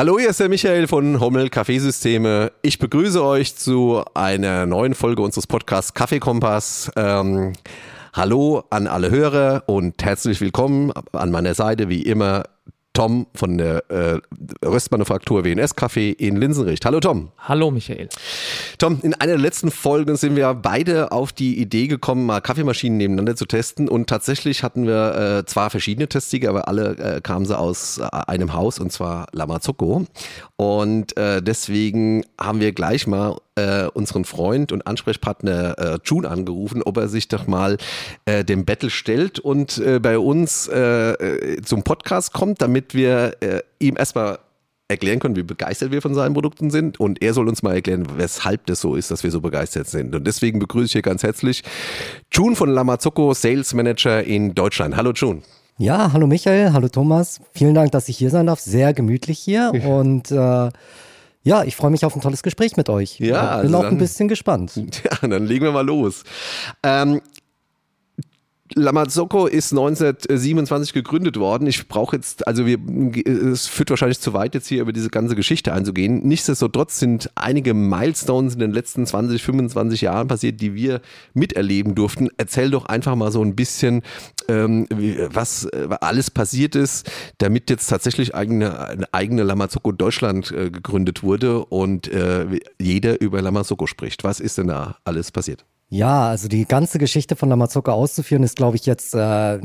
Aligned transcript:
Hallo, 0.00 0.18
hier 0.18 0.30
ist 0.30 0.40
der 0.40 0.48
Michael 0.48 0.88
von 0.88 1.20
Hommel 1.20 1.50
Kaffeesysteme. 1.50 2.52
Ich 2.62 2.78
begrüße 2.78 3.22
euch 3.22 3.56
zu 3.56 4.02
einer 4.14 4.64
neuen 4.64 4.94
Folge 4.94 5.20
unseres 5.20 5.46
Podcasts 5.46 5.92
Kaffeekompass. 5.92 6.90
Ähm, 6.96 7.52
hallo 8.14 8.64
an 8.70 8.86
alle 8.86 9.10
Hörer 9.10 9.64
und 9.66 10.02
herzlich 10.02 10.40
willkommen 10.40 10.90
an 11.12 11.30
meiner 11.30 11.52
Seite 11.52 11.90
wie 11.90 12.00
immer 12.00 12.44
Tom 12.92 13.26
von 13.34 13.56
der 13.56 13.88
äh, 13.88 14.18
Röstmanufaktur 14.64 15.44
WNS 15.44 15.76
Kaffee 15.76 16.10
in 16.10 16.36
Linsenricht. 16.36 16.84
Hallo 16.84 16.98
Tom. 16.98 17.30
Hallo 17.38 17.70
Michael. 17.70 18.08
Tom, 18.78 18.98
in 19.02 19.14
einer 19.14 19.32
der 19.32 19.38
letzten 19.38 19.70
Folgen 19.70 20.16
sind 20.16 20.34
wir 20.34 20.52
beide 20.54 21.12
auf 21.12 21.32
die 21.32 21.60
Idee 21.60 21.86
gekommen, 21.86 22.26
mal 22.26 22.40
Kaffeemaschinen 22.40 22.98
nebeneinander 22.98 23.36
zu 23.36 23.46
testen 23.46 23.88
und 23.88 24.08
tatsächlich 24.08 24.64
hatten 24.64 24.86
wir 24.86 25.38
äh, 25.38 25.46
zwar 25.46 25.70
verschiedene 25.70 26.08
Testsieger, 26.08 26.50
aber 26.50 26.66
alle 26.66 26.96
äh, 26.96 27.20
kamen 27.20 27.46
sie 27.46 27.56
aus 27.56 27.98
äh, 27.98 28.08
einem 28.10 28.54
Haus 28.54 28.80
und 28.80 28.90
zwar 28.90 29.28
Lamazocco 29.32 30.06
und 30.56 31.16
äh, 31.16 31.40
deswegen 31.42 32.24
haben 32.40 32.60
wir 32.60 32.72
gleich 32.72 33.06
mal 33.06 33.36
äh, 33.56 33.86
unseren 33.86 34.24
Freund 34.24 34.72
und 34.72 34.86
Ansprechpartner 34.86 35.78
äh, 35.78 35.98
June 36.04 36.28
angerufen, 36.28 36.82
ob 36.82 36.96
er 36.96 37.08
sich 37.08 37.28
doch 37.28 37.46
mal 37.46 37.76
äh, 38.24 38.44
dem 38.44 38.64
Battle 38.64 38.90
stellt 38.90 39.38
und 39.38 39.78
äh, 39.78 39.98
bei 39.98 40.18
uns 40.18 40.68
äh, 40.68 41.12
äh, 41.12 41.62
zum 41.62 41.82
Podcast 41.82 42.32
kommt, 42.32 42.62
damit 42.62 42.94
wir 42.94 43.36
ihm 43.78 43.96
erstmal 43.96 44.38
erklären 44.88 45.20
können, 45.20 45.36
wie 45.36 45.42
begeistert 45.42 45.92
wir 45.92 46.02
von 46.02 46.14
seinen 46.14 46.34
Produkten 46.34 46.70
sind 46.70 46.98
und 46.98 47.22
er 47.22 47.32
soll 47.32 47.48
uns 47.48 47.62
mal 47.62 47.74
erklären, 47.74 48.06
weshalb 48.16 48.66
das 48.66 48.80
so 48.80 48.96
ist, 48.96 49.10
dass 49.10 49.22
wir 49.22 49.30
so 49.30 49.40
begeistert 49.40 49.86
sind. 49.86 50.14
Und 50.14 50.26
deswegen 50.26 50.58
begrüße 50.58 50.86
ich 50.86 50.92
hier 50.92 51.02
ganz 51.02 51.22
herzlich 51.22 51.62
June 52.32 52.56
von 52.56 52.70
Lamazocco, 52.70 53.32
Sales 53.32 53.72
Manager 53.72 54.22
in 54.22 54.54
Deutschland. 54.54 54.96
Hallo 54.96 55.12
June. 55.12 55.42
Ja, 55.78 56.12
hallo 56.12 56.26
Michael, 56.26 56.72
hallo 56.72 56.88
Thomas. 56.88 57.40
Vielen 57.52 57.74
Dank, 57.74 57.92
dass 57.92 58.08
ich 58.08 58.18
hier 58.18 58.30
sein 58.30 58.46
darf. 58.46 58.60
Sehr 58.60 58.92
gemütlich 58.92 59.38
hier 59.38 59.72
und 59.86 60.30
ja, 61.42 61.64
ich 61.64 61.76
freue 61.76 61.90
mich 61.90 62.04
auf 62.04 62.14
ein 62.14 62.20
tolles 62.20 62.42
Gespräch 62.42 62.76
mit 62.76 62.88
euch. 62.88 63.18
Ja, 63.18 63.40
bin 63.40 63.48
also 63.66 63.76
auch 63.78 63.82
dann- 63.82 63.94
ein 63.94 63.98
bisschen 63.98 64.28
gespannt. 64.28 64.72
Ja, 65.04 65.28
dann 65.28 65.46
legen 65.46 65.64
wir 65.64 65.72
mal 65.72 65.86
los. 65.86 66.24
Ähm, 66.82 67.20
Lamazocco 68.74 69.46
ist 69.46 69.72
1927 69.72 70.92
gegründet 70.92 71.38
worden. 71.38 71.66
Ich 71.66 71.88
brauche 71.88 72.16
jetzt, 72.16 72.46
also 72.46 72.66
wir, 72.66 72.78
es 73.26 73.66
führt 73.66 73.90
wahrscheinlich 73.90 74.20
zu 74.20 74.32
weit, 74.32 74.54
jetzt 74.54 74.68
hier 74.68 74.82
über 74.82 74.92
diese 74.92 75.10
ganze 75.10 75.34
Geschichte 75.34 75.72
einzugehen. 75.72 76.26
Nichtsdestotrotz 76.26 76.98
sind 76.98 77.30
einige 77.34 77.74
Milestones 77.74 78.54
in 78.54 78.60
den 78.60 78.72
letzten 78.72 79.06
20, 79.06 79.42
25 79.42 80.02
Jahren 80.02 80.28
passiert, 80.28 80.60
die 80.60 80.74
wir 80.74 81.00
miterleben 81.34 81.94
durften. 81.94 82.28
Erzähl 82.36 82.70
doch 82.70 82.86
einfach 82.86 83.16
mal 83.16 83.32
so 83.32 83.42
ein 83.42 83.56
bisschen, 83.56 84.02
ähm, 84.48 84.86
was 85.32 85.64
äh, 85.64 85.88
alles 86.00 86.30
passiert 86.30 86.76
ist, 86.76 87.10
damit 87.38 87.70
jetzt 87.70 87.88
tatsächlich 87.88 88.34
eigene, 88.34 88.78
eine 88.78 89.12
eigene 89.12 89.42
Lamazocco 89.42 89.90
Deutschland 89.92 90.52
äh, 90.52 90.70
gegründet 90.70 91.22
wurde 91.22 91.64
und 91.64 92.08
äh, 92.08 92.46
jeder 92.80 93.20
über 93.20 93.42
Lamazocco 93.42 93.86
spricht. 93.86 94.22
Was 94.22 94.38
ist 94.38 94.58
denn 94.58 94.68
da 94.68 94.96
alles 95.04 95.32
passiert? 95.32 95.64
Ja, 95.90 96.28
also 96.28 96.46
die 96.46 96.66
ganze 96.66 96.98
Geschichte 96.98 97.34
von 97.34 97.48
Lamazocca 97.48 97.92
auszuführen, 97.92 98.44
ist, 98.44 98.56
glaube 98.56 98.76
ich, 98.76 98.86
jetzt 98.86 99.12
äh, 99.12 99.58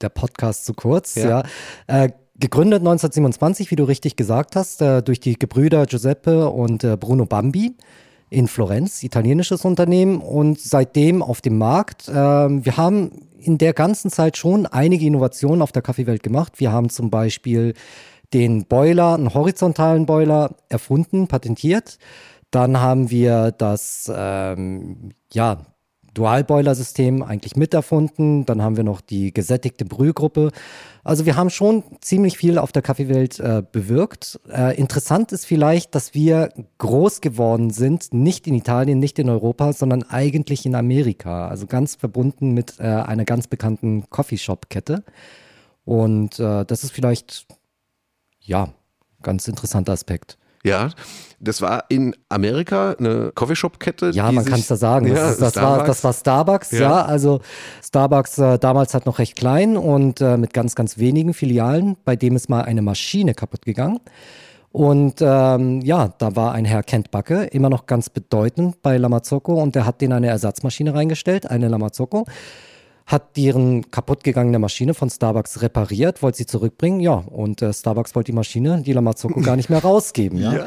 der 0.00 0.08
Podcast 0.08 0.64
zu 0.64 0.74
kurz. 0.74 1.16
Ja. 1.16 1.42
Ja. 1.88 2.04
Äh, 2.04 2.10
gegründet 2.38 2.80
1927, 2.80 3.70
wie 3.72 3.76
du 3.76 3.84
richtig 3.84 4.14
gesagt 4.14 4.54
hast, 4.54 4.80
äh, 4.80 5.02
durch 5.02 5.18
die 5.18 5.38
Gebrüder 5.38 5.86
Giuseppe 5.86 6.50
und 6.50 6.84
äh, 6.84 6.96
Bruno 6.96 7.26
Bambi 7.26 7.76
in 8.30 8.46
Florenz, 8.46 9.02
italienisches 9.02 9.64
Unternehmen 9.64 10.20
und 10.20 10.60
seitdem 10.60 11.20
auf 11.20 11.40
dem 11.40 11.58
Markt. 11.58 12.08
ähm, 12.08 12.64
wir 12.64 12.76
haben 12.76 13.28
in 13.38 13.58
der 13.58 13.72
ganzen 13.72 14.10
Zeit 14.10 14.36
schon 14.36 14.66
einige 14.66 15.04
Innovationen 15.04 15.62
auf 15.62 15.72
der 15.72 15.82
Kaffeewelt 15.82 16.22
gemacht. 16.22 16.60
Wir 16.60 16.70
haben 16.70 16.90
zum 16.90 17.10
Beispiel 17.10 17.74
den 18.32 18.66
Boiler, 18.66 19.14
einen 19.14 19.34
horizontalen 19.34 20.06
Boiler 20.06 20.54
erfunden, 20.68 21.26
patentiert. 21.26 21.98
Dann 22.50 22.80
haben 22.80 23.10
wir 23.10 23.50
das 23.50 24.10
ähm, 24.14 25.10
ja, 25.32 25.58
Dualboiler-System 26.14 27.22
eigentlich 27.22 27.56
miterfunden. 27.56 28.44
Dann 28.44 28.62
haben 28.62 28.76
wir 28.76 28.84
noch 28.84 29.00
die 29.00 29.32
gesättigte 29.32 29.84
Brühgruppe. 29.84 30.50
Also 31.04 31.26
wir 31.26 31.36
haben 31.36 31.50
schon 31.50 31.82
ziemlich 32.00 32.36
viel 32.36 32.58
auf 32.58 32.72
der 32.72 32.82
Kaffeewelt 32.82 33.40
äh, 33.40 33.62
bewirkt. 33.70 34.40
Äh, 34.48 34.76
interessant 34.76 35.32
ist 35.32 35.46
vielleicht, 35.46 35.94
dass 35.94 36.14
wir 36.14 36.50
groß 36.78 37.20
geworden 37.20 37.70
sind, 37.70 38.12
nicht 38.12 38.46
in 38.46 38.54
Italien, 38.54 38.98
nicht 38.98 39.18
in 39.18 39.28
Europa, 39.28 39.72
sondern 39.72 40.02
eigentlich 40.04 40.66
in 40.66 40.74
Amerika. 40.74 41.48
Also 41.48 41.66
ganz 41.66 41.96
verbunden 41.96 42.52
mit 42.52 42.78
äh, 42.78 42.82
einer 42.84 43.24
ganz 43.24 43.48
bekannten 43.48 44.08
Coffeeshop-Kette. 44.10 45.02
Und 45.84 46.38
äh, 46.38 46.64
das 46.64 46.84
ist 46.84 46.92
vielleicht, 46.92 47.46
ja, 48.40 48.68
ganz 49.22 49.48
interessanter 49.48 49.92
Aspekt. 49.92 50.38
Ja, 50.64 50.90
das 51.40 51.60
war 51.60 51.84
in 51.88 52.14
Amerika 52.28 52.94
eine 52.98 53.32
Coffeeshop-Kette. 53.34 54.10
Ja, 54.10 54.30
man 54.30 54.44
kann 54.44 54.60
es 54.60 54.68
da 54.68 54.76
sagen. 54.76 55.08
Das, 55.08 55.18
Ja, 55.18 55.30
ist, 55.30 55.42
das, 55.42 55.56
war, 55.56 55.84
das 55.84 56.04
war 56.04 56.12
Starbucks, 56.12 56.70
Ja. 56.70 56.80
ja. 56.80 57.04
Also 57.04 57.40
Starbucks 57.82 58.38
äh, 58.38 58.58
damals 58.58 58.94
halt 58.94 59.06
noch 59.06 59.18
recht 59.18 59.34
klein 59.36 59.76
und 59.76 60.20
äh, 60.20 60.36
mit 60.36 60.54
ganz, 60.54 60.76
ganz 60.76 60.98
wenigen 60.98 61.34
Filialen. 61.34 61.96
Bei 62.04 62.14
dem 62.14 62.36
ist 62.36 62.48
mal 62.48 62.62
eine 62.62 62.80
Maschine 62.80 63.34
kaputt 63.34 63.64
gegangen. 63.64 63.98
Und 64.70 65.16
ähm, 65.20 65.82
ja, 65.82 66.14
da 66.16 66.34
war 66.34 66.52
ein 66.52 66.64
Herr 66.64 66.82
Kent 66.82 67.10
Backe, 67.10 67.44
immer 67.44 67.68
noch 67.68 67.84
ganz 67.86 68.08
bedeutend 68.08 68.80
bei 68.80 68.96
Lamazocco 68.96 69.60
und 69.60 69.74
der 69.74 69.84
hat 69.84 70.00
denen 70.00 70.14
eine 70.14 70.28
Ersatzmaschine 70.28 70.94
reingestellt, 70.94 71.50
eine 71.50 71.68
Lamazocco, 71.68 72.24
hat 73.06 73.36
deren 73.36 73.90
kaputtgegangene 73.90 74.58
Maschine 74.58 74.94
von 74.94 75.10
Starbucks 75.10 75.62
repariert, 75.62 76.22
wollte 76.22 76.38
sie 76.38 76.46
zurückbringen, 76.46 77.00
ja, 77.00 77.14
und 77.14 77.62
äh, 77.62 77.72
Starbucks 77.72 78.14
wollte 78.14 78.32
die 78.32 78.36
Maschine, 78.36 78.82
die 78.82 78.92
Lamazocco, 78.92 79.40
gar 79.40 79.56
nicht 79.56 79.70
mehr 79.70 79.82
rausgeben, 79.82 80.38
ja. 80.38 80.52
Ja. 80.62 80.66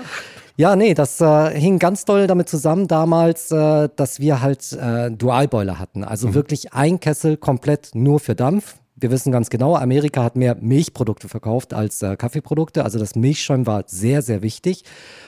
Ja, 0.57 0.77
nee, 0.77 0.93
das 0.93 1.19
äh, 1.19 1.59
hing 1.59 1.79
ganz 1.79 2.05
doll 2.05 2.27
damit 2.27 2.47
zusammen 2.47 2.87
damals, 2.87 3.51
äh, 3.51 3.89
dass 3.93 4.21
wir 4.21 4.41
halt 4.41 4.71
äh, 4.71 5.11
Dualboiler 5.11 5.79
hatten. 5.79 6.05
Also 6.05 6.33
wirklich 6.33 6.71
ein 6.73 7.01
Kessel 7.01 7.35
komplett 7.35 7.89
nur 7.93 8.21
für 8.21 8.35
Dampf. 8.35 8.77
Wir 8.97 9.11
wissen 9.11 9.33
ganz 9.33 9.49
genau, 9.49 9.75
Amerika 9.75 10.23
hat 10.23 10.37
mehr 10.37 10.55
Milchprodukte 10.55 11.27
verkauft 11.27 11.73
als 11.73 12.01
äh, 12.01 12.15
Kaffeeprodukte. 12.15 12.85
Also 12.85 12.97
das 12.97 13.15
Milchschäum 13.15 13.67
war 13.67 13.83
sehr, 13.87 14.21
sehr 14.21 14.41
wichtig. 14.41 14.85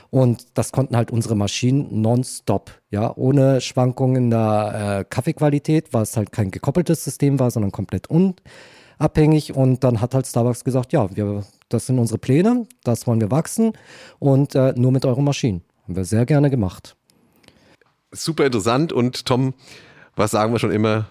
Und 0.09 0.57
das 0.57 0.71
konnten 0.71 0.95
halt 0.95 1.11
unsere 1.11 1.35
Maschinen 1.35 2.01
nonstop. 2.01 2.71
Ja, 2.91 3.11
ohne 3.17 3.59
Schwankungen 3.59 4.15
in 4.15 4.29
der 4.29 4.99
äh, 4.99 5.05
Kaffeequalität, 5.09 5.93
weil 5.93 6.03
es 6.03 6.15
halt 6.15 6.31
kein 6.31 6.49
gekoppeltes 6.49 7.03
System 7.03 7.41
war, 7.41 7.51
sondern 7.51 7.73
komplett 7.73 8.07
unabhängig. 8.09 9.53
Und 9.53 9.83
dann 9.83 9.99
hat 9.99 10.13
halt 10.13 10.27
Starbucks 10.27 10.63
gesagt, 10.63 10.93
ja, 10.93 11.13
wir, 11.13 11.43
das 11.67 11.87
sind 11.87 11.99
unsere 11.99 12.19
Pläne, 12.19 12.67
das 12.85 13.05
wollen 13.05 13.19
wir 13.19 13.31
wachsen 13.31 13.73
und 14.19 14.55
äh, 14.55 14.73
nur 14.77 14.93
mit 14.93 15.03
euren 15.05 15.25
Maschinen. 15.25 15.61
Haben 15.83 15.97
wir 15.97 16.05
sehr 16.05 16.25
gerne 16.25 16.49
gemacht. 16.49 16.95
Super 18.11 18.45
interessant 18.45 18.93
und 18.93 19.25
Tom, 19.25 19.53
was 20.15 20.31
sagen 20.31 20.53
wir 20.53 20.59
schon 20.59 20.71
immer, 20.71 21.07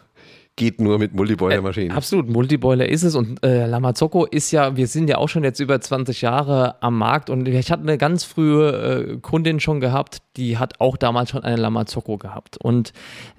geht 0.56 0.80
nur 0.80 0.98
mit 0.98 1.14
Multiboiler-Maschinen. 1.14 1.92
Absolut, 1.92 2.30
Multiboiler 2.30 2.88
ist 2.88 3.02
es 3.02 3.14
und 3.14 3.44
äh, 3.44 3.66
Lamazocco 3.66 4.24
ist 4.24 4.50
ja, 4.50 4.74
wir 4.74 4.86
sind 4.86 5.08
ja 5.08 5.18
auch 5.18 5.28
schon 5.28 5.44
jetzt 5.44 5.60
über 5.60 5.78
20 5.78 6.22
Jahre 6.22 6.82
am 6.82 6.96
Markt 6.96 7.28
und 7.28 7.46
ich 7.46 7.70
hatte 7.70 7.82
eine 7.82 7.98
ganz 7.98 8.24
frühe 8.24 9.16
äh, 9.16 9.16
Kundin 9.18 9.60
schon 9.60 9.80
gehabt, 9.80 10.22
die 10.38 10.56
hat 10.56 10.80
auch 10.80 10.96
damals 10.96 11.30
schon 11.30 11.44
eine 11.44 11.60
Lamazocco 11.60 12.16
gehabt. 12.16 12.56
Und 12.56 12.94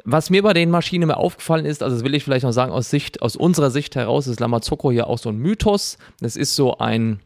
was 0.06 0.29
mir 0.29 0.44
bei 0.44 0.53
den 0.53 0.69
Maschinen 0.69 1.03
immer 1.03 1.17
aufgefallen 1.17 1.66
ist, 1.66 1.81
also 1.81 1.95
das 1.95 2.06
will 2.06 2.13
ich 2.13 2.23
vielleicht 2.23 2.45
noch 2.45 2.51
sagen, 2.51 2.72
aus 2.72 2.91
Sicht, 2.91 3.22
aus 3.23 3.35
unserer 3.35 3.72
Sicht 3.72 3.95
heraus 3.95 4.27
ist 4.27 4.39
Lamazocco 4.39 4.91
ja 4.91 5.06
auch 5.06 5.17
so 5.17 5.29
ein 5.29 5.38
Mythos. 5.38 5.97
Das 6.19 6.35
ist 6.35 6.56
so 6.56 6.77
ein 6.77 7.19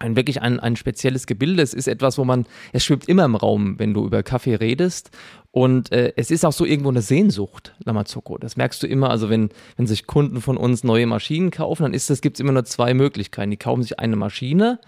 ein 0.00 0.16
wirklich 0.16 0.42
ein, 0.42 0.58
ein 0.58 0.76
spezielles 0.76 1.26
Gebilde. 1.26 1.62
Es 1.62 1.72
ist 1.72 1.86
etwas, 1.86 2.18
wo 2.18 2.24
man, 2.24 2.46
es 2.72 2.84
schwebt 2.84 3.08
immer 3.08 3.24
im 3.24 3.36
Raum, 3.36 3.78
wenn 3.78 3.94
du 3.94 4.04
über 4.04 4.24
Kaffee 4.24 4.56
redest. 4.56 5.10
Und 5.54 5.92
äh, 5.92 6.12
es 6.16 6.32
ist 6.32 6.44
auch 6.44 6.52
so 6.52 6.64
irgendwo 6.64 6.88
eine 6.88 7.00
Sehnsucht, 7.00 7.74
Lamazocco. 7.84 8.38
Das 8.38 8.56
merkst 8.56 8.82
du 8.82 8.88
immer. 8.88 9.10
Also 9.10 9.30
wenn, 9.30 9.50
wenn 9.76 9.86
sich 9.86 10.08
Kunden 10.08 10.40
von 10.40 10.56
uns 10.56 10.82
neue 10.82 11.06
Maschinen 11.06 11.52
kaufen, 11.52 11.84
dann 11.84 11.94
ist 11.94 12.10
es, 12.10 12.20
gibt 12.20 12.38
es 12.38 12.40
immer 12.40 12.50
nur 12.50 12.64
zwei 12.64 12.92
Möglichkeiten. 12.92 13.52
Die 13.52 13.56
kaufen 13.56 13.84
sich 13.84 14.00
eine 14.00 14.16
Maschine, 14.16 14.80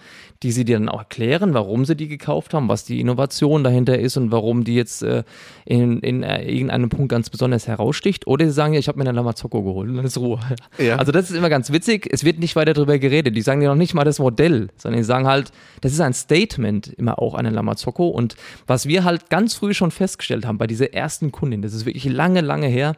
die 0.42 0.50
sie 0.50 0.64
dir 0.64 0.80
dann 0.80 0.88
auch 0.88 0.98
erklären, 0.98 1.54
warum 1.54 1.84
sie 1.84 1.94
die 1.94 2.08
gekauft 2.08 2.52
haben, 2.52 2.68
was 2.68 2.84
die 2.84 3.00
Innovation 3.00 3.62
dahinter 3.62 3.96
ist 3.96 4.16
und 4.16 4.32
warum 4.32 4.64
die 4.64 4.74
jetzt 4.74 5.04
äh, 5.04 5.22
in, 5.66 6.00
in 6.00 6.24
äh, 6.24 6.42
irgendeinem 6.50 6.88
Punkt 6.88 7.10
ganz 7.10 7.30
besonders 7.30 7.68
heraussticht. 7.68 8.26
Oder 8.26 8.46
sie 8.46 8.52
sagen, 8.52 8.72
ja, 8.72 8.80
ich 8.80 8.88
habe 8.88 8.98
mir 8.98 9.04
eine 9.08 9.14
Lamazocco 9.14 9.62
geholt 9.62 9.90
und 9.90 9.98
dann 9.98 10.06
ist 10.06 10.18
Ruhe. 10.18 10.40
Ja. 10.78 10.96
Also 10.96 11.12
das 11.12 11.30
ist 11.30 11.36
immer 11.36 11.48
ganz 11.48 11.70
witzig. 11.70 12.08
Es 12.10 12.24
wird 12.24 12.40
nicht 12.40 12.56
weiter 12.56 12.74
darüber 12.74 12.98
geredet. 12.98 13.36
Die 13.36 13.42
sagen 13.42 13.60
dir 13.60 13.68
noch 13.68 13.76
nicht 13.76 13.94
mal 13.94 14.02
das 14.02 14.18
Modell, 14.18 14.70
sondern 14.76 14.98
die 14.98 15.04
sagen 15.04 15.28
halt, 15.28 15.52
das 15.80 15.92
ist 15.92 16.00
ein 16.00 16.12
Statement, 16.12 16.88
immer 16.88 17.20
auch 17.20 17.34
eine 17.34 17.50
Lamazocco. 17.50 18.08
Und 18.08 18.34
was 18.66 18.86
wir 18.86 19.04
halt 19.04 19.30
ganz 19.30 19.54
früh 19.54 19.72
schon 19.72 19.92
festgestellt 19.92 20.44
haben 20.44 20.55
bei 20.58 20.66
dieser 20.66 20.92
ersten 20.94 21.32
Kundin, 21.32 21.62
das 21.62 21.74
ist 21.74 21.86
wirklich 21.86 22.04
lange, 22.04 22.40
lange 22.40 22.66
her, 22.66 22.96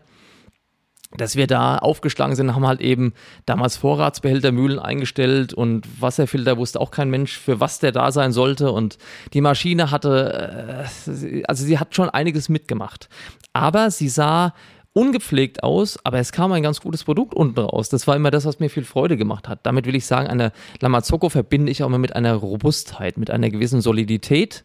dass 1.16 1.36
wir 1.36 1.46
da 1.46 1.78
aufgeschlagen 1.78 2.36
sind, 2.36 2.54
haben 2.54 2.66
halt 2.66 2.82
eben 2.82 3.14
damals 3.46 3.78
Vorratsbehältermühlen 3.78 4.78
eingestellt 4.78 5.54
und 5.54 5.86
Wasserfilter 6.02 6.58
wusste 6.58 6.80
auch 6.80 6.90
kein 6.90 7.08
Mensch, 7.08 7.38
für 7.38 7.60
was 7.60 7.78
der 7.78 7.92
da 7.92 8.12
sein 8.12 8.32
sollte. 8.32 8.72
Und 8.72 8.98
die 9.32 9.40
Maschine 9.40 9.90
hatte, 9.90 10.86
äh, 11.06 11.42
also 11.48 11.64
sie 11.64 11.78
hat 11.78 11.94
schon 11.94 12.10
einiges 12.10 12.50
mitgemacht. 12.50 13.08
Aber 13.54 13.90
sie 13.90 14.10
sah 14.10 14.52
ungepflegt 14.92 15.62
aus, 15.62 15.98
aber 16.04 16.18
es 16.18 16.32
kam 16.32 16.50
ein 16.52 16.62
ganz 16.62 16.80
gutes 16.80 17.04
Produkt 17.04 17.34
unten 17.34 17.60
raus. 17.60 17.88
Das 17.88 18.06
war 18.06 18.16
immer 18.16 18.30
das, 18.30 18.44
was 18.46 18.58
mir 18.58 18.68
viel 18.68 18.84
Freude 18.84 19.16
gemacht 19.16 19.48
hat. 19.48 19.60
Damit 19.64 19.86
will 19.86 19.94
ich 19.94 20.06
sagen, 20.06 20.28
eine 20.28 20.52
Lamazocco 20.80 21.28
verbinde 21.28 21.70
ich 21.70 21.82
auch 21.82 21.86
immer 21.86 21.98
mit 21.98 22.16
einer 22.16 22.34
Robustheit, 22.34 23.16
mit 23.16 23.30
einer 23.30 23.50
gewissen 23.50 23.80
Solidität, 23.80 24.64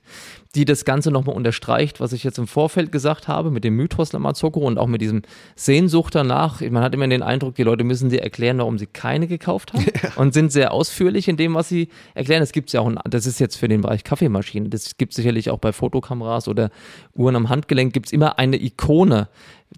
die 0.56 0.66
das 0.66 0.86
Ganze 0.86 1.12
nochmal 1.12 1.36
unterstreicht, 1.36 2.00
was 2.00 2.14
ich 2.14 2.24
jetzt 2.24 2.38
im 2.38 2.48
Vorfeld 2.48 2.92
gesagt 2.92 3.28
habe, 3.28 3.50
mit 3.50 3.64
dem 3.64 3.76
Mythos 3.76 4.14
Lamazocco 4.14 4.60
und 4.60 4.78
auch 4.78 4.88
mit 4.88 5.02
diesem 5.02 5.24
Sehnsucht 5.56 6.14
danach. 6.14 6.62
Man 6.62 6.84
hat 6.84 6.94
immer 6.94 7.08
den 7.08 7.24
Eindruck, 7.24 7.56
die 7.56 7.64
Leute 7.64 7.84
müssen 7.84 8.10
dir 8.10 8.22
erklären, 8.22 8.60
warum 8.60 8.78
sie 8.78 8.86
keine 8.86 9.28
gekauft 9.28 9.74
haben 9.74 9.86
ja. 10.04 10.12
und 10.16 10.34
sind 10.34 10.52
sehr 10.52 10.72
ausführlich 10.72 11.28
in 11.28 11.38
dem, 11.38 11.56
was 11.56 11.70
sie 11.70 11.90
erklären. 12.14 12.42
Das 12.42 12.52
gibt 12.52 12.70
es 12.70 12.74
ja 12.74 12.82
auch, 12.82 12.92
das 13.10 13.26
ist 13.26 13.40
jetzt 13.40 13.56
für 13.56 13.68
den 13.68 13.82
Bereich 13.82 14.04
Kaffeemaschinen, 14.04 14.70
das 14.70 14.98
gibt 14.98 15.14
es 15.14 15.16
sicherlich 15.16 15.50
auch 15.50 15.60
bei 15.60 15.74
Fotokameras 15.74 16.48
oder 16.48 16.70
Uhren 17.16 17.36
am 17.36 17.50
Handgelenk, 17.50 17.92
gibt 17.92 18.08
es 18.08 18.12
immer 18.12 18.38
eine 18.38 18.62
Ikone, 18.62 19.30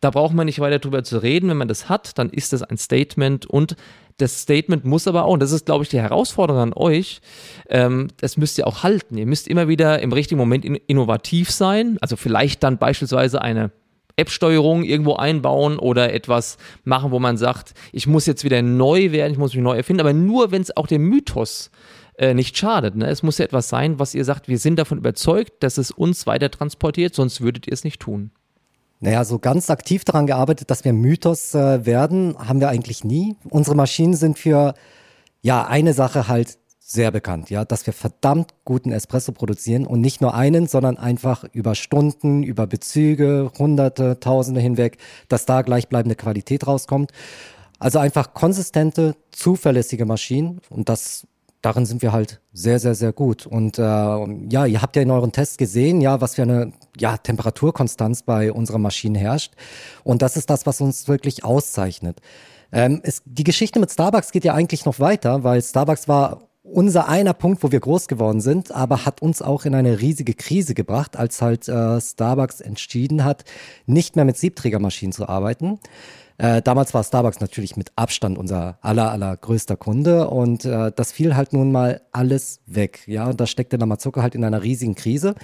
da 0.02 0.10
braucht 0.12 0.34
man 0.34 0.46
nicht 0.46 0.60
weiter 0.60 0.80
drüber 0.80 1.04
zu 1.04 1.18
reden. 1.18 1.50
Wenn 1.50 1.58
man 1.58 1.68
das 1.68 1.90
hat, 1.90 2.18
dann 2.18 2.30
ist 2.30 2.54
das 2.54 2.64
ein 2.64 2.78
Statement 2.78 3.46
und 3.46 3.76
das 4.18 4.42
Statement 4.42 4.86
muss 4.86 5.08
aber 5.08 5.26
auch, 5.26 5.34
und 5.34 5.42
das 5.42 5.52
ist, 5.52 5.66
glaube 5.66 5.84
ich, 5.84 5.90
die 5.90 6.00
Herausforderung 6.00 6.62
an 6.62 6.74
euch, 6.74 7.20
ähm, 7.70 8.08
das 8.18 8.38
müsst 8.38 8.58
ihr 8.58 8.66
auch 8.66 8.84
halten. 8.84 9.18
Ihr 9.18 9.26
müsst 9.26 9.48
immer 9.48 9.68
wieder 9.68 10.00
im 10.00 10.14
richtigen 10.14 10.40
Moment 10.40 10.64
in 10.64 10.76
innovativ 10.76 11.52
sein. 11.52 11.98
Also 12.00 12.16
vielleicht 12.16 12.64
dann 12.64 12.78
beispielsweise 12.78 13.42
eine 13.42 13.72
App-Steuerung 14.16 14.84
irgendwo 14.84 15.16
einbauen 15.16 15.78
oder 15.78 16.14
etwas 16.14 16.58
machen, 16.86 17.12
wo 17.12 17.20
man 17.20 17.36
sagt, 17.36 17.74
ich 17.92 18.08
muss 18.08 18.26
jetzt 18.26 18.46
wieder 18.46 18.62
neu 18.62 19.12
werden, 19.12 19.34
ich 19.34 19.38
muss 19.38 19.54
mich 19.54 19.64
neu 19.64 19.76
erfinden, 19.76 20.00
aber 20.00 20.14
nur, 20.14 20.52
wenn 20.52 20.62
es 20.62 20.76
auch 20.78 20.88
dem 20.88 21.04
Mythos 21.04 21.70
äh, 22.18 22.34
nicht 22.34 22.58
schadet. 22.58 22.96
Ne? 22.96 23.08
Es 23.08 23.24
muss 23.24 23.38
ja 23.38 23.46
etwas 23.46 23.68
sein, 23.68 24.00
was 24.00 24.16
ihr 24.16 24.24
sagt, 24.24 24.48
wir 24.48 24.58
sind 24.58 24.78
davon 24.78 24.98
überzeugt, 24.98 25.62
dass 25.64 25.78
es 25.78 25.92
uns 25.92 26.26
weiter 26.26 26.50
transportiert, 26.50 27.14
sonst 27.14 27.42
würdet 27.42 27.68
ihr 27.68 27.74
es 27.74 27.84
nicht 27.84 28.00
tun. 28.00 28.32
Naja, 29.00 29.24
so 29.26 29.40
ganz 29.40 29.70
aktiv 29.70 30.06
daran 30.06 30.26
gearbeitet, 30.26 30.72
dass 30.72 30.86
wir 30.86 30.94
Mythos 30.94 31.54
äh, 31.54 31.86
werden, 31.86 32.36
haben 32.38 32.60
wir 32.60 32.70
eigentlich 32.70 33.04
nie. 33.04 33.36
Unsere 33.50 33.76
Maschinen 33.76 34.14
sind 34.14 34.40
für, 34.40 34.74
ja, 35.42 35.66
eine 35.66 35.94
Sache 35.94 36.28
halt 36.28 36.58
sehr 36.80 37.10
bekannt, 37.10 37.50
ja, 37.50 37.66
dass 37.66 37.86
wir 37.88 37.94
verdammt 37.94 38.54
guten 38.64 38.92
Espresso 38.92 39.32
produzieren 39.32 39.88
und 39.88 40.02
nicht 40.02 40.22
nur 40.22 40.36
einen, 40.36 40.68
sondern 40.68 40.98
einfach 40.98 41.44
über 41.52 41.74
Stunden, 41.74 42.44
über 42.44 42.68
Bezüge, 42.68 43.52
Hunderte, 43.58 44.20
Tausende 44.20 44.62
hinweg, 44.62 44.98
dass 45.28 45.48
da 45.48 45.64
gleichbleibende 45.64 46.16
Qualität 46.16 46.68
rauskommt. 46.68 47.12
Also 47.80 47.98
einfach 47.98 48.36
konsistente, 48.36 49.16
zuverlässige 49.32 50.06
Maschinen 50.06 50.62
und 50.70 50.88
das 50.88 51.26
darin 51.66 51.88
sind 51.88 52.04
wir 52.04 52.12
halt 52.12 52.42
sehr, 52.54 52.80
sehr, 52.80 52.94
sehr 52.94 53.12
gut. 53.12 53.48
Und 53.48 53.80
äh, 53.80 53.82
ja, 53.82 54.66
ihr 54.66 54.82
habt 54.84 54.96
ja 54.96 55.02
in 55.02 55.10
euren 55.10 55.32
Tests 55.32 55.58
gesehen, 55.58 56.00
ja, 56.00 56.22
was 56.22 56.36
für 56.36 56.44
eine 56.44 56.74
ja, 56.96 57.18
Temperaturkonstanz 57.18 58.22
bei 58.22 58.52
unserer 58.52 58.78
Maschine 58.78 59.18
herrscht. 59.18 59.54
Und 60.04 60.22
das 60.22 60.38
ist 60.38 60.52
das, 60.52 60.68
was 60.68 60.80
uns 60.80 61.08
wirklich 61.08 61.44
auszeichnet. 61.44 62.22
Ähm, 62.72 63.02
es, 63.04 63.24
die 63.26 63.44
Geschichte 63.44 63.80
mit 63.80 63.92
Starbucks 63.92 64.32
geht 64.32 64.46
ja 64.46 64.54
eigentlich 64.54 64.86
noch 64.86 65.00
weiter, 65.00 65.44
weil 65.44 65.62
Starbucks 65.62 66.08
war 66.08 66.42
unser 66.62 67.08
einer 67.08 67.34
Punkt, 67.34 67.64
wo 67.64 67.72
wir 67.72 67.80
groß 67.80 68.08
geworden 68.08 68.42
sind, 68.42 68.72
aber 68.72 69.06
hat 69.06 69.22
uns 69.22 69.42
auch 69.42 69.66
in 69.66 69.74
eine 69.74 70.02
riesige 70.02 70.34
Krise 70.34 70.74
gebracht, 70.74 71.16
als 71.18 71.42
halt 71.42 71.68
äh, 71.68 72.00
Starbucks 72.00 72.62
entschieden 72.62 73.24
hat, 73.24 73.44
nicht 73.88 74.16
mehr 74.16 74.26
mit 74.26 74.38
Siebträgermaschinen 74.38 75.14
zu 75.14 75.28
arbeiten. 75.28 75.80
Äh, 76.38 76.62
damals 76.62 76.94
war 76.94 77.04
Starbucks 77.04 77.40
natürlich 77.40 77.78
mit 77.78 77.92
Abstand 77.96 78.38
unser 78.38 78.78
aller, 78.82 79.12
allergrößter 79.12 79.78
Kunde 79.78 80.30
und 80.30 80.66
äh, 80.66 80.92
das 80.94 81.12
fiel 81.12 81.36
halt 81.36 81.54
nun 81.54 81.72
mal 81.72 82.02
alles 82.12 82.60
weg. 82.66 83.04
Ja, 83.08 83.28
und 83.30 83.40
da 83.40 83.48
steckte 83.48 83.78
Namazuka 83.78 84.22
halt 84.22 84.36
in 84.36 84.44
einer 84.44 84.62
riesigen 84.62 84.96
Krise. 84.96 85.36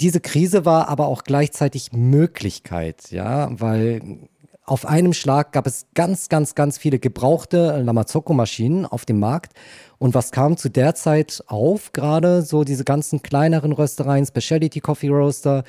Diese 0.00 0.20
Krise 0.20 0.64
war 0.64 0.88
aber 0.88 1.08
auch 1.08 1.24
gleichzeitig 1.24 1.92
Möglichkeit, 1.92 3.10
ja, 3.10 3.48
weil 3.52 4.28
auf 4.64 4.86
einem 4.86 5.12
Schlag 5.12 5.52
gab 5.52 5.66
es 5.66 5.86
ganz, 5.94 6.28
ganz, 6.28 6.54
ganz 6.54 6.78
viele 6.78 6.98
gebrauchte 6.98 7.82
Lamazocco-Maschinen 7.82 8.86
auf 8.86 9.04
dem 9.04 9.18
Markt. 9.18 9.52
Und 9.98 10.14
was 10.14 10.30
kam 10.30 10.56
zu 10.56 10.70
der 10.70 10.94
Zeit 10.94 11.42
auf? 11.48 11.92
Gerade 11.92 12.42
so 12.42 12.62
diese 12.62 12.84
ganzen 12.84 13.20
kleineren 13.20 13.72
Röstereien, 13.72 14.24
Specialty 14.24 14.80
Coffee 14.80 15.08
Roaster, 15.08 15.64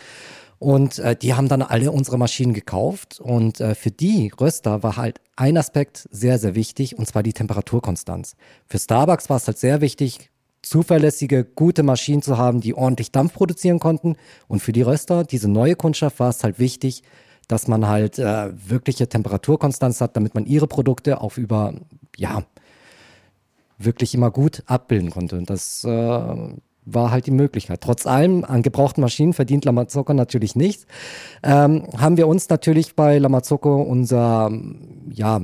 und 0.62 1.00
äh, 1.00 1.16
die 1.16 1.34
haben 1.34 1.48
dann 1.48 1.64
alle 1.64 1.92
unsere 1.92 2.20
Maschinen 2.20 2.54
gekauft. 2.54 3.20
Und 3.20 3.60
äh, 3.60 3.74
für 3.74 3.90
die 3.90 4.32
Röster 4.40 4.84
war 4.84 4.96
halt 4.96 5.20
ein 5.36 5.58
Aspekt 5.58 6.08
sehr, 6.12 6.38
sehr 6.38 6.54
wichtig, 6.54 6.96
und 7.00 7.08
zwar 7.08 7.24
die 7.24 7.34
Temperaturkonstanz. 7.34 8.36
Für 8.68 8.78
Starbucks 8.78 9.28
war 9.32 9.38
es 9.38 9.48
halt 9.48 9.58
sehr 9.58 9.82
wichtig, 9.82 10.30
zuverlässige, 10.62 11.46
gute 11.46 11.82
Maschinen 11.82 12.22
zu 12.22 12.38
haben, 12.38 12.62
die 12.62 12.76
ordentlich 12.76 13.12
Dampf 13.12 13.34
produzieren 13.34 13.80
konnten. 13.80 14.18
Und 14.48 14.62
für 14.62 14.72
die 14.72 14.84
Röster, 14.84 15.24
diese 15.24 15.50
neue 15.50 15.76
Kundschaft, 15.76 16.20
war 16.20 16.30
es 16.30 16.44
halt 16.44 16.60
wichtig, 16.60 17.02
dass 17.48 17.68
man 17.68 17.88
halt 17.88 18.20
äh, 18.20 18.52
wirkliche 18.70 19.10
Temperaturkonstanz 19.10 20.00
hat, 20.00 20.16
damit 20.16 20.36
man 20.36 20.46
ihre 20.46 20.68
Produkte 20.68 21.22
auch 21.22 21.38
über, 21.38 21.74
ja, 22.18 22.44
wirklich 23.80 24.14
immer 24.14 24.30
gut 24.30 24.62
abbilden 24.68 25.10
konnte. 25.10 25.40
Und 25.40 25.50
das 25.50 25.84
äh, 25.86 26.54
war 26.86 27.12
halt 27.12 27.28
die 27.28 27.32
Möglichkeit. 27.32 27.82
Trotz 27.82 28.08
allem, 28.08 28.44
an 28.44 28.64
gebrauchten 28.64 29.02
Maschinen 29.02 29.34
verdient 29.34 29.66
Lamazocco 29.66 30.14
natürlich 30.14 30.56
nichts. 30.56 30.86
Ähm, 31.44 31.88
haben 31.98 32.18
wir 32.18 32.28
uns 32.28 32.50
natürlich 32.50 32.96
bei 32.96 33.18
Lamazocco 33.18 33.82
unser, 33.82 34.52
ja, 35.10 35.42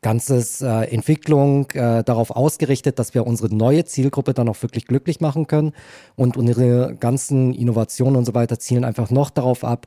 ganzes 0.00 0.60
äh, 0.60 0.68
Entwicklung 0.68 1.70
äh, 1.70 2.02
darauf 2.02 2.32
ausgerichtet, 2.32 2.98
dass 2.98 3.14
wir 3.14 3.26
unsere 3.26 3.54
neue 3.54 3.84
Zielgruppe 3.84 4.34
dann 4.34 4.48
auch 4.48 4.60
wirklich 4.62 4.86
glücklich 4.86 5.20
machen 5.20 5.46
können. 5.46 5.72
Und 6.16 6.36
unsere 6.36 6.96
ganzen 6.96 7.54
Innovationen 7.54 8.16
und 8.16 8.24
so 8.24 8.34
weiter 8.34 8.58
zielen 8.58 8.84
einfach 8.84 9.10
noch 9.10 9.30
darauf 9.30 9.64
ab, 9.64 9.86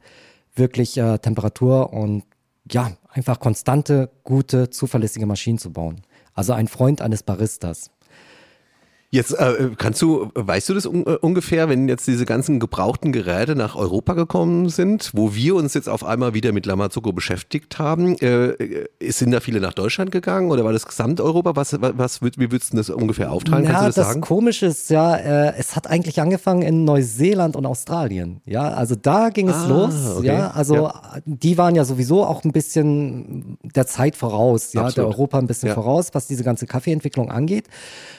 wirklich 0.56 0.98
äh, 0.98 1.20
Temperatur 1.20 1.94
und 1.94 2.24
ja, 2.72 2.92
einfach 3.10 3.40
konstante, 3.40 4.10
gute, 4.24 4.70
zuverlässige 4.70 5.26
Maschinen 5.26 5.58
zu 5.58 5.72
bauen. 5.72 6.02
Also 6.34 6.54
ein 6.54 6.68
Freund 6.68 7.02
eines 7.02 7.24
Baristas. 7.24 7.92
Jetzt 9.16 9.32
äh, 9.32 9.70
kannst 9.78 10.02
du, 10.02 10.30
weißt 10.36 10.68
du 10.68 10.74
das 10.74 10.86
un 10.86 11.06
äh, 11.06 11.16
ungefähr, 11.22 11.70
wenn 11.70 11.88
jetzt 11.88 12.06
diese 12.06 12.26
ganzen 12.26 12.60
gebrauchten 12.60 13.14
Geräte 13.14 13.56
nach 13.56 13.78
Europa 13.78 14.14
gekommen 14.14 14.68
sind, 14.68 15.12
wo 15.14 15.34
wir 15.34 15.56
uns 15.56 15.74
jetzt 15.74 15.88
auf 15.88 16.04
einmal 16.04 16.34
wieder 16.34 16.52
mit 16.52 16.66
Lamazocco 16.66 17.14
beschäftigt 17.14 17.80
haben, 17.80 18.18
äh, 18.18 18.48
äh, 18.48 18.88
sind 19.10 19.32
da 19.32 19.40
viele 19.40 19.62
nach 19.62 19.74
Deutschland 19.74 20.12
gegangen 20.12 20.52
oder 20.52 20.66
war 20.66 20.74
das 20.74 20.86
Gesamteuropa? 20.86 21.56
Was, 21.56 21.78
was, 21.80 22.22
wie 22.22 22.52
würdest 22.52 22.74
du 22.74 22.78
das 22.78 22.90
ungefähr 22.90 23.32
aufteilen? 23.32 23.64
Ja, 23.64 23.72
kannst 23.72 23.98
du 23.98 24.02
das, 24.02 24.14
das? 24.16 24.22
Komische 24.22 24.66
ist 24.66 24.90
ja, 24.90 25.16
äh, 25.16 25.54
es 25.58 25.78
hat 25.78 25.88
eigentlich 25.88 26.20
angefangen 26.20 26.64
in 26.64 26.84
Neuseeland 26.84 27.56
und 27.56 27.66
Australien. 27.66 28.42
Ja, 28.46 28.68
also 28.74 28.96
da 28.96 29.30
ging 29.30 29.48
es 29.48 29.56
ah, 29.56 29.68
los. 29.70 30.18
Okay. 30.18 30.28
Ja, 30.28 30.52
also 30.52 30.76
ja. 30.76 31.02
die 31.24 31.58
waren 31.58 31.76
ja 31.76 31.86
sowieso 31.86 32.26
auch 32.26 32.44
ein 32.44 32.52
bisschen 32.52 33.58
der 33.64 33.88
Zeit 33.88 34.18
voraus, 34.18 34.74
ja, 34.74 34.82
Absolut. 34.82 34.98
der 34.98 35.18
Europa 35.18 35.40
ein 35.40 35.48
bisschen 35.48 35.70
ja. 35.70 35.74
voraus, 35.74 36.10
was 36.12 36.28
diese 36.28 36.44
ganze 36.44 36.66
Kaffeeentwicklung 36.66 37.32
angeht. 37.32 37.70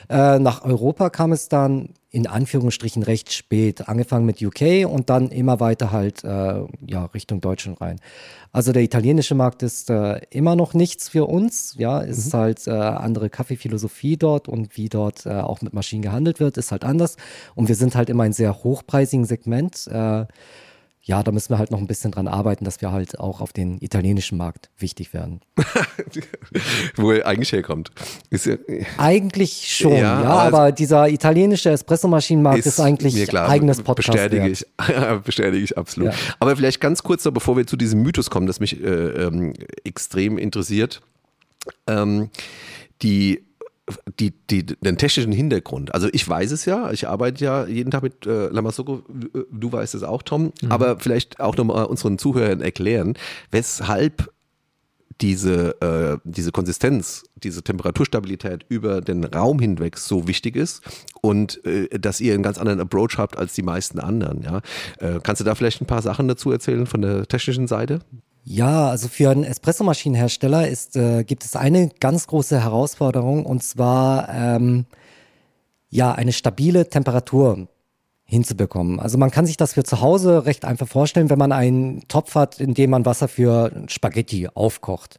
Äh, 0.09 0.39
nach 0.39 0.65
Europa 0.65 0.86
kam 0.93 1.33
es 1.33 1.49
dann 1.49 1.91
in 2.11 2.27
Anführungsstrichen 2.27 3.03
recht 3.03 3.33
spät, 3.33 3.89
angefangen 3.89 4.25
mit 4.25 4.41
UK 4.43 4.91
und 4.91 5.11
dann 5.11 5.31
immer 5.31 5.61
weiter 5.61 5.93
halt 5.93 6.25
äh, 6.25 6.63
ja, 6.87 7.05
Richtung 7.13 7.41
Deutschland 7.41 7.81
rein. 7.81 8.01
Also 8.53 8.73
der 8.73 8.83
italienische 8.83 9.35
Markt 9.35 9.63
ist 9.63 9.91
äh, 9.91 10.21
immer 10.31 10.57
noch 10.57 10.73
nichts 10.73 11.11
für 11.11 11.27
uns, 11.27 11.75
ja, 11.77 12.01
ist 12.01 12.33
mhm. 12.33 12.39
halt 12.39 12.67
äh, 12.67 12.71
andere 12.71 13.29
Kaffeephilosophie 13.29 14.17
dort 14.17 14.49
und 14.49 14.77
wie 14.79 14.89
dort 14.89 15.27
äh, 15.27 15.41
auch 15.41 15.61
mit 15.61 15.75
Maschinen 15.75 16.03
gehandelt 16.03 16.41
wird, 16.41 16.57
ist 16.57 16.73
halt 16.73 16.85
anders 16.85 17.17
und 17.55 17.69
wir 17.69 17.75
sind 17.75 17.95
halt 17.95 18.09
immer 18.09 18.23
ein 18.23 18.33
sehr 18.33 18.65
hochpreisigen 18.65 19.27
Segment. 19.27 19.87
Äh, 21.07 21.11
ja, 21.11 21.23
da 21.23 21.33
müssen 21.33 21.51
wir 21.51 21.59
halt 21.59 21.71
noch 21.71 21.79
ein 21.79 21.87
bisschen 21.87 22.11
dran 22.11 22.29
arbeiten, 22.29 22.65
dass 22.65 22.81
wir 22.81 22.91
halt 22.93 23.19
auch 23.21 23.41
auf 23.41 23.53
den 23.53 23.79
italienischen 23.81 24.37
Markt 24.37 24.71
wichtig 24.79 25.15
werden. 25.15 25.41
Wo 26.97 27.13
er 27.13 27.27
eigentlich 27.27 27.53
herkommt. 27.53 27.91
Ja, 28.31 28.57
eigentlich 28.99 29.75
schon, 29.75 29.93
ja, 29.93 30.23
ja 30.23 30.35
also 30.35 30.57
aber 30.57 30.73
dieser 30.73 31.09
italienische 31.09 31.71
Espressomaschinenmarkt 31.71 32.59
ist, 32.59 32.67
ist 32.67 32.81
eigentlich 32.81 33.27
klar, 33.29 33.49
eigenes 33.49 33.83
Podcast. 33.83 34.19
Bestätige 34.19 34.49
ich, 34.49 34.67
bestätige 35.25 35.63
ich 35.63 35.79
absolut. 35.79 36.13
Ja. 36.13 36.19
Aber 36.41 36.57
vielleicht 36.57 36.81
ganz 36.81 37.03
kurz 37.03 37.25
noch, 37.25 37.33
bevor 37.33 37.57
wir 37.57 37.67
zu 37.67 37.77
diesem 37.77 38.03
Mythos 38.03 38.29
kommen, 38.31 38.47
das 38.47 38.61
mich 38.61 38.83
äh, 38.83 38.87
ähm, 38.87 39.55
extrem 39.85 40.39
interessiert. 40.39 41.03
Ähm, 41.87 42.31
die 43.03 43.45
die, 44.19 44.33
die, 44.51 44.65
den 44.67 44.99
technischen 44.99 45.33
Hintergrund. 45.33 45.95
Also 45.95 46.09
ich 46.13 46.29
weiß 46.29 46.51
es 46.51 46.65
ja, 46.65 46.91
ich 46.91 47.09
arbeite 47.09 47.45
ja 47.45 47.67
jeden 47.67 47.91
Tag 47.91 48.03
mit 48.03 48.27
äh, 48.27 48.49
Lamasoko, 48.49 49.03
du 49.51 49.73
weißt 49.73 49.95
es 49.95 50.03
auch, 50.03 50.23
Tom, 50.23 50.53
mhm. 50.61 50.73
aber 50.73 50.99
vielleicht 50.99 51.41
auch 51.41 51.57
nochmal 51.57 51.85
unseren 51.87 52.19
Zuhörern 52.19 52.61
erklären, 52.61 53.15
weshalb 53.51 54.31
diese, 55.21 55.81
äh, 55.81 56.19
diese 56.25 56.53
Konsistenz, 56.53 57.25
diese 57.37 57.63
Temperaturstabilität 57.63 58.67
über 58.69 59.01
den 59.01 59.25
Raum 59.25 59.59
hinweg 59.61 59.97
so 59.97 60.29
wichtig 60.29 60.57
ist 60.57 60.83
und 61.23 61.65
äh, 61.65 61.89
dass 61.99 62.21
ihr 62.21 62.35
einen 62.35 62.43
ganz 62.43 62.59
anderen 62.59 62.81
Approach 62.81 63.17
habt 63.17 63.39
als 63.39 63.55
die 63.55 63.63
meisten 63.63 63.99
anderen. 63.99 64.43
Ja? 64.43 64.61
Äh, 64.99 65.21
kannst 65.23 65.41
du 65.41 65.45
da 65.45 65.55
vielleicht 65.55 65.81
ein 65.81 65.87
paar 65.87 66.03
Sachen 66.03 66.29
dazu 66.29 66.51
erzählen 66.51 66.87
von 66.87 67.03
der 67.03 67.27
technischen 67.27 67.67
Seite? 67.67 68.01
Ja, 68.49 68.91
also 68.91 69.09
für 69.09 69.31
einen 69.31 69.43
Espressomaschinenhersteller 69.43 70.69
ist, 70.69 70.95
äh, 70.95 71.25
gibt 71.25 71.45
es 71.45 71.57
eine 71.57 71.89
ganz 71.99 72.29
große 72.29 72.63
Herausforderung 72.63 73.45
und 73.45 73.65
zwar 73.65 74.29
ähm, 74.33 74.87
ja 75.91 76.13
eine 76.13 76.33
stabile 76.33 76.89
Temperatur 76.89 77.67
hinzubekommen. 78.23 79.01
Also 79.01 79.19
man 79.19 79.33
kann 79.33 79.47
sich 79.47 79.57
das 79.57 79.73
für 79.73 79.83
zu 79.83 80.01
Hause 80.01 80.47
recht 80.47 80.65
einfach 80.65 80.87
vorstellen, 80.87 81.29
wenn 81.29 81.41
man 81.41 81.51
einen 81.51 82.07
Topf 82.07 82.37
hat, 82.37 82.61
in 82.61 82.75
dem 82.75 82.91
man 82.91 83.05
Wasser 83.05 83.27
für 83.27 83.73
Spaghetti 83.89 84.47
aufkocht. 84.55 85.19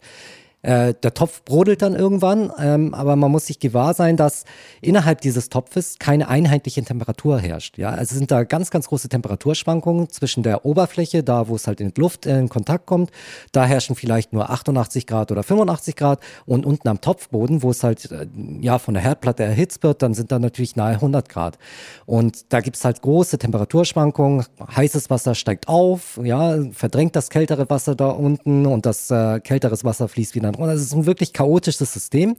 Äh, 0.68 0.96
der 1.02 1.14
Topf 1.14 1.46
brodelt 1.46 1.82
dann 1.82 1.96
irgendwann, 1.96 2.52
ähm, 2.60 2.94
aber 2.94 3.16
man 3.16 3.32
muss 3.32 3.46
sich 3.46 3.60
gewahr 3.60 3.94
sein, 3.94 4.18
dass 4.18 4.44
innerhalb 4.82 5.22
dieses 5.22 5.48
Topfes 5.48 5.98
keine 5.98 6.28
einheitliche 6.28 6.84
Temperatur 6.84 7.40
herrscht. 7.40 7.78
Ja, 7.78 7.92
also 7.92 8.16
sind 8.16 8.32
da 8.32 8.44
ganz, 8.44 8.70
ganz 8.70 8.90
große 8.90 9.08
Temperaturschwankungen 9.08 10.10
zwischen 10.10 10.44
der 10.44 10.66
Oberfläche, 10.66 11.24
da 11.24 11.48
wo 11.48 11.56
es 11.56 11.68
halt 11.68 11.80
in 11.80 11.94
die 11.94 12.02
Luft 12.02 12.26
äh, 12.26 12.38
in 12.38 12.50
Kontakt 12.50 12.86
kommt, 12.86 13.12
da 13.54 13.64
herrschen 13.64 13.96
vielleicht 13.96 14.34
nur 14.34 14.50
88 14.50 15.08
Grad 15.08 15.32
oder 15.32 15.42
85 15.42 15.96
Grad 15.96 16.20
und 16.46 16.66
unten 16.66 16.90
am 16.90 17.00
Topfboden, 17.00 17.64
wo 17.64 17.70
es 17.70 17.86
halt 17.86 18.12
äh, 18.12 18.28
ja 18.60 18.78
von 18.78 18.94
der 18.94 19.04
Herdplatte 19.04 19.44
erhitzt 19.44 19.84
wird, 19.84 20.02
dann 20.02 20.16
sind 20.16 20.34
da 20.34 20.38
natürlich 20.38 20.76
nahe 20.76 20.96
100 20.96 21.30
Grad. 21.30 21.58
Und 22.06 22.52
da 22.52 22.60
gibt's 22.60 22.84
halt 22.84 23.02
große 23.02 23.38
Temperaturschwankungen. 23.38 24.44
Heißes 24.76 25.10
Wasser 25.10 25.34
steigt 25.34 25.70
auf, 25.70 26.20
ja, 26.22 26.58
verdrängt 26.74 27.16
das 27.16 27.30
kältere 27.30 27.70
Wasser 27.70 27.96
da 27.96 28.10
unten 28.10 28.66
und 28.66 28.86
das 28.86 29.10
äh, 29.12 29.40
kälteres 29.40 29.86
Wasser 29.86 30.10
fließt 30.10 30.36
wieder 30.36 30.57
und 30.58 30.68
das 30.68 30.82
ist 30.82 30.94
ein 30.94 31.06
wirklich 31.06 31.34
chaotisches 31.34 31.94
System. 31.94 32.36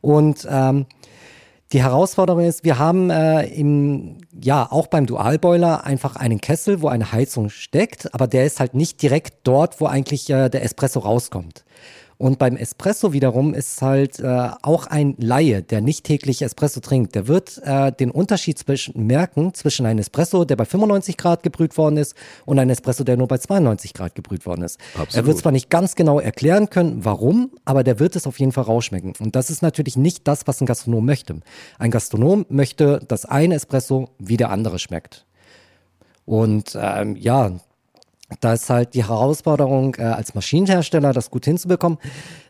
Und 0.00 0.46
ähm, 0.50 0.86
die 1.72 1.82
Herausforderung 1.82 2.44
ist, 2.44 2.64
wir 2.64 2.78
haben 2.78 3.10
äh, 3.10 3.44
im, 3.46 4.18
ja, 4.42 4.66
auch 4.70 4.86
beim 4.86 5.04
Dualboiler 5.04 5.84
einfach 5.84 6.16
einen 6.16 6.40
Kessel, 6.40 6.80
wo 6.80 6.88
eine 6.88 7.12
Heizung 7.12 7.50
steckt, 7.50 8.14
aber 8.14 8.26
der 8.26 8.46
ist 8.46 8.58
halt 8.58 8.74
nicht 8.74 9.02
direkt 9.02 9.40
dort, 9.44 9.80
wo 9.80 9.86
eigentlich 9.86 10.30
äh, 10.30 10.48
der 10.48 10.64
Espresso 10.64 11.00
rauskommt. 11.00 11.64
Und 12.18 12.40
beim 12.40 12.56
Espresso 12.56 13.12
wiederum 13.12 13.54
ist 13.54 13.80
halt 13.80 14.18
äh, 14.18 14.48
auch 14.62 14.88
ein 14.88 15.14
Laie, 15.18 15.62
der 15.62 15.80
nicht 15.80 16.04
täglich 16.04 16.42
Espresso 16.42 16.80
trinkt, 16.80 17.14
der 17.14 17.28
wird 17.28 17.60
äh, 17.64 17.92
den 17.92 18.10
Unterschied 18.10 18.58
zwischen 18.58 19.06
merken 19.06 19.54
zwischen 19.54 19.86
einem 19.86 20.00
Espresso, 20.00 20.44
der 20.44 20.56
bei 20.56 20.64
95 20.64 21.16
Grad 21.16 21.44
gebrüht 21.44 21.78
worden 21.78 21.96
ist, 21.96 22.16
und 22.44 22.58
einem 22.58 22.70
Espresso, 22.70 23.04
der 23.04 23.16
nur 23.16 23.28
bei 23.28 23.38
92 23.38 23.94
Grad 23.94 24.16
gebrüht 24.16 24.46
worden 24.46 24.62
ist. 24.62 24.80
Absolut. 24.94 25.14
Er 25.14 25.26
wird 25.26 25.38
zwar 25.38 25.52
nicht 25.52 25.70
ganz 25.70 25.94
genau 25.94 26.18
erklären 26.18 26.70
können, 26.70 27.04
warum, 27.04 27.52
aber 27.64 27.84
der 27.84 28.00
wird 28.00 28.16
es 28.16 28.26
auf 28.26 28.40
jeden 28.40 28.50
Fall 28.50 28.64
rausschmecken. 28.64 29.12
Und 29.20 29.36
das 29.36 29.48
ist 29.48 29.62
natürlich 29.62 29.96
nicht 29.96 30.26
das, 30.26 30.48
was 30.48 30.60
ein 30.60 30.66
Gastronom 30.66 31.06
möchte. 31.06 31.40
Ein 31.78 31.92
Gastronom 31.92 32.46
möchte, 32.48 32.98
dass 33.06 33.26
ein 33.26 33.52
Espresso 33.52 34.08
wie 34.18 34.36
der 34.36 34.50
andere 34.50 34.80
schmeckt. 34.80 35.24
Und 36.24 36.76
ähm, 36.78 37.14
ja, 37.14 37.52
da 38.40 38.52
ist 38.52 38.68
halt 38.68 38.94
die 38.94 39.04
Herausforderung, 39.04 39.94
äh, 39.96 40.02
als 40.02 40.34
Maschinenhersteller 40.34 41.12
das 41.12 41.30
gut 41.30 41.44
hinzubekommen. 41.46 41.98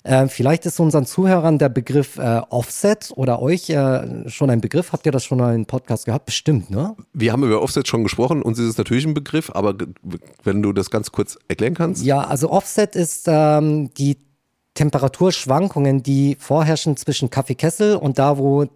Äh, 0.02 0.26
vielleicht 0.28 0.66
ist 0.66 0.80
unseren 0.80 1.06
Zuhörern 1.06 1.58
der 1.58 1.68
Begriff 1.68 2.18
äh, 2.18 2.40
Offset 2.50 3.12
oder 3.14 3.40
euch 3.40 3.70
äh, 3.70 4.28
schon 4.28 4.50
ein 4.50 4.60
Begriff. 4.60 4.92
Habt 4.92 5.06
ihr 5.06 5.12
das 5.12 5.24
schon 5.24 5.38
mal 5.38 5.54
in 5.54 5.66
Podcast 5.66 6.06
gehabt? 6.06 6.26
Bestimmt, 6.26 6.70
ne? 6.70 6.96
Wir 7.12 7.32
haben 7.32 7.44
über 7.44 7.62
Offset 7.62 7.86
schon 7.86 8.02
gesprochen. 8.02 8.42
Uns 8.42 8.58
ist 8.58 8.66
es 8.66 8.78
natürlich 8.78 9.06
ein 9.06 9.14
Begriff, 9.14 9.50
aber 9.54 9.74
wenn 10.42 10.62
du 10.62 10.72
das 10.72 10.90
ganz 10.90 11.12
kurz 11.12 11.38
erklären 11.46 11.74
kannst. 11.74 12.04
Ja, 12.04 12.20
also 12.20 12.50
Offset 12.50 12.96
ist 12.96 13.26
ähm, 13.28 13.90
die 13.94 14.18
Temperaturschwankungen, 14.74 16.02
die 16.02 16.36
vorherrschen 16.38 16.96
zwischen 16.96 17.30
Kaffeekessel 17.30 17.96
und 17.96 18.18
da, 18.18 18.38
wo 18.38 18.66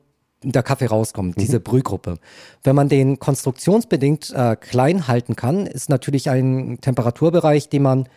der 0.42 0.62
Kaffee 0.62 0.86
rauskommt, 0.86 1.40
diese 1.40 1.58
mhm. 1.58 1.62
Brühgruppe. 1.62 2.18
Wenn 2.62 2.76
man 2.76 2.88
den 2.88 3.18
konstruktionsbedingt 3.18 4.30
äh, 4.30 4.56
klein 4.56 5.08
halten 5.08 5.36
kann, 5.36 5.66
ist 5.66 5.88
natürlich 5.88 6.30
ein 6.30 6.78
Temperaturbereich, 6.80 7.68
den 7.68 7.82
man 7.82 8.08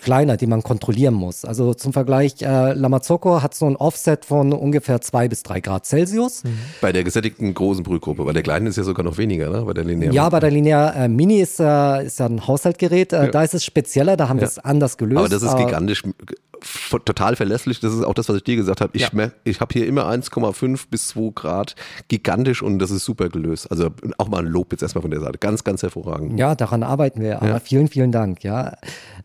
kleiner, 0.00 0.36
den 0.36 0.50
man 0.50 0.62
kontrollieren 0.62 1.14
muss. 1.14 1.44
Also 1.44 1.74
zum 1.74 1.92
Vergleich, 1.92 2.40
äh, 2.40 2.72
Lamazocco 2.72 3.42
hat 3.42 3.54
so 3.54 3.66
ein 3.66 3.76
Offset 3.76 4.24
von 4.24 4.52
ungefähr 4.52 5.00
zwei 5.00 5.28
bis 5.28 5.42
drei 5.42 5.60
Grad 5.60 5.86
Celsius. 5.86 6.44
Mhm. 6.44 6.58
Bei 6.80 6.92
der 6.92 7.04
gesättigten 7.04 7.52
großen 7.54 7.82
Brühgruppe, 7.82 8.24
bei 8.24 8.32
der 8.32 8.42
kleinen 8.42 8.66
ist 8.66 8.76
ja 8.76 8.84
sogar 8.84 9.04
noch 9.04 9.18
weniger, 9.18 9.50
ne? 9.50 9.62
Bei 9.62 9.74
der 9.74 9.84
Linear. 9.84 10.12
Ja, 10.12 10.28
bei 10.28 10.40
der 10.40 10.50
Linear 10.50 10.94
äh, 10.94 11.08
Mini 11.08 11.40
ist, 11.40 11.60
äh, 11.60 12.04
ist 12.06 12.18
ja 12.18 12.26
ein 12.26 12.46
Haushaltgerät, 12.46 13.12
äh, 13.12 13.24
ja. 13.24 13.30
da 13.30 13.42
ist 13.42 13.54
es 13.54 13.64
spezieller, 13.64 14.16
da 14.16 14.28
haben 14.28 14.38
ja. 14.38 14.42
wir 14.42 14.48
es 14.48 14.58
anders 14.58 14.96
gelöst. 14.96 15.18
Aber 15.18 15.28
das 15.28 15.42
ist 15.42 15.56
gigantisch 15.56 16.04
total 17.04 17.36
verlässlich. 17.36 17.80
Das 17.80 17.94
ist 17.94 18.02
auch 18.02 18.14
das, 18.14 18.28
was 18.28 18.36
ich 18.36 18.44
dir 18.44 18.56
gesagt 18.56 18.80
habe. 18.80 18.92
Ich, 18.94 19.10
ja. 19.12 19.30
ich 19.44 19.60
habe 19.60 19.72
hier 19.72 19.86
immer 19.86 20.08
1,5 20.08 20.84
bis 20.90 21.08
2 21.08 21.32
Grad, 21.34 21.74
gigantisch 22.08 22.62
und 22.62 22.78
das 22.78 22.90
ist 22.90 23.04
super 23.04 23.28
gelöst. 23.28 23.70
Also 23.70 23.90
auch 24.18 24.28
mal 24.28 24.44
ein 24.44 24.46
Lob 24.46 24.72
jetzt 24.72 24.82
erstmal 24.82 25.02
von 25.02 25.10
der 25.10 25.20
Seite. 25.20 25.38
Ganz, 25.38 25.64
ganz 25.64 25.82
hervorragend. 25.82 26.38
Ja, 26.38 26.54
daran 26.54 26.82
arbeiten 26.82 27.20
wir. 27.20 27.38
Aber 27.38 27.48
ja. 27.48 27.60
vielen, 27.60 27.88
vielen 27.88 28.12
Dank. 28.12 28.44
Ja. 28.44 28.76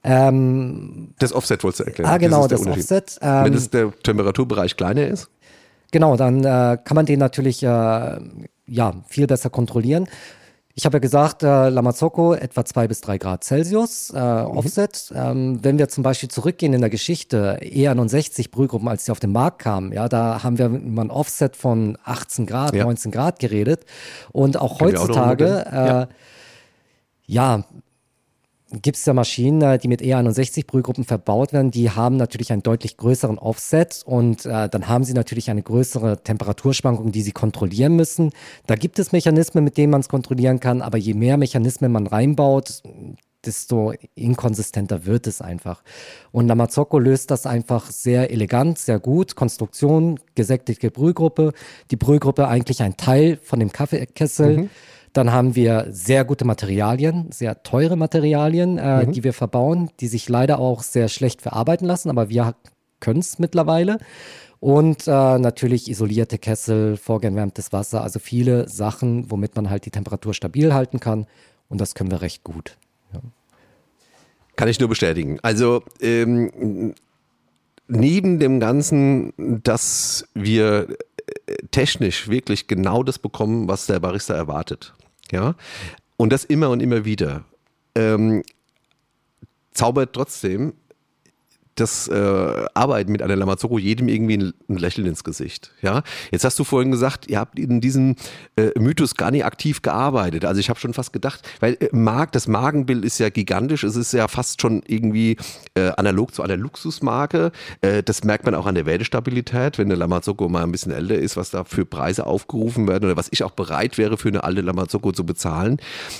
Ähm, 0.03 1.13
das 1.19 1.33
Offset 1.33 1.63
wolltest 1.63 1.81
du 1.81 1.83
erklären. 1.85 2.09
Ah, 2.11 2.17
genau, 2.17 2.47
das, 2.47 2.61
das 2.61 2.77
Offset. 2.77 3.19
Ähm, 3.21 3.45
Wenn 3.45 3.53
es 3.53 3.69
der 3.69 3.91
Temperaturbereich 4.03 4.77
kleiner 4.77 5.07
ist? 5.07 5.29
Genau, 5.91 6.17
dann 6.17 6.43
äh, 6.43 6.77
kann 6.83 6.95
man 6.95 7.05
den 7.05 7.19
natürlich 7.19 7.61
äh, 7.63 7.67
ja, 7.67 8.93
viel 9.07 9.27
besser 9.27 9.49
kontrollieren. 9.49 10.07
Ich 10.75 10.85
habe 10.85 10.95
ja 10.95 10.99
gesagt, 10.99 11.43
äh, 11.43 11.69
Lamazocco 11.69 12.33
etwa 12.33 12.65
zwei 12.65 12.87
bis 12.87 13.01
drei 13.01 13.19
Grad 13.19 13.43
Celsius 13.43 14.09
äh, 14.09 14.17
mhm. 14.17 14.57
Offset. 14.57 15.13
Ähm, 15.15 15.63
wenn 15.63 15.77
wir 15.77 15.87
zum 15.87 16.03
Beispiel 16.03 16.29
zurückgehen 16.29 16.73
in 16.73 16.81
der 16.81 16.89
Geschichte, 16.89 17.59
E61 17.61 18.49
Brühgruppen, 18.49 18.87
als 18.87 19.05
sie 19.05 19.11
auf 19.11 19.19
den 19.19 19.31
Markt 19.31 19.59
kamen, 19.59 19.93
ja, 19.93 20.09
da 20.09 20.41
haben 20.43 20.57
wir 20.57 20.67
über 20.67 21.03
ein 21.03 21.11
Offset 21.11 21.55
von 21.55 21.97
18 22.03 22.47
Grad, 22.47 22.73
ja. 22.73 22.85
19 22.85 23.11
Grad 23.11 23.37
geredet. 23.37 23.85
Und 24.31 24.57
auch 24.57 24.79
Können 24.79 24.97
heutzutage, 24.97 25.67
auch 25.67 25.73
äh, 25.73 25.87
ja. 25.87 26.07
ja, 27.27 27.63
gibt 28.81 28.97
es 28.97 29.05
ja 29.05 29.13
Maschinen, 29.13 29.61
äh, 29.61 29.77
die 29.77 29.87
mit 29.87 30.01
E61 30.01 30.65
Brühgruppen 30.65 31.03
verbaut 31.03 31.53
werden, 31.53 31.71
die 31.71 31.91
haben 31.91 32.17
natürlich 32.17 32.51
einen 32.51 32.63
deutlich 32.63 32.97
größeren 32.97 33.37
Offset 33.37 34.01
und 34.05 34.45
äh, 34.45 34.69
dann 34.69 34.87
haben 34.87 35.03
sie 35.03 35.13
natürlich 35.13 35.49
eine 35.49 35.61
größere 35.61 36.23
Temperaturschwankung, 36.23 37.11
die 37.11 37.21
sie 37.21 37.31
kontrollieren 37.31 37.95
müssen. 37.95 38.31
Da 38.65 38.75
gibt 38.75 38.99
es 38.99 39.11
Mechanismen, 39.11 39.63
mit 39.63 39.77
denen 39.77 39.91
man 39.91 40.01
es 40.01 40.09
kontrollieren 40.09 40.59
kann, 40.59 40.81
aber 40.81 40.97
je 40.97 41.13
mehr 41.13 41.37
Mechanismen 41.37 41.91
man 41.91 42.07
reinbaut, 42.07 42.81
desto 43.45 43.93
inkonsistenter 44.15 45.05
wird 45.05 45.27
es 45.27 45.41
einfach. 45.41 45.83
Und 46.31 46.47
Lamazocco 46.47 46.97
löst 46.97 47.29
das 47.29 47.45
einfach 47.45 47.91
sehr 47.91 48.31
elegant, 48.31 48.79
sehr 48.79 48.99
gut. 48.99 49.35
Konstruktion, 49.35 50.19
gesättigte 50.35 50.91
Brühgruppe, 50.91 51.51
die 51.91 51.97
Brühgruppe 51.97 52.47
eigentlich 52.47 52.81
ein 52.81 52.95
Teil 52.95 53.37
von 53.43 53.59
dem 53.59 53.71
Kaffeekessel. 53.71 54.57
Mhm 54.57 54.69
dann 55.13 55.31
haben 55.31 55.55
wir 55.55 55.87
sehr 55.89 56.25
gute 56.25 56.45
Materialien, 56.45 57.31
sehr 57.31 57.63
teure 57.63 57.95
Materialien, 57.95 58.77
äh, 58.77 59.05
mhm. 59.05 59.11
die 59.11 59.23
wir 59.23 59.33
verbauen, 59.33 59.89
die 59.99 60.07
sich 60.07 60.27
leider 60.27 60.59
auch 60.59 60.83
sehr 60.83 61.07
schlecht 61.07 61.41
verarbeiten 61.41 61.87
lassen, 61.87 62.09
aber 62.09 62.29
wir 62.29 62.55
können 62.99 63.19
es 63.19 63.39
mittlerweile. 63.39 63.99
Und 64.59 65.07
äh, 65.07 65.11
natürlich 65.11 65.89
isolierte 65.89 66.37
Kessel, 66.37 66.95
vorgewärmtes 66.95 67.73
Wasser, 67.73 68.01
also 68.01 68.19
viele 68.19 68.69
Sachen, 68.69 69.29
womit 69.29 69.55
man 69.55 69.69
halt 69.69 69.85
die 69.85 69.91
Temperatur 69.91 70.33
stabil 70.33 70.73
halten 70.73 70.99
kann. 71.01 71.27
Und 71.67 71.81
das 71.81 71.95
können 71.95 72.11
wir 72.11 72.21
recht 72.21 72.43
gut. 72.43 72.77
Ja. 73.13 73.19
Kann 74.55 74.69
ich 74.69 74.79
nur 74.79 74.87
bestätigen. 74.87 75.37
Also 75.41 75.83
ähm, 75.99 76.93
neben 77.87 78.39
dem 78.39 78.61
Ganzen, 78.61 79.33
dass 79.37 80.25
wir 80.33 80.87
äh, 81.45 81.55
technisch 81.71 82.29
wirklich 82.29 82.67
genau 82.67 83.03
das 83.03 83.19
bekommen, 83.19 83.67
was 83.67 83.87
der 83.87 83.99
Barista 83.99 84.33
erwartet. 84.33 84.93
Ja? 85.31 85.55
Und 86.17 86.31
das 86.31 86.45
immer 86.45 86.69
und 86.69 86.81
immer 86.81 87.05
wieder. 87.05 87.45
Ähm, 87.95 88.43
zaubert 89.71 90.13
trotzdem 90.13 90.73
das 91.75 92.07
äh, 92.07 92.65
Arbeiten 92.73 93.11
mit 93.11 93.21
einer 93.21 93.35
Lamazoko 93.35 93.77
jedem 93.77 94.07
irgendwie 94.07 94.37
ein, 94.37 94.53
ein, 94.69 94.77
Lächeln 94.77 95.07
ins 95.07 95.23
Gesicht. 95.23 95.71
Ja, 95.81 96.03
jetzt 96.31 96.45
hast 96.45 96.59
du 96.59 96.63
vorhin 96.63 96.91
gesagt, 96.91 97.27
ihr 97.27 97.39
habt 97.39 97.57
in 97.57 97.81
diesem 97.81 98.15
äh, 98.55 98.77
Mythos 98.77 99.15
gar 99.15 99.31
nicht 99.31 99.45
aktiv 99.45 99.81
gearbeitet. 99.81 100.45
Also 100.45 100.59
ich 100.59 100.69
habe 100.69 100.79
schon 100.79 100.93
fast 100.93 101.13
gedacht, 101.13 101.47
weil 101.59 101.77
äh, 101.79 101.89
Mark, 101.91 102.31
das 102.31 102.47
Magenbild 102.47 103.03
ist 103.03 103.19
ja 103.19 103.29
gigantisch. 103.29 103.83
Es 103.83 103.95
ist 103.95 104.13
ja 104.13 104.27
fast 104.27 104.61
schon 104.61 104.83
irgendwie 104.85 105.37
äh, 105.75 105.89
analog 105.97 106.33
zu 106.33 106.43
einer 106.43 106.57
Luxusmarke. 106.57 107.51
Äh, 107.81 108.03
das 108.03 108.23
merkt 108.23 108.45
man 108.45 108.55
auch 108.55 108.65
an 108.65 108.75
der 108.75 108.85
Wertestabilität, 108.85 109.77
wenn 109.77 109.87
eine 109.87 109.95
Lamazoko 109.95 110.49
mal 110.49 110.63
ein 110.63 110.71
bisschen 110.71 110.91
älter 110.91 111.15
ist, 111.15 111.37
was 111.37 111.49
da 111.49 111.63
für 111.63 111.85
Preise 111.85 112.27
aufgerufen 112.27 112.87
werden 112.87 113.05
oder 113.05 113.17
was 113.17 113.29
ich 113.31 113.43
auch 113.43 113.51
bereit 113.51 113.97
wäre 113.97 114.17
für 114.17 114.29
eine 114.29 114.43
alte 114.43 114.61
Lamazoko 114.61 115.11
zu 115.11 115.25
bezahlen. 115.25 115.77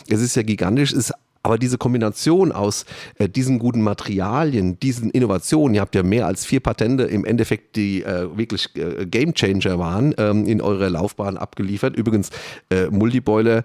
Es 0.07 0.21
ist 0.21 0.35
ja 0.35 0.43
gigantisch. 0.43 0.91
Es 0.91 1.09
ist 1.09 1.13
aber 1.43 1.57
diese 1.57 1.77
Kombination 1.77 2.53
aus 2.53 2.85
äh, 3.19 3.27
diesen 3.27 3.59
guten 3.59 3.81
Materialien, 3.81 4.79
diesen 4.79 5.11
Innovationen, 5.11 5.75
ihr 5.75 5.81
habt 5.81 5.93
ja 5.93 6.01
mehr 6.01 6.25
als 6.25 6.45
vier 6.45 6.61
Patente 6.61 7.03
im 7.03 7.25
Endeffekt, 7.25 7.75
die 7.75 8.01
äh, 8.01 8.35
wirklich 8.35 8.69
äh, 8.75 9.05
Game 9.05 9.33
Changer 9.33 9.77
waren, 9.77 10.15
ähm, 10.17 10.45
in 10.45 10.61
eurer 10.61 10.89
Laufbahn 10.89 11.37
abgeliefert. 11.37 11.97
Übrigens, 11.97 12.29
äh, 12.69 12.87
Multiboiler 12.87 13.57
äh, 13.57 13.63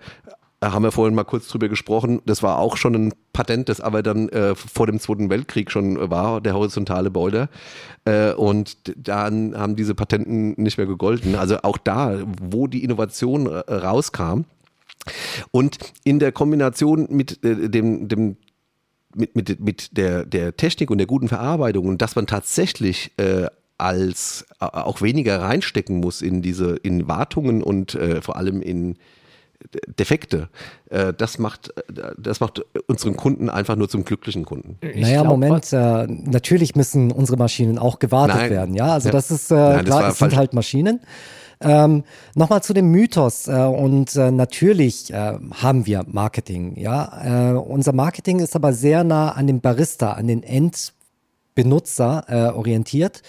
haben 0.60 0.82
wir 0.82 0.90
vorhin 0.90 1.14
mal 1.14 1.22
kurz 1.22 1.46
drüber 1.46 1.68
gesprochen. 1.68 2.20
Das 2.26 2.42
war 2.42 2.58
auch 2.58 2.76
schon 2.76 2.94
ein 2.96 3.14
Patent, 3.32 3.68
das 3.68 3.80
aber 3.80 4.02
dann 4.02 4.28
äh, 4.30 4.56
vor 4.56 4.88
dem 4.88 4.98
Zweiten 4.98 5.30
Weltkrieg 5.30 5.70
schon 5.70 6.10
war, 6.10 6.40
der 6.40 6.54
horizontale 6.54 7.12
Boiler. 7.12 7.48
Äh, 8.04 8.32
und 8.32 8.76
dann 8.96 9.56
haben 9.56 9.76
diese 9.76 9.94
Patenten 9.94 10.60
nicht 10.60 10.78
mehr 10.78 10.88
gegolten. 10.88 11.36
Also 11.36 11.58
auch 11.62 11.78
da, 11.78 12.18
wo 12.42 12.66
die 12.66 12.82
Innovation 12.82 13.46
äh, 13.46 13.72
rauskam, 13.72 14.46
und 15.50 15.78
in 16.04 16.18
der 16.18 16.32
Kombination 16.32 17.06
mit 17.10 17.44
äh, 17.44 17.68
dem, 17.68 18.08
dem 18.08 18.36
mit, 19.14 19.34
mit, 19.34 19.60
mit 19.60 19.96
der, 19.96 20.24
der 20.24 20.56
Technik 20.56 20.90
und 20.90 20.98
der 20.98 21.06
guten 21.06 21.28
Verarbeitung 21.28 21.86
und 21.86 22.02
dass 22.02 22.14
man 22.14 22.26
tatsächlich 22.26 23.12
äh, 23.16 23.46
als 23.78 24.46
äh, 24.60 24.64
auch 24.64 25.00
weniger 25.00 25.40
reinstecken 25.40 26.00
muss 26.00 26.20
in 26.20 26.42
diese 26.42 26.76
in 26.76 27.08
Wartungen 27.08 27.62
und 27.62 27.94
äh, 27.94 28.20
vor 28.20 28.36
allem 28.36 28.60
in 28.60 28.96
Defekte, 29.98 30.48
äh, 30.88 31.12
das 31.12 31.38
macht, 31.38 31.76
äh, 31.76 32.12
das 32.16 32.40
macht 32.40 32.64
unseren 32.86 33.16
Kunden 33.16 33.50
einfach 33.50 33.76
nur 33.76 33.88
zum 33.88 34.04
glücklichen 34.04 34.44
Kunden. 34.44 34.78
Ich 34.80 35.00
naja, 35.00 35.22
glaub, 35.22 35.32
Moment, 35.32 35.72
äh, 35.72 36.06
natürlich 36.06 36.76
müssen 36.76 37.10
unsere 37.10 37.36
Maschinen 37.36 37.78
auch 37.78 37.98
gewartet 37.98 38.36
Nein. 38.36 38.50
werden, 38.50 38.74
ja. 38.74 38.92
Also 38.92 39.08
ja. 39.08 39.12
das 39.12 39.30
ist 39.30 39.50
Nein, 39.50 39.84
klar, 39.84 40.02
das, 40.02 40.10
das 40.10 40.18
sind 40.18 40.36
halt 40.36 40.54
Maschinen. 40.54 41.00
Ähm, 41.60 42.04
Nochmal 42.36 42.62
zu 42.62 42.72
dem 42.72 42.92
Mythos 42.92 43.48
äh, 43.48 43.52
und 43.52 44.14
äh, 44.14 44.30
natürlich 44.30 45.12
äh, 45.12 45.38
haben 45.54 45.86
wir 45.86 46.04
Marketing, 46.06 46.78
ja. 46.78 47.58
Unser 47.58 47.92
Marketing 47.92 48.38
ist 48.38 48.54
aber 48.54 48.72
sehr 48.72 49.02
nah 49.02 49.32
an 49.32 49.48
dem 49.48 49.60
Barista, 49.60 50.12
an 50.12 50.28
den 50.28 50.44
Endbenutzer 50.44 52.54
orientiert. 52.54 53.22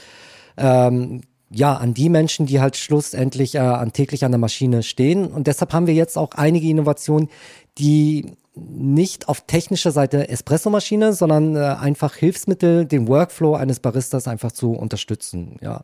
Ähm, 0.57 1.21
ja, 1.51 1.75
an 1.75 1.93
die 1.93 2.09
Menschen, 2.09 2.45
die 2.45 2.59
halt 2.59 2.77
schlussendlich 2.77 3.55
äh, 3.55 3.59
an, 3.59 3.93
täglich 3.93 4.25
an 4.25 4.31
der 4.31 4.39
Maschine 4.39 4.83
stehen. 4.83 5.25
Und 5.27 5.47
deshalb 5.47 5.73
haben 5.73 5.87
wir 5.87 5.93
jetzt 5.93 6.17
auch 6.17 6.31
einige 6.35 6.67
Innovationen, 6.67 7.29
die 7.77 8.33
nicht 8.55 9.29
auf 9.29 9.41
technischer 9.41 9.91
Seite 9.91 10.27
Espresso-Maschine, 10.29 11.13
sondern 11.13 11.55
äh, 11.55 11.59
einfach 11.59 12.15
Hilfsmittel, 12.15 12.85
den 12.85 13.07
Workflow 13.07 13.55
eines 13.55 13.79
Baristas 13.79 14.27
einfach 14.27 14.51
zu 14.51 14.71
unterstützen. 14.71 15.57
Ja 15.61 15.81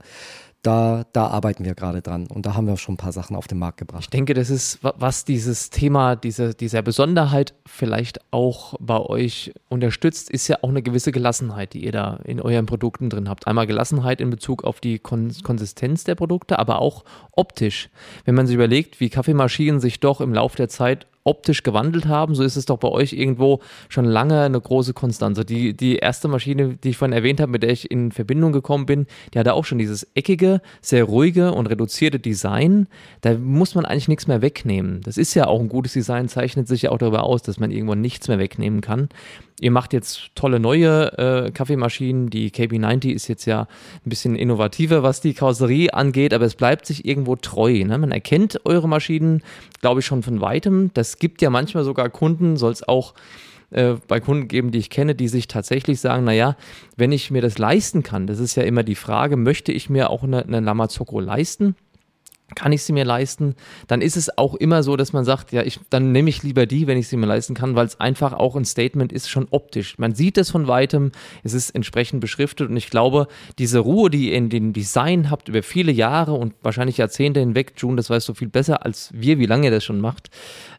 da, 0.66 1.06
da 1.14 1.28
arbeiten 1.28 1.64
wir 1.64 1.76
gerade 1.76 2.02
dran 2.02 2.28
und 2.28 2.46
da 2.46 2.56
haben 2.56 2.68
wir 2.68 2.78
schon 2.78 2.96
ein 2.96 2.98
paar 2.98 3.12
Sachen 3.12 3.36
auf 3.36 3.48
den 3.48 3.60
Markt 3.60 3.78
gebracht. 3.78 4.06
Ich 4.06 4.10
denke, 4.10 4.34
das 4.34 4.50
ist, 4.50 4.80
was 4.82 5.26
dieses 5.26 5.70
Thema, 5.70 6.16
diese, 6.16 6.56
dieser 6.56 6.82
Besonderheit 6.82 7.54
vielleicht 7.66 8.20
auch 8.32 8.74
bei 8.80 9.00
euch 9.00 9.54
unterstützt, 9.70 10.30
ist 10.30 10.48
ja 10.48 10.58
auch 10.62 10.70
eine 10.70 10.82
gewisse 10.82 11.12
Gelassenheit, 11.12 11.74
die 11.74 11.86
ihr 11.86 11.92
da 11.92 12.20
in 12.24 12.42
euren 12.42 12.66
Produkten 12.66 13.10
drin 13.10 13.30
habt. 13.30 13.48
Einmal 13.48 13.68
Gelassenheit 13.68 14.22
in 14.22 14.30
Bezug 14.30 14.64
auf 14.64 14.80
die 14.80 15.00
Kon 15.00 15.32
Konsistenz 15.44 16.04
der 16.04 16.16
Produkte, 16.16 16.58
aber 16.60 16.80
auch 16.80 17.04
optisch. 17.32 17.90
Wenn 18.26 18.36
man 18.36 18.48
sich 18.48 18.56
überlegt, 18.56 19.00
wie 19.00 19.10
Kaffeemaschinen 19.10 19.80
sich 19.80 20.00
doch 20.00 20.22
im 20.22 20.34
Laufe 20.34 20.58
der 20.58 20.70
Zeit 20.70 21.08
optisch 21.26 21.64
gewandelt 21.64 22.06
haben, 22.08 22.36
so 22.36 22.44
ist 22.44 22.56
es 22.56 22.66
doch 22.66 22.78
bei 22.78 22.88
euch 22.88 23.12
irgendwo 23.12 23.60
schon 23.90 24.06
lange 24.06 24.42
eine 24.42 24.62
große 24.62 24.94
Konstanze. 24.94 25.44
Die, 25.44 25.76
die 25.76 25.98
erste 25.98 26.28
Maschine, 26.28 26.78
die 26.78 26.90
ich 26.90 26.98
vorhin 26.98 27.14
erwähnt 27.14 27.42
habe, 27.42 27.52
mit 27.52 27.64
der 27.64 27.72
ich 27.72 27.90
in 27.90 28.12
Verbindung 28.12 28.54
gekommen 28.54 28.86
bin, 28.86 29.08
die 29.34 29.40
hatte 29.40 29.56
auch 29.56 29.66
schon 29.66 29.80
dieses 29.80 30.08
eckige, 30.16 30.62
sehr 30.82 31.04
ruhige 31.04 31.52
und 31.52 31.68
reduzierte 31.68 32.20
Design. 32.20 32.88
Da 33.22 33.38
muss 33.38 33.74
man 33.76 33.86
eigentlich 33.86 34.08
nichts 34.08 34.28
mehr 34.28 34.44
wegnehmen. 34.44 35.02
Das 35.02 35.18
ist 35.18 35.34
ja 35.34 35.48
auch 35.48 35.60
ein 35.60 35.70
gutes 35.70 35.94
Design, 35.94 36.30
zeichnet 36.30 36.68
sich 36.68 36.84
ja 36.84 36.92
auch 36.92 37.00
darüber 37.00 37.24
aus, 37.24 37.42
dass 37.42 37.60
man 37.60 37.72
irgendwo 37.72 37.96
nichts 37.96 38.28
mehr 38.28 38.40
wegnehmen 38.40 38.82
kann. 38.82 39.10
Ihr 39.60 39.72
macht 39.72 39.94
jetzt 39.94 40.32
tolle 40.36 40.60
neue 40.60 41.18
äh, 41.18 41.52
Kaffeemaschinen. 41.52 42.30
Die 42.30 42.52
KB90 42.52 43.12
ist 43.12 43.28
jetzt 43.28 43.46
ja 43.46 43.62
ein 44.06 44.10
bisschen 44.10 44.36
innovativer, 44.36 45.02
was 45.02 45.22
die 45.22 45.34
Karosserie 45.34 45.94
angeht, 45.94 46.34
aber 46.34 46.46
es 46.46 46.56
bleibt 46.56 46.86
sich 46.86 47.06
irgendwo 47.06 47.38
treu. 47.38 47.84
Ne? 47.86 47.98
Man 47.98 48.12
erkennt 48.12 48.60
eure 48.66 48.90
Maschinen, 48.90 49.44
glaube 49.80 50.02
ich, 50.02 50.06
schon 50.06 50.24
von 50.24 50.42
weitem. 50.42 50.92
Das 50.94 51.20
gibt 51.20 51.42
ja 51.42 51.50
manchmal 51.50 51.86
sogar 51.86 52.10
Kunden, 52.10 52.58
soll 52.58 52.74
es 52.74 52.86
auch 52.86 53.14
äh, 53.72 53.96
bei 54.08 54.20
Kunden 54.20 54.48
geben, 54.50 54.72
die 54.72 54.80
ich 54.80 54.90
kenne, 54.90 55.16
die 55.16 55.30
sich 55.30 55.48
tatsächlich 55.48 56.02
sagen, 56.02 56.26
naja, 56.26 56.58
wenn 56.98 57.14
ich 57.14 57.32
mir 57.32 57.42
das 57.42 57.58
leisten 57.58 58.04
kann, 58.04 58.28
das 58.28 58.40
ist 58.40 58.56
ja 58.56 58.64
immer 58.64 58.84
die 58.84 58.96
Frage, 58.96 59.38
möchte 59.38 59.72
ich 59.72 59.90
mir 59.90 60.10
auch 60.10 60.24
eine, 60.24 60.44
eine 60.44 60.60
Lamazocco 60.60 61.20
leisten? 61.20 61.76
Kann 62.54 62.72
ich 62.72 62.84
sie 62.84 62.94
mir 62.94 63.06
leisten, 63.06 63.56
dann 63.88 64.02
ist 64.02 64.18
es 64.18 64.38
auch 64.38 64.54
immer 64.54 64.84
so, 64.84 64.96
dass 64.96 65.14
man 65.14 65.26
sagt, 65.26 65.52
ja, 65.52 65.64
ich, 65.64 65.80
dann 65.90 66.12
nehme 66.12 66.30
ich 66.30 66.44
lieber 66.44 66.68
die, 66.68 66.86
wenn 66.86 66.98
ich 66.98 67.08
sie 67.08 67.18
mir 67.18 67.26
leisten 67.26 67.56
kann, 67.56 67.76
weil 67.76 67.88
es 67.88 68.00
einfach 68.00 68.34
auch 68.34 68.56
ein 68.56 68.66
Statement 68.66 69.12
ist, 69.12 69.30
schon 69.30 69.48
optisch. 69.50 69.98
Man 69.98 70.14
sieht 70.14 70.38
es 70.38 70.52
von 70.52 70.68
weitem, 70.68 71.12
es 71.44 71.54
ist 71.54 71.72
entsprechend 71.72 72.22
beschriftet 72.22 72.70
und 72.70 72.78
ich 72.78 72.92
glaube, 72.92 73.28
diese 73.58 73.80
Ruhe, 73.80 74.12
die 74.12 74.30
ihr 74.30 74.36
in 74.36 74.50
dem 74.50 74.74
Design 74.74 75.32
habt 75.32 75.50
über 75.50 75.64
viele 75.64 75.92
Jahre 75.92 76.34
und 76.34 76.54
wahrscheinlich 76.62 76.98
Jahrzehnte 76.98 77.40
hinweg, 77.40 77.74
June, 77.78 77.96
das 77.96 78.12
weißt 78.12 78.30
du 78.30 78.36
viel 78.36 78.50
besser 78.50 78.86
als 78.86 79.10
wir, 79.14 79.40
wie 79.40 79.48
lange 79.48 79.66
ihr 79.66 79.72
das 79.72 79.84
schon 79.84 80.00
macht. 80.00 80.30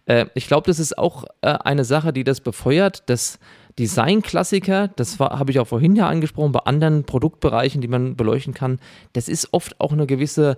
Äh, 0.07 0.27
ich 0.35 0.47
glaube, 0.47 0.67
das 0.67 0.79
ist 0.79 0.97
auch 0.97 1.25
äh, 1.41 1.49
eine 1.49 1.85
Sache, 1.85 2.13
die 2.13 2.23
das 2.23 2.41
befeuert, 2.41 3.09
dass 3.11 3.41
Designklassiker, 3.79 4.89
das 4.89 5.19
habe 5.19 5.51
ich 5.51 5.59
auch 5.59 5.67
vorhin 5.67 5.97
ja 5.97 6.09
angesprochen, 6.09 6.53
bei 6.53 6.61
anderen 6.61 7.05
Produktbereichen, 7.05 7.81
die 7.83 7.89
man 7.89 8.17
beleuchten 8.17 8.55
kann, 8.55 8.79
das 9.13 9.29
ist 9.29 9.53
oft 9.53 9.81
auch 9.81 9.93
eine 9.93 10.07
gewisse 10.07 10.57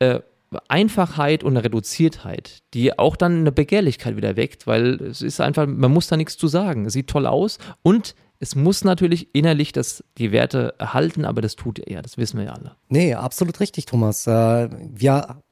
äh, 0.00 0.20
Einfachheit 0.68 1.44
und 1.44 1.56
eine 1.56 1.64
Reduziertheit, 1.64 2.62
die 2.74 2.98
auch 2.98 3.16
dann 3.16 3.40
eine 3.40 3.52
Begehrlichkeit 3.52 4.16
wieder 4.16 4.36
weckt, 4.36 4.66
weil 4.66 4.94
es 5.02 5.22
ist 5.22 5.40
einfach, 5.40 5.66
man 5.66 5.92
muss 5.92 6.08
da 6.08 6.16
nichts 6.16 6.36
zu 6.36 6.48
sagen. 6.48 6.86
Es 6.86 6.94
sieht 6.94 7.08
toll 7.08 7.26
aus 7.26 7.58
und 7.82 8.14
es 8.40 8.54
muss 8.54 8.84
natürlich 8.84 9.34
innerlich 9.34 9.72
das, 9.72 10.04
die 10.16 10.32
Werte 10.32 10.74
erhalten, 10.78 11.24
aber 11.24 11.42
das 11.42 11.56
tut 11.56 11.80
er 11.80 11.92
ja, 11.92 12.02
das 12.02 12.18
wissen 12.18 12.38
wir 12.38 12.46
ja 12.46 12.52
alle. 12.52 12.76
Nee, 12.88 13.14
absolut 13.14 13.58
richtig, 13.60 13.86
Thomas. 13.86 14.26
Äh, 14.26 14.68
wir 14.70 15.42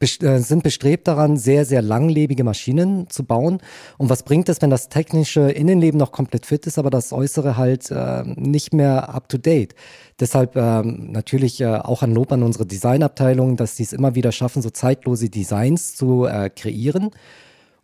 sind 0.00 0.62
bestrebt 0.62 1.08
daran, 1.08 1.36
sehr, 1.36 1.64
sehr 1.64 1.82
langlebige 1.82 2.44
Maschinen 2.44 3.10
zu 3.10 3.24
bauen. 3.24 3.58
Und 3.96 4.10
was 4.10 4.22
bringt 4.22 4.48
es, 4.48 4.62
wenn 4.62 4.70
das 4.70 4.88
technische 4.88 5.50
Innenleben 5.50 5.98
noch 5.98 6.12
komplett 6.12 6.46
fit 6.46 6.66
ist, 6.66 6.78
aber 6.78 6.90
das 6.90 7.12
Äußere 7.12 7.56
halt 7.56 7.90
äh, 7.90 8.22
nicht 8.24 8.72
mehr 8.72 9.12
up-to-date? 9.14 9.74
Deshalb 10.20 10.56
ähm, 10.56 11.10
natürlich 11.12 11.60
äh, 11.60 11.66
auch 11.66 12.02
ein 12.02 12.12
Lob 12.12 12.32
an 12.32 12.42
unsere 12.42 12.66
Designabteilung, 12.66 13.56
dass 13.56 13.76
sie 13.76 13.82
es 13.82 13.92
immer 13.92 14.14
wieder 14.14 14.32
schaffen, 14.32 14.62
so 14.62 14.70
zeitlose 14.70 15.30
Designs 15.30 15.94
zu 15.94 16.26
äh, 16.26 16.50
kreieren. 16.50 17.10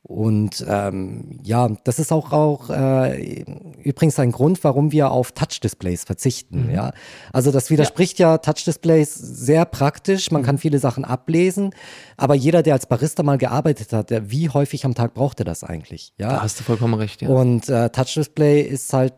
Und 0.07 0.63
ähm, 0.69 1.41
ja, 1.45 1.67
das 1.85 1.99
ist 1.99 2.13
auch, 2.13 2.31
auch 2.31 2.69
äh, 2.69 3.43
übrigens 3.83 4.19
ein 4.19 4.33
Grund, 4.33 4.63
warum 4.63 4.93
wir 4.93 5.11
auf 5.11 5.33
Touch-Displays 5.33 6.05
verzichten. 6.05 6.67
Mhm. 6.67 6.75
Ja, 6.75 6.93
also 7.33 7.51
das 7.51 7.71
widerspricht 7.71 8.19
ja, 8.19 8.33
ja 8.33 8.39
Touch-Displays 8.39 9.15
sehr 9.15 9.65
praktisch. 9.65 10.31
Man 10.31 10.43
mhm. 10.43 10.47
kann 10.47 10.59
viele 10.59 10.79
Sachen 10.79 11.07
ablesen, 11.07 11.75
aber 12.19 12.35
jeder, 12.35 12.63
der 12.63 12.75
als 12.75 12.85
Barista 12.85 13.23
mal 13.23 13.39
gearbeitet 13.39 13.95
hat, 13.95 14.11
der, 14.11 14.31
wie 14.31 14.51
häufig 14.51 14.85
am 14.85 14.95
Tag 14.95 15.15
braucht 15.15 15.39
er 15.39 15.47
das 15.47 15.65
eigentlich? 15.65 16.13
Ja, 16.19 16.29
da 16.29 16.43
hast 16.43 16.61
du 16.61 16.65
vollkommen 16.65 16.95
recht. 16.95 17.23
Ja. 17.23 17.31
Und 17.31 17.71
äh, 17.71 17.89
Touch-Display 17.89 18.61
ist 18.61 18.93
halt 18.93 19.15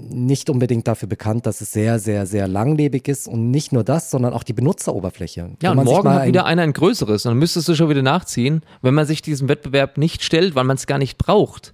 nicht 0.00 0.50
unbedingt 0.50 0.86
dafür 0.86 1.08
bekannt, 1.08 1.46
dass 1.46 1.60
es 1.60 1.72
sehr, 1.72 1.98
sehr, 1.98 2.26
sehr 2.26 2.48
langlebig 2.48 3.08
ist 3.08 3.28
und 3.28 3.50
nicht 3.50 3.72
nur 3.72 3.84
das, 3.84 4.10
sondern 4.10 4.32
auch 4.32 4.42
die 4.42 4.52
Benutzeroberfläche. 4.52 5.50
Ja, 5.62 5.72
und 5.72 5.84
morgen 5.84 6.08
hat 6.08 6.26
wieder 6.26 6.44
einer 6.44 6.62
ein 6.62 6.72
größeres 6.72 7.26
und 7.26 7.30
dann 7.30 7.38
müsstest 7.38 7.68
du 7.68 7.74
schon 7.74 7.88
wieder 7.88 8.02
nachziehen, 8.02 8.62
wenn 8.82 8.94
man 8.94 9.06
sich 9.06 9.22
diesem 9.22 9.48
Wettbewerb 9.48 9.98
nicht 9.98 10.22
stellt, 10.22 10.54
weil 10.54 10.64
man 10.64 10.76
es 10.76 10.86
gar 10.86 10.98
nicht 10.98 11.18
braucht, 11.18 11.72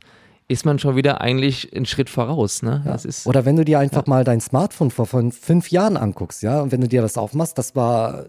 ist 0.49 0.67
man 0.67 0.79
schon 0.79 0.97
wieder 0.97 1.21
eigentlich 1.21 1.75
einen 1.75 1.87
Schritt 1.87 2.11
voraus. 2.11 2.63
Ne? 2.63 2.83
Ja. 2.85 2.95
Ist, 2.95 3.27
Oder 3.27 3.45
wenn 3.45 3.57
du 3.57 3.65
dir 3.65 3.79
einfach 3.79 4.07
ja. 4.07 4.11
mal 4.11 4.25
dein 4.25 4.41
Smartphone 4.41 4.91
vor 4.91 5.07
von 5.07 5.33
fünf 5.33 5.71
Jahren 5.71 5.97
anguckst, 5.97 6.43
ja, 6.43 6.61
und 6.61 6.73
wenn 6.73 6.81
du 6.81 6.89
dir 6.89 7.03
das 7.03 7.17
aufmachst, 7.17 7.57
das 7.57 7.75
war 7.75 8.27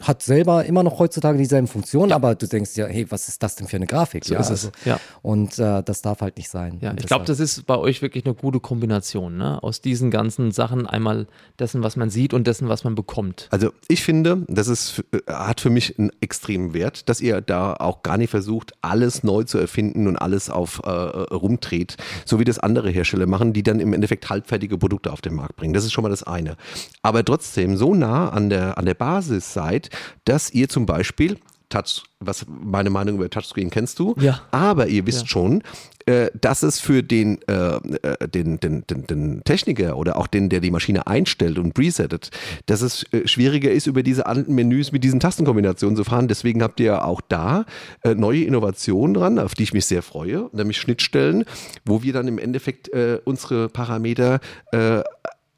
hat 0.00 0.22
selber 0.22 0.64
immer 0.64 0.82
noch 0.82 0.98
heutzutage 0.98 1.38
dieselben 1.38 1.66
Funktionen, 1.66 2.10
ja. 2.10 2.16
aber 2.16 2.34
du 2.34 2.46
denkst 2.46 2.76
ja, 2.76 2.86
hey, 2.86 3.06
was 3.10 3.28
ist 3.28 3.42
das 3.42 3.56
denn 3.56 3.66
für 3.66 3.76
eine 3.76 3.86
Grafik? 3.86 4.24
So 4.24 4.34
ja, 4.34 4.40
ist 4.40 4.50
es. 4.50 4.66
Also, 4.66 4.70
ja. 4.84 5.00
Und 5.22 5.58
äh, 5.58 5.82
das 5.82 6.02
darf 6.02 6.20
halt 6.20 6.36
nicht 6.36 6.48
sein. 6.48 6.78
Ja, 6.80 6.94
ich 6.96 7.06
glaube, 7.06 7.24
das 7.24 7.40
ist 7.40 7.66
bei 7.66 7.76
euch 7.76 8.02
wirklich 8.02 8.24
eine 8.24 8.34
gute 8.34 8.60
Kombination, 8.60 9.36
ne? 9.36 9.62
Aus 9.62 9.80
diesen 9.80 10.10
ganzen 10.10 10.52
Sachen 10.52 10.86
einmal 10.86 11.26
dessen, 11.58 11.82
was 11.82 11.96
man 11.96 12.10
sieht 12.10 12.34
und 12.34 12.46
dessen, 12.46 12.68
was 12.68 12.84
man 12.84 12.94
bekommt. 12.94 13.48
Also 13.50 13.70
ich 13.88 14.02
finde, 14.02 14.44
das 14.48 14.68
ist, 14.68 15.04
äh, 15.12 15.18
hat 15.32 15.60
für 15.60 15.70
mich 15.70 15.98
einen 15.98 16.10
extremen 16.20 16.74
Wert, 16.74 17.08
dass 17.08 17.20
ihr 17.20 17.40
da 17.40 17.74
auch 17.74 18.02
gar 18.02 18.16
nicht 18.16 18.30
versucht, 18.30 18.72
alles 18.82 19.22
neu 19.22 19.44
zu 19.44 19.58
erfinden 19.58 20.06
und 20.06 20.16
alles 20.16 20.50
auf 20.50 20.80
äh, 20.84 20.90
rumdreht, 20.90 21.96
so 22.24 22.38
wie 22.38 22.44
das 22.44 22.58
andere 22.58 22.90
Hersteller 22.90 23.26
machen, 23.26 23.52
die 23.52 23.62
dann 23.62 23.80
im 23.80 23.92
Endeffekt 23.92 24.28
halbfertige 24.30 24.78
Produkte 24.78 25.12
auf 25.12 25.20
den 25.20 25.34
Markt 25.34 25.56
bringen. 25.56 25.74
Das 25.74 25.84
ist 25.84 25.92
schon 25.92 26.02
mal 26.02 26.10
das 26.10 26.22
eine. 26.22 26.56
Aber 27.02 27.24
trotzdem 27.24 27.76
so 27.76 27.94
nah 27.94 28.28
an 28.30 28.50
der, 28.50 28.78
an 28.78 28.86
der 28.86 28.94
Basis 28.94 29.52
seid, 29.52 29.73
Möglichkeit, 29.74 29.90
dass 30.24 30.52
ihr 30.52 30.68
zum 30.68 30.86
Beispiel 30.86 31.38
Touch, 31.70 32.04
was 32.20 32.46
meine 32.46 32.90
Meinung 32.90 33.16
über 33.16 33.28
Touchscreen 33.28 33.70
kennst 33.70 33.98
du, 33.98 34.14
ja. 34.20 34.42
aber 34.52 34.86
ihr 34.86 35.06
wisst 35.06 35.22
ja. 35.22 35.26
schon, 35.26 35.62
äh, 36.06 36.28
dass 36.38 36.62
es 36.62 36.78
für 36.78 37.02
den, 37.02 37.40
äh, 37.48 37.76
äh, 38.02 38.28
den, 38.28 38.60
den, 38.60 38.86
den, 38.86 39.06
den, 39.06 39.44
Techniker 39.44 39.96
oder 39.96 40.16
auch 40.16 40.26
den, 40.26 40.50
der 40.50 40.60
die 40.60 40.70
Maschine 40.70 41.06
einstellt 41.06 41.58
und 41.58 41.72
presettet, 41.72 42.30
dass 42.66 42.82
es 42.82 43.10
äh, 43.12 43.26
schwieriger 43.26 43.72
ist, 43.72 43.86
über 43.86 44.02
diese 44.02 44.26
alten 44.26 44.54
Menüs 44.54 44.92
mit 44.92 45.02
diesen 45.02 45.18
Tastenkombinationen 45.18 45.96
zu 45.96 46.04
fahren. 46.04 46.28
Deswegen 46.28 46.62
habt 46.62 46.78
ihr 46.80 47.04
auch 47.04 47.22
da 47.22 47.64
äh, 48.02 48.14
neue 48.14 48.44
Innovationen 48.44 49.14
dran, 49.14 49.38
auf 49.38 49.54
die 49.54 49.64
ich 49.64 49.72
mich 49.72 49.86
sehr 49.86 50.02
freue, 50.02 50.50
nämlich 50.52 50.76
Schnittstellen, 50.76 51.44
wo 51.84 52.02
wir 52.02 52.12
dann 52.12 52.28
im 52.28 52.38
Endeffekt 52.38 52.88
äh, 52.90 53.18
unsere 53.24 53.68
Parameter 53.68 54.40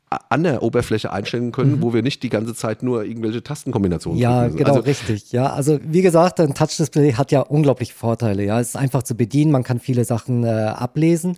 an 0.09 0.45
der 0.45 0.63
Oberfläche 0.63 1.13
einstellen 1.13 1.51
können, 1.51 1.77
mhm. 1.77 1.83
wo 1.83 1.93
wir 1.93 2.03
nicht 2.03 2.23
die 2.23 2.29
ganze 2.29 2.55
Zeit 2.55 2.83
nur 2.83 3.05
irgendwelche 3.05 3.43
Tastenkombinationen 3.43 4.19
Ja, 4.19 4.45
drücken. 4.45 4.59
genau, 4.59 4.71
also, 4.75 4.83
richtig. 4.83 5.33
Ja, 5.33 5.53
also 5.53 5.79
wie 5.83 6.03
gesagt, 6.03 6.39
ein 6.39 6.55
Touch-Display 6.55 7.15
hat 7.15 7.33
ja 7.33 7.41
unglaublich 7.41 7.93
Vorteile. 7.93 8.45
Ja, 8.45 8.61
es 8.61 8.69
ist 8.69 8.77
einfach 8.77 9.03
zu 9.03 9.17
bedienen, 9.17 9.51
man 9.51 9.65
kann 9.65 9.81
viele 9.81 10.05
Sachen 10.05 10.45
äh, 10.45 10.49
ablesen. 10.49 11.37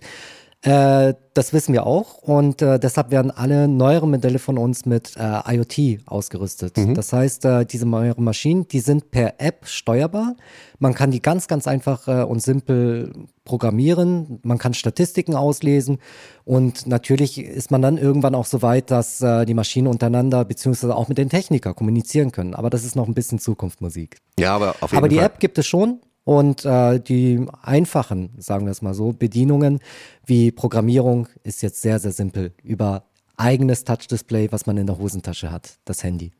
Äh, 0.61 1.13
das 1.33 1.53
wissen 1.53 1.71
wir 1.71 1.85
auch 1.85 2.17
und 2.17 2.61
äh, 2.61 2.79
deshalb 2.79 3.11
werden 3.11 3.31
alle 3.31 3.69
neueren 3.69 4.11
Modelle 4.11 4.39
von 4.39 4.57
uns 4.57 4.85
mit 4.85 5.15
äh, 5.15 5.55
IoT 5.55 6.01
ausgerüstet. 6.05 6.75
Mhm. 6.75 6.95
Das 6.95 7.13
heißt, 7.13 7.45
äh, 7.45 7.65
diese 7.65 7.85
neueren 7.85 8.25
Maschinen, 8.25 8.67
die 8.67 8.81
sind 8.81 9.09
per 9.09 9.35
App 9.39 9.67
steuerbar. 9.67 10.35
Man 10.77 10.93
kann 10.93 11.11
die 11.11 11.21
ganz, 11.21 11.47
ganz 11.47 11.65
einfach 11.65 12.09
äh, 12.09 12.23
und 12.23 12.41
simpel 12.41 13.13
programmieren. 13.45 14.41
Man 14.43 14.57
kann 14.57 14.73
Statistiken 14.73 15.33
auslesen 15.33 15.99
und 16.43 16.87
natürlich 16.87 17.37
ist 17.37 17.71
man 17.71 17.81
dann 17.81 17.97
irgendwann 17.97 18.35
auch 18.35 18.45
so 18.45 18.61
weit, 18.61 18.91
dass 18.91 19.17
die 19.17 19.53
Maschinen 19.55 19.87
untereinander 19.87 20.45
beziehungsweise 20.45 20.95
auch 20.95 21.07
mit 21.07 21.17
den 21.17 21.29
Technikern 21.29 21.73
kommunizieren 21.73 22.31
können. 22.31 22.53
Aber 22.53 22.69
das 22.69 22.83
ist 22.83 22.95
noch 22.95 23.07
ein 23.07 23.15
bisschen 23.15 23.39
Zukunftsmusik. 23.39 24.17
Ja, 24.37 24.55
aber 24.55 24.75
auf 24.81 24.91
jeden 24.91 24.97
Aber 24.97 25.09
die 25.09 25.15
Fall. 25.15 25.25
App 25.25 25.39
gibt 25.39 25.57
es 25.57 25.65
schon 25.65 25.99
Und 26.29 26.63
äh, 26.63 26.99
die 26.99 27.43
einfachen, 27.63 28.29
sagen 28.37 28.65
wir 28.67 28.71
es 28.71 28.83
mal 28.83 28.93
so, 28.93 29.13
Bedienungen 29.13 29.79
wie 30.27 30.51
Programmierung 30.51 31.27
ist 31.41 31.63
jetzt 31.63 31.81
sehr, 31.81 31.97
sehr 31.97 32.11
simpel 32.11 32.53
über 32.61 33.05
eigenes 33.35 33.83
Touch-Display, 33.83 34.51
was 34.51 34.67
man 34.67 34.77
in 34.77 34.85
der 34.85 34.99
Hosentasche 34.99 35.51
hat, 35.51 35.79
das 35.85 36.03
Handy. 36.03 36.31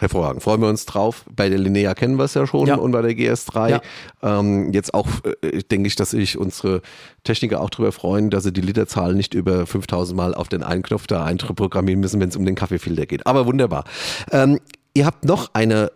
Hervorragend. 0.00 0.42
Freuen 0.42 0.62
wir 0.62 0.68
uns 0.70 0.86
drauf. 0.86 1.26
Bei 1.30 1.50
der 1.50 1.58
Linnea 1.58 1.92
kennen 1.92 2.16
wir 2.16 2.24
es 2.24 2.32
ja 2.32 2.46
schon 2.46 2.66
Ja. 2.66 2.76
und 2.76 2.92
bei 2.92 3.02
der 3.02 3.12
GS3. 3.12 3.68
Ja. 3.68 3.82
Ähm, 4.22 4.72
jetzt 4.72 4.94
auch, 4.94 5.06
äh, 5.42 5.58
denke 5.62 5.88
ich, 5.88 5.96
dass 5.96 6.12
sich 6.12 6.38
unsere 6.38 6.80
Techniker 7.22 7.60
auch 7.60 7.68
darüber 7.68 7.92
freuen, 7.92 8.30
dass 8.30 8.44
sie 8.44 8.52
die 8.54 8.62
Literzahl 8.62 9.12
nicht 9.14 9.34
über 9.34 9.66
5000 9.66 10.16
Mal 10.16 10.34
auf 10.34 10.48
den 10.48 10.62
einen 10.62 10.82
Knopf 10.82 11.06
da 11.06 11.22
einprogrammieren 11.26 12.00
müssen, 12.00 12.18
wenn 12.18 12.30
es 12.30 12.36
um 12.36 12.46
den 12.46 12.54
Kaffeefilter 12.54 13.04
geht. 13.04 13.26
Aber 13.26 13.44
wunderbar. 13.44 13.84
Ähm, 14.30 14.58
ihr 14.94 15.04
habt 15.04 15.26
noch 15.26 15.50
eine 15.52 15.92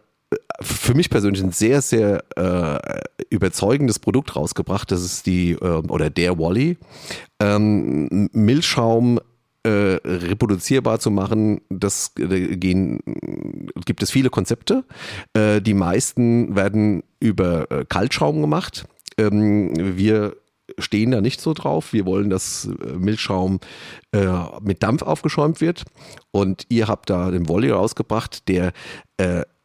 für 0.60 0.94
mich 0.94 1.10
persönlich 1.10 1.42
ein 1.42 1.52
sehr, 1.52 1.82
sehr 1.82 2.24
äh, 2.36 3.24
überzeugendes 3.30 3.98
Produkt 3.98 4.36
rausgebracht. 4.36 4.90
Das 4.90 5.02
ist 5.02 5.26
die, 5.26 5.52
äh, 5.52 5.82
oder 5.88 6.10
der 6.10 6.38
Wally. 6.38 6.78
Ähm, 7.40 8.28
Milchschaum 8.32 9.20
äh, 9.62 9.98
reproduzierbar 10.04 11.00
zu 11.00 11.10
machen, 11.10 11.60
das 11.68 12.12
äh, 12.18 12.56
gehen, 12.56 13.00
gibt 13.84 14.02
es 14.02 14.10
viele 14.10 14.30
Konzepte. 14.30 14.84
Äh, 15.34 15.60
die 15.60 15.74
meisten 15.74 16.54
werden 16.56 17.02
über 17.20 17.70
äh, 17.70 17.84
Kaltschaum 17.84 18.40
gemacht. 18.40 18.86
Ähm, 19.18 19.72
wir 19.96 20.36
stehen 20.78 21.10
da 21.10 21.20
nicht 21.20 21.40
so 21.40 21.52
drauf. 21.52 21.92
Wir 21.92 22.06
wollen, 22.06 22.30
dass 22.30 22.66
äh, 22.66 22.92
Milchschaum 22.92 23.60
äh, 24.12 24.26
mit 24.62 24.82
Dampf 24.82 25.02
aufgeschäumt 25.02 25.60
wird. 25.60 25.84
Und 26.30 26.66
ihr 26.68 26.88
habt 26.88 27.10
da 27.10 27.30
den 27.30 27.48
Volley 27.48 27.70
rausgebracht, 27.70 28.48
der 28.48 28.72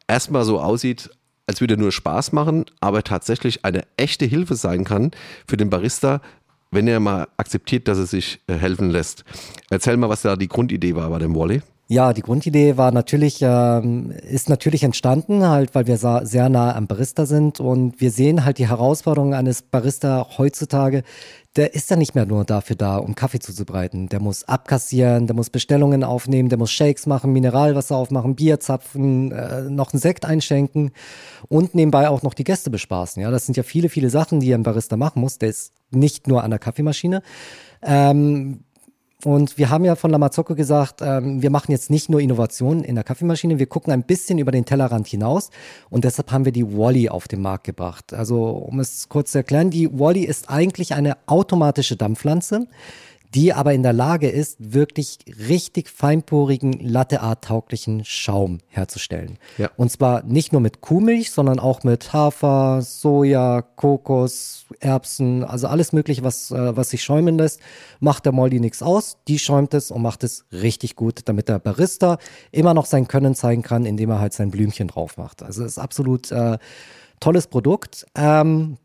erstmal 0.08 0.44
so 0.44 0.60
aussieht, 0.60 1.10
als 1.46 1.60
würde 1.60 1.74
er 1.74 1.78
nur 1.78 1.92
Spaß 1.92 2.32
machen, 2.32 2.64
aber 2.80 3.02
tatsächlich 3.02 3.64
eine 3.64 3.82
echte 3.96 4.24
Hilfe 4.24 4.54
sein 4.54 4.84
kann 4.84 5.10
für 5.46 5.56
den 5.56 5.70
Barista, 5.70 6.20
wenn 6.70 6.88
er 6.88 7.00
mal 7.00 7.28
akzeptiert, 7.36 7.88
dass 7.88 7.98
er 7.98 8.06
sich 8.06 8.40
äh, 8.46 8.54
helfen 8.54 8.90
lässt. 8.90 9.24
Erzähl 9.70 9.96
mal, 9.96 10.08
was 10.08 10.22
da 10.22 10.36
die 10.36 10.48
Grundidee 10.48 10.94
war 10.94 11.10
bei 11.10 11.18
dem 11.18 11.34
Wally. 11.34 11.62
Ja, 11.88 12.14
die 12.14 12.22
Grundidee 12.22 12.78
war 12.78 12.90
natürlich, 12.90 13.40
ähm, 13.42 14.12
ist 14.12 14.48
natürlich 14.48 14.82
entstanden, 14.82 15.46
halt, 15.46 15.74
weil 15.74 15.86
wir 15.86 15.98
sehr 15.98 16.48
nah 16.48 16.74
am 16.74 16.86
Barista 16.86 17.26
sind 17.26 17.60
und 17.60 18.00
wir 18.00 18.10
sehen 18.10 18.46
halt 18.46 18.56
die 18.56 18.68
Herausforderungen 18.68 19.34
eines 19.34 19.60
Barista 19.60 20.26
heutzutage. 20.38 21.02
Der 21.56 21.74
ist 21.74 21.90
ja 21.90 21.96
nicht 21.96 22.14
mehr 22.14 22.24
nur 22.24 22.44
dafür 22.44 22.76
da, 22.76 22.96
um 22.96 23.14
Kaffee 23.14 23.38
zuzubereiten. 23.38 24.08
Der 24.08 24.20
muss 24.20 24.44
abkassieren, 24.44 25.26
der 25.26 25.36
muss 25.36 25.50
Bestellungen 25.50 26.02
aufnehmen, 26.02 26.48
der 26.48 26.58
muss 26.58 26.72
Shakes 26.72 27.04
machen, 27.04 27.32
Mineralwasser 27.32 27.94
aufmachen, 27.94 28.36
Bier 28.36 28.58
zapfen, 28.58 29.32
äh, 29.32 29.62
noch 29.68 29.92
einen 29.92 30.00
Sekt 30.00 30.24
einschenken 30.24 30.92
und 31.48 31.74
nebenbei 31.74 32.08
auch 32.08 32.22
noch 32.22 32.32
die 32.32 32.44
Gäste 32.44 32.70
bespaßen. 32.70 33.20
Ja, 33.22 33.30
das 33.30 33.44
sind 33.44 33.58
ja 33.58 33.64
viele, 33.64 33.90
viele 33.90 34.08
Sachen, 34.08 34.40
die 34.40 34.54
ein 34.54 34.62
Barista 34.62 34.96
machen 34.96 35.20
muss. 35.20 35.36
Der 35.36 35.50
ist 35.50 35.74
nicht 35.90 36.26
nur 36.26 36.42
an 36.42 36.50
der 36.50 36.58
Kaffeemaschine. 36.58 37.22
Ähm, 37.82 38.64
und 39.24 39.56
wir 39.56 39.70
haben 39.70 39.84
ja 39.84 39.94
von 39.94 40.10
Lamazocco 40.10 40.54
gesagt, 40.54 41.00
ähm, 41.00 41.42
wir 41.42 41.50
machen 41.50 41.70
jetzt 41.70 41.90
nicht 41.90 42.08
nur 42.08 42.20
Innovationen 42.20 42.82
in 42.82 42.94
der 42.94 43.04
Kaffeemaschine, 43.04 43.58
wir 43.58 43.66
gucken 43.66 43.92
ein 43.92 44.02
bisschen 44.02 44.38
über 44.38 44.50
den 44.50 44.64
Tellerrand 44.64 45.06
hinaus 45.06 45.50
und 45.90 46.04
deshalb 46.04 46.32
haben 46.32 46.44
wir 46.44 46.52
die 46.52 46.76
Wally 46.76 47.08
auf 47.08 47.28
den 47.28 47.40
Markt 47.40 47.64
gebracht. 47.64 48.12
Also 48.12 48.44
um 48.44 48.80
es 48.80 49.08
kurz 49.08 49.32
zu 49.32 49.38
erklären, 49.38 49.70
die 49.70 49.88
Wally 49.98 50.24
ist 50.24 50.50
eigentlich 50.50 50.94
eine 50.94 51.16
automatische 51.26 51.96
Dampfpflanze, 51.96 52.66
die 53.34 53.52
aber 53.52 53.72
in 53.72 53.82
der 53.82 53.92
Lage 53.92 54.28
ist, 54.28 54.56
wirklich 54.58 55.18
richtig 55.48 55.88
feinporigen, 55.88 56.72
Latteart-tauglichen 56.72 58.04
Schaum 58.04 58.58
herzustellen. 58.68 59.38
Ja. 59.56 59.70
Und 59.76 59.90
zwar 59.90 60.22
nicht 60.24 60.52
nur 60.52 60.60
mit 60.60 60.80
Kuhmilch, 60.80 61.30
sondern 61.30 61.58
auch 61.58 61.82
mit 61.82 62.12
Hafer, 62.12 62.82
Soja, 62.82 63.62
Kokos, 63.62 64.66
Erbsen, 64.80 65.44
also 65.44 65.66
alles 65.66 65.92
mögliche, 65.92 66.22
was, 66.22 66.50
äh, 66.50 66.76
was 66.76 66.90
sich 66.90 67.02
schäumen 67.02 67.38
lässt, 67.38 67.60
macht 68.00 68.26
der 68.26 68.32
Molly 68.32 68.60
nichts 68.60 68.82
aus. 68.82 69.16
Die 69.28 69.38
schäumt 69.38 69.72
es 69.74 69.90
und 69.90 70.02
macht 70.02 70.24
es 70.24 70.44
richtig 70.52 70.96
gut, 70.96 71.20
damit 71.24 71.48
der 71.48 71.58
Barista 71.58 72.18
immer 72.50 72.74
noch 72.74 72.86
sein 72.86 73.08
Können 73.08 73.34
zeigen 73.34 73.62
kann, 73.62 73.86
indem 73.86 74.10
er 74.10 74.20
halt 74.20 74.34
sein 74.34 74.50
Blümchen 74.50 74.88
drauf 74.88 75.16
macht. 75.16 75.42
Also 75.42 75.64
es 75.64 75.72
ist 75.72 75.78
absolut 75.78 76.30
äh, 76.32 76.58
tolles 77.20 77.46
Produkt. 77.46 78.06
Ähm, 78.14 78.76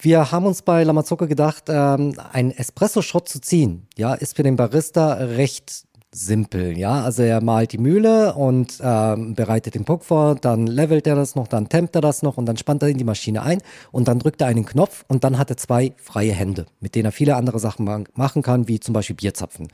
wir 0.00 0.30
haben 0.30 0.46
uns 0.46 0.62
bei 0.62 0.84
Lamazocco 0.84 1.26
gedacht, 1.26 1.64
ähm, 1.68 2.14
einen 2.32 2.52
Espresso-Shot 2.52 3.28
zu 3.28 3.40
ziehen, 3.40 3.86
ja, 3.96 4.14
ist 4.14 4.36
für 4.36 4.42
den 4.42 4.56
Barista 4.56 5.14
recht 5.14 5.84
simpel, 6.10 6.78
ja. 6.78 7.02
Also 7.02 7.22
er 7.22 7.42
malt 7.42 7.72
die 7.72 7.78
Mühle 7.78 8.34
und 8.34 8.78
ähm, 8.80 9.34
bereitet 9.34 9.74
den 9.74 9.84
Puck 9.84 10.04
vor, 10.04 10.36
dann 10.36 10.66
levelt 10.66 11.06
er 11.06 11.16
das 11.16 11.34
noch, 11.34 11.48
dann 11.48 11.68
tempt 11.68 11.94
er 11.96 12.00
das 12.00 12.22
noch 12.22 12.38
und 12.38 12.46
dann 12.46 12.56
spannt 12.56 12.82
er 12.82 12.88
in 12.88 12.96
die 12.96 13.04
Maschine 13.04 13.42
ein 13.42 13.60
und 13.92 14.08
dann 14.08 14.18
drückt 14.18 14.40
er 14.40 14.46
einen 14.46 14.64
Knopf 14.64 15.04
und 15.08 15.22
dann 15.24 15.36
hat 15.36 15.50
er 15.50 15.58
zwei 15.58 15.92
freie 15.96 16.32
Hände, 16.32 16.66
mit 16.80 16.94
denen 16.94 17.06
er 17.06 17.12
viele 17.12 17.36
andere 17.36 17.58
Sachen 17.58 17.84
ma- 17.84 18.04
machen 18.14 18.42
kann, 18.42 18.68
wie 18.68 18.80
zum 18.80 18.94
Beispiel 18.94 19.16
Bierzapfen. 19.16 19.68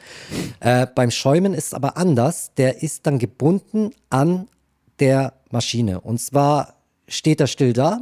Äh, 0.61 0.87
beim 0.93 1.11
Schäumen 1.11 1.55
ist 1.55 1.69
es 1.69 1.75
aber 1.75 1.97
anders, 1.97 2.53
der 2.57 2.83
ist 2.83 3.07
dann 3.07 3.19
gebunden 3.19 3.91
an 4.11 4.49
der 4.99 5.35
Maschine 5.51 6.01
und 6.01 6.21
zwar 6.21 6.75
steht 7.07 7.41
er 7.41 7.47
still 7.47 7.73
da 7.73 8.01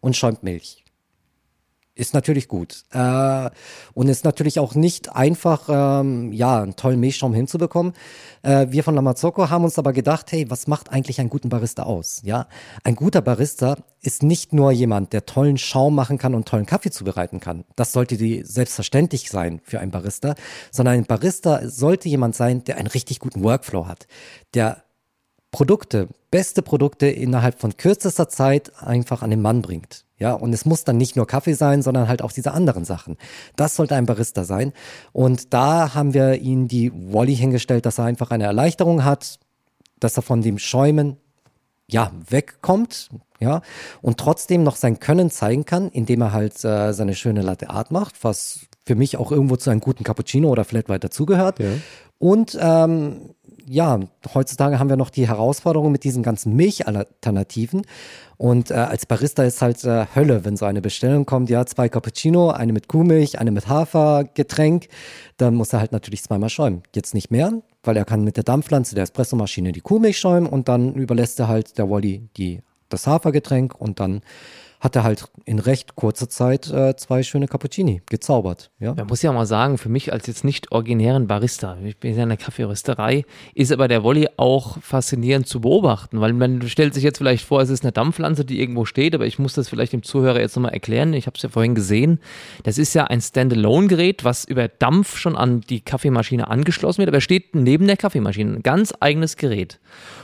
und 0.00 0.16
schäumt 0.16 0.42
Milch 0.42 0.79
ist 2.00 2.14
natürlich 2.14 2.48
gut. 2.48 2.84
Äh, 2.92 3.50
und 3.92 4.08
ist 4.08 4.24
natürlich 4.24 4.58
auch 4.58 4.74
nicht 4.74 5.14
einfach, 5.14 5.68
ähm, 5.68 6.32
ja, 6.32 6.62
einen 6.62 6.74
tollen 6.74 6.98
Milchschaum 6.98 7.34
hinzubekommen. 7.34 7.92
Äh, 8.42 8.68
wir 8.70 8.82
von 8.82 8.94
Lamazocco 8.94 9.50
haben 9.50 9.64
uns 9.64 9.78
aber 9.78 9.92
gedacht, 9.92 10.32
hey, 10.32 10.50
was 10.50 10.66
macht 10.66 10.90
eigentlich 10.90 11.20
einen 11.20 11.28
guten 11.28 11.50
Barista 11.50 11.82
aus? 11.82 12.22
Ja, 12.24 12.46
ein 12.84 12.96
guter 12.96 13.20
Barista 13.20 13.76
ist 14.00 14.22
nicht 14.22 14.54
nur 14.54 14.72
jemand, 14.72 15.12
der 15.12 15.26
tollen 15.26 15.58
Schaum 15.58 15.94
machen 15.94 16.16
kann 16.16 16.34
und 16.34 16.48
tollen 16.48 16.64
Kaffee 16.64 16.90
zubereiten 16.90 17.38
kann. 17.38 17.64
Das 17.76 17.92
sollte 17.92 18.16
die 18.16 18.42
selbstverständlich 18.44 19.30
sein 19.30 19.60
für 19.62 19.78
einen 19.78 19.90
Barista, 19.90 20.34
sondern 20.70 20.94
ein 20.94 21.04
Barista 21.04 21.68
sollte 21.68 22.08
jemand 22.08 22.34
sein, 22.34 22.64
der 22.64 22.78
einen 22.78 22.88
richtig 22.88 23.18
guten 23.18 23.44
Workflow 23.44 23.86
hat, 23.86 24.06
der 24.54 24.84
Produkte, 25.50 26.08
beste 26.30 26.62
Produkte 26.62 27.08
innerhalb 27.08 27.60
von 27.60 27.76
kürzester 27.76 28.28
Zeit 28.28 28.72
einfach 28.82 29.20
an 29.22 29.30
den 29.30 29.42
Mann 29.42 29.60
bringt. 29.60 30.06
Ja, 30.20 30.34
und 30.34 30.52
es 30.52 30.66
muss 30.66 30.84
dann 30.84 30.98
nicht 30.98 31.16
nur 31.16 31.26
Kaffee 31.26 31.54
sein, 31.54 31.80
sondern 31.80 32.06
halt 32.06 32.20
auch 32.20 32.30
diese 32.30 32.52
anderen 32.52 32.84
Sachen. 32.84 33.16
Das 33.56 33.74
sollte 33.74 33.96
ein 33.96 34.04
Barista 34.04 34.44
sein. 34.44 34.74
Und 35.12 35.54
da 35.54 35.94
haben 35.94 36.12
wir 36.12 36.34
ihn 36.34 36.68
die 36.68 36.92
Wally 36.92 37.34
hingestellt, 37.34 37.86
dass 37.86 37.98
er 37.98 38.04
einfach 38.04 38.30
eine 38.30 38.44
Erleichterung 38.44 39.02
hat, 39.02 39.38
dass 39.98 40.16
er 40.18 40.22
von 40.22 40.42
dem 40.42 40.58
Schäumen 40.58 41.16
ja, 41.88 42.12
wegkommt, 42.28 43.08
ja, 43.40 43.62
und 44.02 44.18
trotzdem 44.18 44.62
noch 44.62 44.76
sein 44.76 45.00
Können 45.00 45.30
zeigen 45.30 45.64
kann, 45.64 45.88
indem 45.88 46.20
er 46.20 46.32
halt 46.32 46.62
äh, 46.64 46.92
seine 46.92 47.14
schöne 47.14 47.40
Latte 47.40 47.70
Art 47.70 47.90
macht, 47.90 48.22
was 48.22 48.60
für 48.84 48.94
mich 48.94 49.16
auch 49.16 49.32
irgendwo 49.32 49.56
zu 49.56 49.70
einem 49.70 49.80
guten 49.80 50.04
Cappuccino 50.04 50.48
oder 50.50 50.64
Flat 50.64 50.88
White 50.88 51.00
dazugehört. 51.00 51.58
Und 52.18 52.56
ähm, 52.60 53.30
ja, 53.70 54.00
heutzutage 54.34 54.80
haben 54.80 54.90
wir 54.90 54.96
noch 54.96 55.10
die 55.10 55.28
Herausforderung 55.28 55.92
mit 55.92 56.02
diesen 56.02 56.24
ganzen 56.24 56.56
Milchalternativen. 56.56 57.82
Und 58.36 58.72
äh, 58.72 58.74
als 58.74 59.06
Barista 59.06 59.44
ist 59.44 59.62
halt 59.62 59.84
äh, 59.84 60.06
Hölle, 60.12 60.44
wenn 60.44 60.56
so 60.56 60.64
eine 60.64 60.82
Bestellung 60.82 61.24
kommt, 61.24 61.50
ja, 61.50 61.64
zwei 61.66 61.88
Cappuccino, 61.88 62.50
eine 62.50 62.72
mit 62.72 62.88
Kuhmilch, 62.88 63.38
eine 63.38 63.52
mit 63.52 63.68
Hafergetränk, 63.68 64.88
dann 65.36 65.54
muss 65.54 65.72
er 65.72 65.78
halt 65.78 65.92
natürlich 65.92 66.24
zweimal 66.24 66.48
schäumen. 66.48 66.82
Jetzt 66.96 67.14
nicht 67.14 67.30
mehr, 67.30 67.52
weil 67.84 67.96
er 67.96 68.04
kann 68.04 68.24
mit 68.24 68.36
der 68.36 68.42
Dampfpflanze 68.42 68.96
der 68.96 69.04
Espressomaschine 69.04 69.70
die 69.70 69.82
Kuhmilch 69.82 70.18
schäumen 70.18 70.48
und 70.48 70.68
dann 70.68 70.94
überlässt 70.94 71.38
er 71.38 71.46
halt 71.46 71.78
der 71.78 71.88
Wally 71.88 72.28
die, 72.36 72.62
das 72.88 73.06
Hafergetränk 73.06 73.80
und 73.80 74.00
dann 74.00 74.22
hat 74.80 74.96
er 74.96 75.04
halt 75.04 75.24
in 75.44 75.58
recht 75.58 75.94
kurzer 75.94 76.28
Zeit 76.28 76.70
äh, 76.70 76.96
zwei 76.96 77.22
schöne 77.22 77.46
Cappuccini 77.46 78.00
gezaubert. 78.08 78.70
Ja. 78.80 78.94
Man 78.94 79.06
muss 79.06 79.20
ja 79.20 79.30
mal 79.32 79.44
sagen, 79.44 79.76
für 79.76 79.90
mich 79.90 80.12
als 80.12 80.26
jetzt 80.26 80.42
nicht 80.42 80.72
originären 80.72 81.26
Barista, 81.26 81.76
ich 81.84 81.98
bin 81.98 82.16
ja 82.16 82.22
in 82.22 82.30
der 82.30 82.38
Kaffeerösterei, 82.38 83.24
ist 83.54 83.72
aber 83.72 83.88
der 83.88 84.02
Volley 84.02 84.28
auch 84.38 84.78
faszinierend 84.80 85.46
zu 85.46 85.60
beobachten, 85.60 86.20
weil 86.20 86.32
man 86.32 86.66
stellt 86.68 86.94
sich 86.94 87.04
jetzt 87.04 87.18
vielleicht 87.18 87.44
vor, 87.44 87.60
es 87.60 87.68
ist 87.68 87.84
eine 87.84 87.92
Dampfpflanze, 87.92 88.46
die 88.46 88.58
irgendwo 88.58 88.86
steht, 88.86 89.14
aber 89.14 89.26
ich 89.26 89.38
muss 89.38 89.52
das 89.52 89.68
vielleicht 89.68 89.92
dem 89.92 90.02
Zuhörer 90.02 90.40
jetzt 90.40 90.56
nochmal 90.56 90.72
erklären. 90.72 91.12
Ich 91.12 91.26
habe 91.26 91.36
es 91.36 91.42
ja 91.42 91.50
vorhin 91.50 91.74
gesehen. 91.74 92.18
Das 92.62 92.78
ist 92.78 92.94
ja 92.94 93.04
ein 93.04 93.20
Standalone-Gerät, 93.20 94.24
was 94.24 94.46
über 94.46 94.68
Dampf 94.68 95.18
schon 95.18 95.36
an 95.36 95.60
die 95.60 95.82
Kaffeemaschine 95.82 96.48
angeschlossen 96.48 97.00
wird, 97.00 97.10
aber 97.10 97.20
steht 97.20 97.54
neben 97.54 97.86
der 97.86 97.98
Kaffeemaschine. 97.98 98.56
Ein 98.56 98.62
ganz 98.62 98.94
eigenes 98.98 99.36
Gerät. 99.36 99.78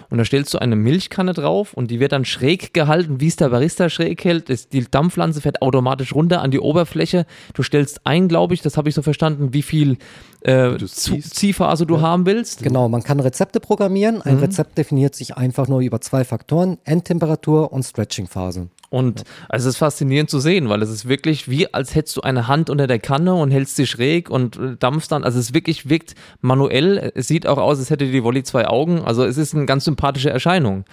Und 0.09 0.19
da 0.19 0.25
stellst 0.25 0.55
du 0.55 0.59
eine 0.59 0.77
Milchkanne 0.77 1.33
drauf 1.33 1.75
und 1.75 1.91
die 1.91 2.01
wird 2.01 2.13
dann 2.13 2.25
schräg 2.25 2.73
gehalten, 2.73 3.21
wie 3.21 3.27
es 3.27 3.37
der 3.37 3.49
Barista 3.49 3.91
schräg 3.91 4.25
hält. 4.25 4.46
Das, 4.47 4.69
die 4.69 4.85
Dampfpflanze 4.91 5.41
fährt 5.41 5.63
automatisch 5.63 6.15
runter 6.15 6.43
an 6.43 6.51
die 6.51 6.61
Oberfläche. 6.61 7.27
Du 7.55 7.63
stellst 7.63 8.07
ein, 8.07 8.29
glaube 8.29 8.55
ich, 8.55 8.63
das 8.63 8.77
habe 8.77 8.89
ich 8.89 8.95
so 8.95 9.03
verstanden, 9.03 9.53
wie 9.53 9.63
viel 9.63 9.99
äh. 10.41 10.77
Ziehphase 10.79 11.87
du 11.87 12.01
haben 12.01 12.27
willst. 12.27 12.63
Genau, 12.63 12.89
man 12.89 13.03
kann 13.03 13.21
Rezepte 13.21 13.61
programmieren. 13.61 14.23
Ein 14.23 14.39
Rezept 14.39 14.79
definiert 14.79 15.15
sich 15.15 15.37
einfach 15.37 15.69
nur 15.69 15.81
über 15.81 16.01
zwei 16.01 16.25
Faktoren, 16.25 16.79
Endtemperatur 16.85 17.73
und 17.73 17.83
Stretching-Phase. 17.83 18.69
Und 18.89 19.25
also 19.49 19.69
es 19.69 19.75
ist 19.75 19.79
faszinierend 19.79 20.31
zu 20.31 20.39
sehen, 20.39 20.69
weil 20.69 20.81
es 20.83 20.91
ist 20.91 21.09
wirklich 21.09 21.51
wie, 21.51 21.73
als 21.75 21.95
hättest 21.95 22.17
du 22.17 22.21
eine 22.21 22.47
Hand 22.47 22.71
unter 22.71 22.87
der 22.87 22.99
Kanne 22.99 23.35
und 23.35 23.51
hältst 23.51 23.77
sie 23.77 23.87
schräg 23.87 24.31
und 24.31 24.57
äh, 24.57 24.77
dampfst 24.79 25.09
dann. 25.11 25.25
Also 25.25 25.39
es 25.39 25.55
wirklich 25.55 25.89
wirkt 25.89 26.15
manuell. 26.41 27.13
Es 27.15 27.27
sieht 27.27 27.47
auch 27.47 27.59
aus, 27.59 27.79
als 27.79 27.91
hätte 27.91 28.11
die 28.11 28.23
Volley 28.23 28.45
zwei 28.45 28.69
Augen. 28.69 29.03
Also 29.05 29.25
es 29.25 29.39
ist 29.39 29.55
eine 29.55 29.67
ganz 29.67 29.85
sympathische 29.85 30.31
Erscheinung. 30.31 30.85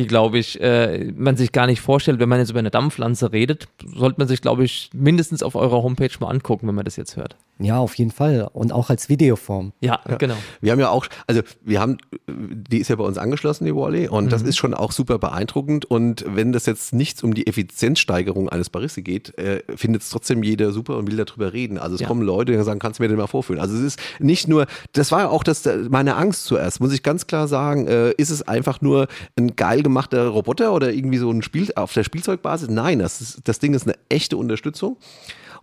Die, 0.00 0.06
glaube 0.06 0.38
ich, 0.38 0.60
äh, 0.60 1.12
man 1.14 1.36
sich 1.36 1.52
gar 1.52 1.66
nicht 1.66 1.80
vorstellt, 1.80 2.18
wenn 2.18 2.28
man 2.28 2.38
jetzt 2.38 2.50
über 2.50 2.58
eine 2.58 2.70
Dampfpflanze 2.70 3.32
redet, 3.32 3.68
sollte 3.94 4.18
man 4.18 4.28
sich, 4.28 4.40
glaube 4.40 4.64
ich, 4.64 4.90
mindestens 4.94 5.42
auf 5.42 5.54
eurer 5.54 5.82
Homepage 5.82 6.10
mal 6.20 6.28
angucken, 6.28 6.66
wenn 6.66 6.74
man 6.74 6.86
das 6.86 6.96
jetzt 6.96 7.16
hört. 7.16 7.36
Ja, 7.58 7.78
auf 7.78 7.94
jeden 7.96 8.10
Fall. 8.10 8.48
Und 8.52 8.72
auch 8.72 8.88
als 8.88 9.10
Videoform. 9.10 9.72
Ja, 9.80 10.00
ja. 10.08 10.16
genau. 10.16 10.36
Wir 10.62 10.72
haben 10.72 10.80
ja 10.80 10.88
auch, 10.88 11.06
also 11.26 11.42
wir 11.62 11.80
haben, 11.80 11.98
die 12.26 12.78
ist 12.78 12.88
ja 12.88 12.96
bei 12.96 13.04
uns 13.04 13.18
angeschlossen, 13.18 13.66
die 13.66 13.74
Wally, 13.74 14.08
und 14.08 14.26
mhm. 14.26 14.28
das 14.30 14.40
ist 14.42 14.56
schon 14.56 14.72
auch 14.72 14.92
super 14.92 15.18
beeindruckend. 15.18 15.84
Und 15.84 16.24
wenn 16.26 16.52
das 16.52 16.64
jetzt 16.64 16.94
nichts 16.94 17.22
um 17.22 17.34
die 17.34 17.46
Effizienzsteigerung 17.46 18.48
eines 18.48 18.70
Barista 18.70 19.02
geht, 19.02 19.36
äh, 19.38 19.62
findet 19.76 20.02
es 20.02 20.08
trotzdem 20.08 20.42
jeder 20.42 20.72
super 20.72 20.96
und 20.96 21.10
will 21.10 21.22
darüber 21.22 21.52
reden. 21.52 21.76
Also 21.76 21.96
es 21.96 22.00
ja. 22.00 22.06
kommen 22.06 22.22
Leute, 22.22 22.52
die 22.52 22.62
sagen, 22.62 22.80
kannst 22.80 22.98
du 22.98 23.02
mir 23.02 23.08
den 23.08 23.18
mal 23.18 23.26
vorführen? 23.26 23.60
Also 23.60 23.76
es 23.76 23.82
ist 23.82 24.00
nicht 24.18 24.48
nur, 24.48 24.66
das 24.94 25.12
war 25.12 25.30
auch 25.30 25.44
das, 25.44 25.68
meine 25.90 26.16
Angst 26.16 26.46
zuerst, 26.46 26.80
muss 26.80 26.94
ich 26.94 27.02
ganz 27.02 27.26
klar 27.26 27.46
sagen, 27.46 27.86
äh, 27.86 28.12
ist 28.12 28.30
es 28.30 28.40
einfach 28.40 28.80
nur 28.80 29.06
ein 29.36 29.54
geil 29.56 29.82
gemachter 29.90 30.28
Roboter 30.28 30.72
oder 30.72 30.92
irgendwie 30.92 31.18
so 31.18 31.30
ein 31.30 31.42
Spiel 31.42 31.70
auf 31.76 31.92
der 31.92 32.04
Spielzeugbasis? 32.04 32.68
Nein, 32.68 32.98
das, 32.98 33.20
ist, 33.20 33.40
das 33.44 33.58
Ding 33.58 33.74
ist 33.74 33.86
eine 33.86 33.96
echte 34.08 34.36
Unterstützung. 34.36 34.96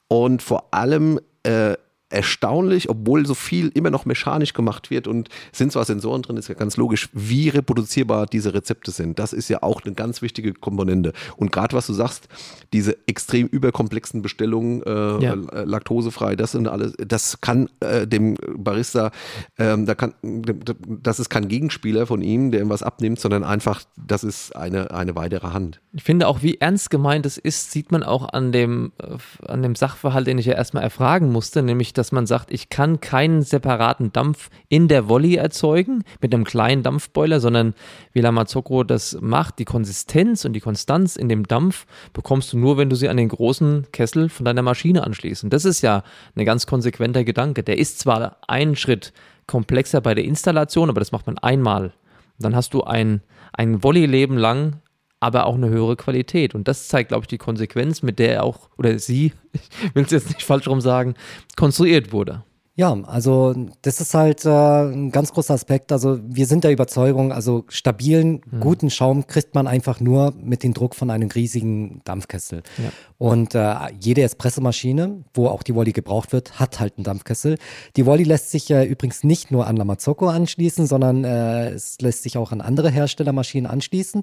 Und 0.08 0.42
vor 0.42 0.74
allem 0.74 1.20
äh, 1.44 1.76
erstaunlich, 2.10 2.90
obwohl 2.90 3.26
so 3.26 3.34
viel 3.34 3.70
immer 3.74 3.90
noch 3.90 4.06
mechanisch 4.06 4.54
gemacht 4.54 4.90
wird 4.90 5.08
und 5.08 5.30
sind 5.52 5.72
zwar 5.72 5.84
Sensoren 5.84 6.22
drin, 6.22 6.38
ist 6.38 6.48
ja 6.48 6.56
ganz 6.56 6.78
logisch, 6.78 7.10
wie 7.12 7.50
reproduzierbar 7.50 8.28
diese 8.28 8.54
Rezepte 8.54 8.92
sind. 8.92 9.20
Das 9.20 9.34
ist 9.34 9.50
ja 9.50 9.62
auch 9.62 9.84
eine 9.84 9.94
ganz 9.94 10.22
wichtige 10.22 10.54
Komponente. 10.54 11.12
Und 11.36 11.52
gerade 11.52 11.76
was 11.76 11.88
du 11.88 11.94
sagst, 11.94 12.30
diese 12.72 12.98
extrem 13.08 13.48
überkomplexen 13.48 14.22
Bestellungen, 14.22 14.84
äh, 14.84 15.24
ja. 15.24 15.34
laktosefrei, 15.34 16.36
das 16.36 16.54
sind 16.54 16.68
alles, 16.68 16.94
das 16.98 17.42
kann 17.42 17.70
äh, 17.82 18.08
dem 18.08 18.36
Barista, 18.56 19.12
ähm, 19.58 19.86
da 19.86 19.96
kann, 19.96 20.14
das 20.22 21.20
ist 21.20 21.30
kein 21.30 21.50
Gegenspieler 21.50 22.08
von 22.08 22.22
ihm, 22.22 22.52
der 22.52 22.62
ihm 22.62 22.70
was 22.70 22.84
abnimmt, 22.84 23.20
sondern 23.20 23.44
einfach, 23.44 23.84
das 23.98 24.24
ist 24.24 24.56
eine, 24.56 24.92
eine 24.92 25.16
weitere 25.16 25.48
Hand. 25.48 25.82
Ich 25.92 26.04
finde 26.04 26.28
auch, 26.28 26.42
wie 26.42 26.56
ernst 26.56 26.90
gemeint 26.90 27.26
es 27.26 27.38
ist, 27.38 27.72
sieht 27.72 27.92
man 27.92 28.04
auch 28.04 28.32
an 28.32 28.52
dem, 28.52 28.94
äh, 29.02 29.18
an 29.46 29.62
dem 29.62 29.76
Sachverhalt, 29.76 30.28
den 30.28 30.38
ich 30.38 30.46
ja 30.46 30.54
erstmal 30.54 30.84
erfragen 30.84 31.32
musste, 31.32 31.64
nämlich 31.64 31.97
dass 31.98 32.12
man 32.12 32.26
sagt, 32.26 32.52
ich 32.52 32.70
kann 32.70 33.00
keinen 33.00 33.42
separaten 33.42 34.14
Dampf 34.14 34.50
in 34.70 34.88
der 34.88 35.10
Volley 35.10 35.36
erzeugen 35.36 36.04
mit 36.22 36.34
einem 36.34 36.44
kleinen 36.44 36.84
Dampfboiler, 36.84 37.40
sondern 37.40 37.74
wie 38.14 38.22
Lamazzocco 38.22 38.84
das 38.84 39.18
macht, 39.22 39.60
die 39.60 39.66
Konsistenz 39.66 40.46
und 40.46 40.54
die 40.54 40.60
Konstanz 40.60 41.16
in 41.16 41.30
dem 41.30 41.48
Dampf 41.48 41.86
bekommst 42.14 42.54
du 42.54 42.58
nur, 42.58 42.78
wenn 42.78 42.90
du 42.90 42.96
sie 42.96 43.10
an 43.10 43.18
den 43.18 43.30
großen 43.30 43.88
Kessel 43.92 44.30
von 44.30 44.46
deiner 44.46 44.62
Maschine 44.62 45.04
anschließt. 45.04 45.44
Und 45.44 45.54
das 45.54 45.66
ist 45.66 45.82
ja 45.82 46.04
ein 46.36 46.46
ganz 46.46 46.68
konsequenter 46.68 47.24
Gedanke. 47.24 47.64
Der 47.64 47.78
ist 47.78 48.00
zwar 48.00 48.38
einen 48.48 48.76
Schritt 48.76 49.14
komplexer 49.48 50.02
bei 50.02 50.14
der 50.14 50.26
Installation, 50.26 50.90
aber 50.90 51.00
das 51.00 51.12
macht 51.12 51.28
man 51.28 51.38
einmal. 51.38 51.94
dann 52.40 52.56
hast 52.56 52.74
du 52.74 52.84
ein, 52.84 53.22
ein 53.54 53.84
Volley-Leben 53.84 54.38
lang 54.38 54.82
aber 55.20 55.46
auch 55.46 55.56
eine 55.56 55.70
höhere 55.70 55.96
Qualität. 55.96 56.56
Und 56.56 56.68
das 56.68 56.88
zeigt, 56.88 57.10
glaube 57.10 57.24
ich, 57.24 57.28
die 57.28 57.38
Konsequenz, 57.38 58.04
mit 58.04 58.20
der 58.20 58.34
er 58.34 58.44
auch, 58.44 58.70
oder 58.78 58.98
sie, 59.00 59.34
ich 59.54 59.96
will 59.96 60.04
es 60.04 60.12
jetzt 60.12 60.28
nicht 60.30 60.44
falsch 60.44 60.68
rum 60.68 60.82
sagen, 60.82 61.16
konstruiert 61.56 62.12
wurde. 62.12 62.44
Ja, 62.80 62.96
also 63.08 63.56
das 63.82 64.00
ist 64.02 64.14
halt 64.14 64.46
äh, 64.46 64.50
ein 64.50 65.10
ganz 65.12 65.34
großer 65.34 65.56
Aspekt. 65.56 65.92
Also 65.92 66.20
wir 66.24 66.46
sind 66.46 66.64
der 66.64 66.72
Überzeugung, 66.72 67.32
also 67.32 67.66
stabilen, 67.70 68.42
mhm. 68.52 68.60
guten 68.60 68.90
Schaum 68.92 69.26
kriegt 69.26 69.56
man 69.56 69.66
einfach 69.66 70.00
nur 70.00 70.36
mit 70.40 70.62
dem 70.62 70.76
Druck 70.76 70.94
von 70.94 71.10
einem 71.10 71.30
riesigen 71.30 72.02
Dampfkessel. 72.04 72.62
Ja. 72.78 72.92
Und 73.18 73.56
äh, 73.56 73.74
jede 74.00 74.22
Espressomaschine, 74.22 75.24
wo 75.34 75.48
auch 75.48 75.64
die 75.64 75.74
Wolli 75.74 75.92
gebraucht 75.92 76.34
wird, 76.34 76.60
hat 76.60 76.80
halt 76.80 76.98
einen 76.98 77.04
Dampfkessel. 77.04 77.58
Die 77.96 78.06
Wolli 78.06 78.24
lässt 78.24 78.52
sich 78.52 78.70
äh, 78.70 78.84
übrigens 78.84 79.24
nicht 79.24 79.50
nur 79.50 79.66
an 79.66 79.76
Lamazocco 79.76 80.28
anschließen, 80.28 80.86
sondern 80.86 81.24
äh, 81.24 81.70
es 81.72 82.00
lässt 82.00 82.22
sich 82.22 82.38
auch 82.38 82.52
an 82.52 82.62
andere 82.62 82.92
Herstellermaschinen 82.92 83.66
anschließen 83.66 84.22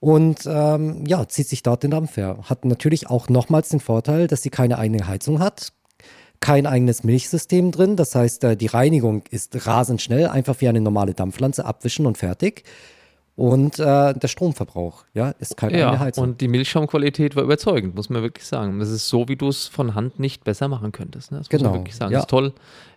und 0.00 0.46
ähm, 0.46 1.04
ja, 1.06 1.28
zieht 1.28 1.50
sich 1.50 1.62
dort 1.62 1.82
den 1.82 1.90
Dampf 1.90 2.16
her. 2.16 2.38
Hat 2.44 2.64
natürlich 2.64 3.10
auch 3.10 3.28
nochmals 3.28 3.68
den 3.68 3.80
Vorteil, 3.80 4.26
dass 4.26 4.40
sie 4.40 4.48
keine 4.48 4.78
eigene 4.78 5.06
Heizung 5.06 5.38
hat, 5.40 5.74
kein 6.40 6.66
eigenes 6.66 7.04
Milchsystem 7.04 7.70
drin. 7.70 7.96
Das 7.96 8.14
heißt, 8.14 8.44
äh, 8.44 8.56
die 8.56 8.66
Reinigung 8.66 9.22
ist 9.30 9.66
rasend 9.66 10.02
schnell, 10.02 10.26
einfach 10.26 10.60
wie 10.60 10.68
eine 10.68 10.80
normale 10.80 11.14
Dampfpflanze 11.14 11.64
abwischen 11.64 12.06
und 12.06 12.18
fertig. 12.18 12.64
Und 13.36 13.78
äh, 13.78 14.12
der 14.12 14.28
Stromverbrauch, 14.28 15.04
ja, 15.14 15.30
ist 15.38 15.56
keine 15.56 15.78
ja, 15.78 15.98
Heizung. 15.98 16.24
Und 16.24 16.40
die 16.42 16.48
Milchschaumqualität 16.48 17.36
war 17.36 17.42
überzeugend, 17.42 17.94
muss 17.94 18.10
man 18.10 18.22
wirklich 18.22 18.46
sagen. 18.46 18.78
Das 18.80 18.90
ist 18.90 19.08
so, 19.08 19.28
wie 19.28 19.36
du 19.36 19.48
es 19.48 19.66
von 19.66 19.94
Hand 19.94 20.18
nicht 20.18 20.44
besser 20.44 20.68
machen 20.68 20.92
könntest. 20.92 21.32
Ne? 21.32 21.38
Das 21.38 21.48
genau. 21.48 21.62
muss 21.62 21.64
man 21.64 21.72
genau, 21.72 21.80
wirklich 21.80 21.96
sagen. 21.96 22.12
Ja. 22.12 22.18
Das 22.18 22.24
ist 22.24 22.30
toll, 22.30 22.52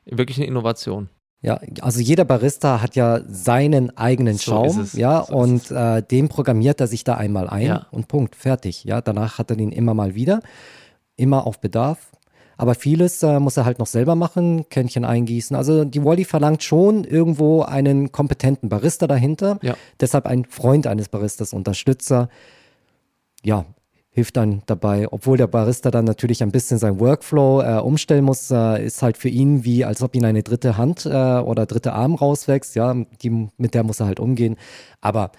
wirklich 0.06 0.38
eine 0.38 0.47
Innovation. 0.47 1.10
Ja, 1.41 1.60
also 1.82 1.99
jeder 1.99 2.23
Barista 2.23 2.82
hat 2.82 2.95
ja 2.95 3.19
seinen 3.27 3.97
eigenen 3.97 4.36
so 4.36 4.51
Schaum, 4.51 4.89
ja, 4.93 5.25
so 5.25 5.34
und 5.34 5.71
äh, 5.71 6.01
den 6.01 6.29
programmiert 6.29 6.79
er 6.79 6.88
sich 6.88 7.03
da 7.03 7.15
einmal 7.15 7.49
ein 7.49 7.65
ja. 7.67 7.88
und 7.91 8.08
Punkt, 8.08 8.38
fertig. 8.38 8.86
Ja, 8.86 9.01
danach 9.01 9.39
hat 9.39 9.49
er 9.49 9.58
den 9.58 9.73
immer 9.73 9.93
mal 9.93 10.15
wieder, 10.15 10.41
immer 11.17 11.45
auf 11.45 11.60
Bedarf 11.60 12.12
aber 12.58 12.76
vieles 12.76 13.24
äh, 13.24 13.39
muss 13.39 13.58
er 13.58 13.66
halt 13.66 13.80
noch 13.80 13.88
selber 13.88 14.16
machen, 14.16 14.68
Kännchen 14.70 15.06
eingießen. 15.06 15.56
Also 15.56 15.86
die 15.86 16.04
Wally 16.04 16.26
verlangt 16.26 16.63
schon 16.63 17.04
irgendwo 17.04 17.62
einen 17.62 18.12
kompetenten 18.12 18.70
Barista 18.70 19.08
dahinter. 19.08 19.60
Ja. 19.62 19.76
Deshalb 20.00 20.26
ein 20.26 20.46
Freund 20.46 20.88
eines 20.88 21.10
Baristas, 21.10 21.54
Unterstützer. 21.54 22.30
Ja, 23.44 23.66
hilft 24.13 24.38
dann 24.38 24.62
dabei, 24.68 25.08
obwohl 25.12 25.38
der 25.38 25.48
Barista 25.48 25.89
dann 25.89 26.06
natürlich 26.06 26.44
ein 26.44 26.52
bisschen 26.52 26.78
sein 26.78 27.00
Workflow 27.00 27.62
äh, 27.62 27.80
umstellen 27.80 28.24
muss, 28.24 28.52
äh, 28.52 28.86
ist 28.86 29.02
halt 29.02 29.18
für 29.18 29.30
ihn 29.30 29.66
wie, 29.66 29.86
als 29.86 30.04
ob 30.04 30.16
ihn 30.16 30.24
eine 30.24 30.44
dritte 30.44 30.78
Hand 30.78 31.08
äh, 31.08 31.10
oder 31.10 31.66
dritte 31.66 31.94
Arm 31.94 32.13
rauswächst, 32.13 32.76
ja, 32.76 32.96
die, 33.24 33.50
mit 33.58 33.74
der 33.74 33.84
muss 33.84 34.00
er 34.00 34.06
halt 34.06 34.20
umgehen. 34.20 34.56
Aber 35.02 35.32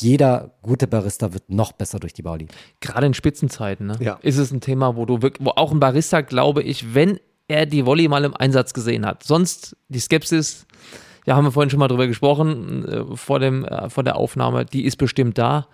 jeder 0.00 0.52
gute 0.62 0.86
Barista 0.86 1.32
wird 1.32 1.50
noch 1.50 1.72
besser 1.72 1.98
durch 1.98 2.12
die 2.12 2.22
Bauli. 2.22 2.48
Gerade 2.80 3.06
in 3.06 3.14
Spitzenzeiten 3.14 3.86
ne? 3.86 3.96
ja. 4.00 4.18
ist 4.22 4.38
es 4.38 4.52
ein 4.52 4.60
Thema, 4.60 4.96
wo 4.96 5.06
du 5.06 5.22
wirklich, 5.22 5.44
wo 5.46 5.50
auch 5.50 5.72
ein 5.72 5.80
Barista, 5.80 6.20
glaube 6.20 6.62
ich, 6.62 6.94
wenn 6.94 7.18
er 7.48 7.66
die 7.66 7.86
Volley 7.86 8.08
mal 8.08 8.24
im 8.24 8.36
Einsatz 8.36 8.74
gesehen 8.74 9.06
hat. 9.06 9.22
Sonst 9.22 9.76
die 9.88 10.00
Skepsis, 10.00 10.66
ja, 11.26 11.36
haben 11.36 11.44
wir 11.44 11.52
vorhin 11.52 11.70
schon 11.70 11.80
mal 11.80 11.88
drüber 11.88 12.06
gesprochen, 12.06 12.84
äh, 12.86 13.16
vor, 13.16 13.38
dem, 13.38 13.64
äh, 13.64 13.88
vor 13.88 14.04
der 14.04 14.16
Aufnahme, 14.16 14.64
die 14.64 14.84
ist 14.84 14.96
bestimmt 14.96 15.38
da. 15.38 15.68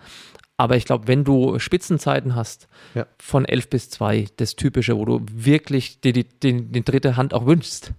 Aber 0.55 0.77
ich 0.77 0.85
glaube, 0.85 1.07
wenn 1.07 1.23
du 1.23 1.57
Spitzenzeiten 1.57 2.35
hast, 2.35 2.67
ja. 2.93 3.07
von 3.17 3.45
11 3.45 3.69
bis 3.69 3.89
2, 3.89 4.27
das 4.37 4.55
Typische, 4.55 4.97
wo 4.97 5.05
du 5.05 5.21
wirklich 5.31 5.99
die, 6.01 6.13
die, 6.13 6.25
die, 6.25 6.71
die 6.71 6.83
dritte 6.85 7.17
Hand 7.17 7.33
auch 7.33 7.45
wünschst, 7.45 7.93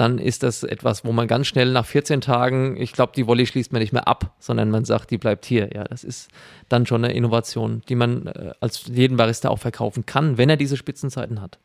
dann 0.00 0.18
ist 0.18 0.42
das 0.42 0.62
etwas, 0.62 1.04
wo 1.04 1.12
man 1.12 1.28
ganz 1.28 1.46
schnell 1.46 1.70
nach 1.72 1.84
14 1.84 2.22
Tagen, 2.22 2.76
ich 2.80 2.92
glaube, 2.92 3.12
die 3.14 3.26
Wolle 3.26 3.44
schließt 3.44 3.70
man 3.72 3.80
nicht 3.80 3.92
mehr 3.92 4.08
ab, 4.08 4.34
sondern 4.38 4.70
man 4.70 4.86
sagt, 4.86 5.10
die 5.10 5.18
bleibt 5.18 5.44
hier. 5.44 5.70
Ja, 5.74 5.84
das 5.84 6.04
ist 6.04 6.30
dann 6.70 6.86
schon 6.86 7.04
eine 7.04 7.12
Innovation, 7.12 7.82
die 7.88 7.94
man 7.94 8.26
äh, 8.26 8.52
als 8.60 8.86
jeden 8.86 9.18
Barista 9.18 9.50
auch 9.50 9.58
verkaufen 9.58 10.06
kann, 10.06 10.38
wenn 10.38 10.48
er 10.48 10.56
diese 10.56 10.78
Spitzenzeiten 10.78 11.42
hat. 11.42 11.58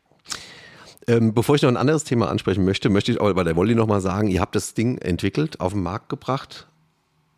Ähm, 1.08 1.32
bevor 1.32 1.54
ich 1.54 1.62
noch 1.62 1.70
ein 1.70 1.76
anderes 1.78 2.04
Thema 2.04 2.28
ansprechen 2.28 2.64
möchte, 2.64 2.90
möchte 2.90 3.12
ich 3.12 3.20
aber 3.20 3.32
bei 3.32 3.44
der 3.44 3.56
Wolli 3.56 3.74
nochmal 3.74 4.00
sagen, 4.02 4.28
ihr 4.28 4.40
habt 4.40 4.54
das 4.54 4.74
Ding 4.74 4.98
entwickelt, 4.98 5.60
auf 5.60 5.72
den 5.72 5.82
Markt 5.82 6.10
gebracht, 6.10 6.66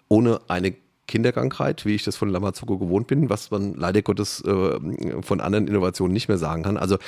ohne 0.08 0.40
eine 0.48 0.74
Kinderkrankheit, 1.08 1.84
wie 1.84 1.96
ich 1.96 2.04
das 2.04 2.14
von 2.14 2.28
Lamazzuko 2.28 2.78
gewohnt 2.78 3.08
bin, 3.08 3.28
was 3.28 3.50
man 3.50 3.74
leider 3.74 4.02
Gottes 4.02 4.40
äh, 4.44 4.78
von 5.22 5.40
anderen 5.40 5.66
Innovationen 5.66 6.12
nicht 6.12 6.28
mehr 6.28 6.38
sagen 6.38 6.62
kann. 6.62 6.76
Also 6.76 6.98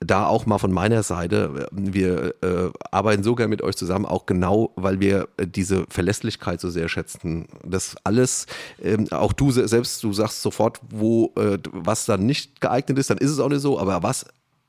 da 0.00 0.26
auch 0.26 0.44
mal 0.44 0.58
von 0.58 0.72
meiner 0.72 1.02
Seite, 1.02 1.68
wir 1.72 2.34
äh, 2.42 2.70
arbeiten 2.90 3.22
sogar 3.22 3.48
mit 3.48 3.62
euch 3.62 3.76
zusammen, 3.76 4.04
auch 4.04 4.26
genau, 4.26 4.72
weil 4.76 5.00
wir 5.00 5.28
äh, 5.38 5.46
diese 5.46 5.86
Verlässlichkeit 5.88 6.60
so 6.60 6.68
sehr 6.68 6.90
schätzen. 6.90 7.46
Das 7.64 7.96
alles, 8.04 8.46
ähm, 8.82 9.06
auch 9.10 9.32
du 9.32 9.50
selbst, 9.50 10.02
du 10.02 10.12
sagst 10.12 10.42
sofort, 10.42 10.80
wo 10.90 11.32
äh, 11.36 11.58
was 11.72 12.04
dann 12.04 12.26
nicht 12.26 12.60
geeignet 12.60 12.98
ist, 12.98 13.08
dann 13.08 13.18
ist 13.18 13.30
es 13.30 13.38
auch 13.38 13.48
nicht 13.48 13.62
so, 13.62 13.78
aber 13.78 14.02
was 14.02 14.26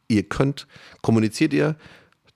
ihr 0.08 0.24
könnt, 0.24 0.68
kommuniziert 1.02 1.54
ihr, 1.54 1.76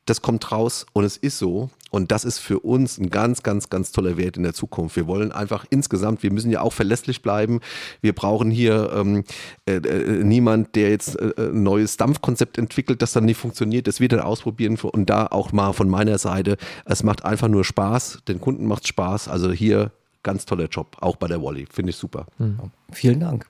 das 0.10 0.22
kommt 0.22 0.52
raus 0.52 0.86
und 0.94 1.04
es 1.04 1.18
ist 1.18 1.38
so. 1.38 1.70
Und 1.92 2.12
das 2.12 2.24
ist 2.24 2.38
für 2.40 2.60
uns 2.60 3.00
ein 3.00 3.10
ganz, 3.10 3.42
ganz, 3.42 3.70
ganz 3.70 3.92
toller 3.92 4.16
Wert 4.18 4.38
in 4.38 4.44
der 4.44 4.54
Zukunft. 4.54 4.96
Wir 4.96 5.08
wollen 5.08 5.32
einfach 5.32 5.66
insgesamt, 5.70 6.22
wir 6.22 6.32
müssen 6.32 6.52
ja 6.52 6.62
auch 6.62 6.74
verlässlich 6.74 7.22
bleiben. 7.22 7.62
Wir 8.02 8.14
brauchen 8.14 8.52
hier 8.52 8.92
ähm, 8.94 9.24
äh, 9.66 9.78
äh, 9.78 10.24
niemand, 10.24 10.76
der 10.76 10.92
jetzt 10.92 11.20
äh, 11.20 11.34
ein 11.38 11.64
neues 11.64 11.98
Dampfkonzept 11.98 12.58
entwickelt, 12.58 13.02
das 13.02 13.14
dann 13.14 13.26
nicht 13.26 13.38
funktioniert. 13.38 13.88
Das 13.88 14.00
wird 14.00 14.12
dann 14.12 14.20
ausprobieren 14.20 14.78
und 14.78 15.10
da 15.10 15.28
auch 15.28 15.52
mal 15.52 15.74
von 15.74 15.90
meiner 15.90 16.20
Seite. 16.20 16.58
Es 16.86 17.02
macht 17.02 17.26
einfach 17.26 17.48
nur 17.48 17.64
Spaß. 17.64 18.20
Den 18.28 18.40
Kunden 18.40 18.68
macht 18.68 18.88
Spaß. 18.88 19.28
Also 19.28 19.52
hier 19.52 19.92
ganz 20.22 20.46
toller 20.46 20.66
Job, 20.66 20.98
auch 21.02 21.16
bei 21.16 21.28
der 21.28 21.42
Wally. 21.42 21.66
Finde 21.72 21.90
ich 21.90 21.96
super. 21.96 22.28
Mhm. 22.38 22.60
Vielen 22.92 23.20
Dank. 23.20 23.48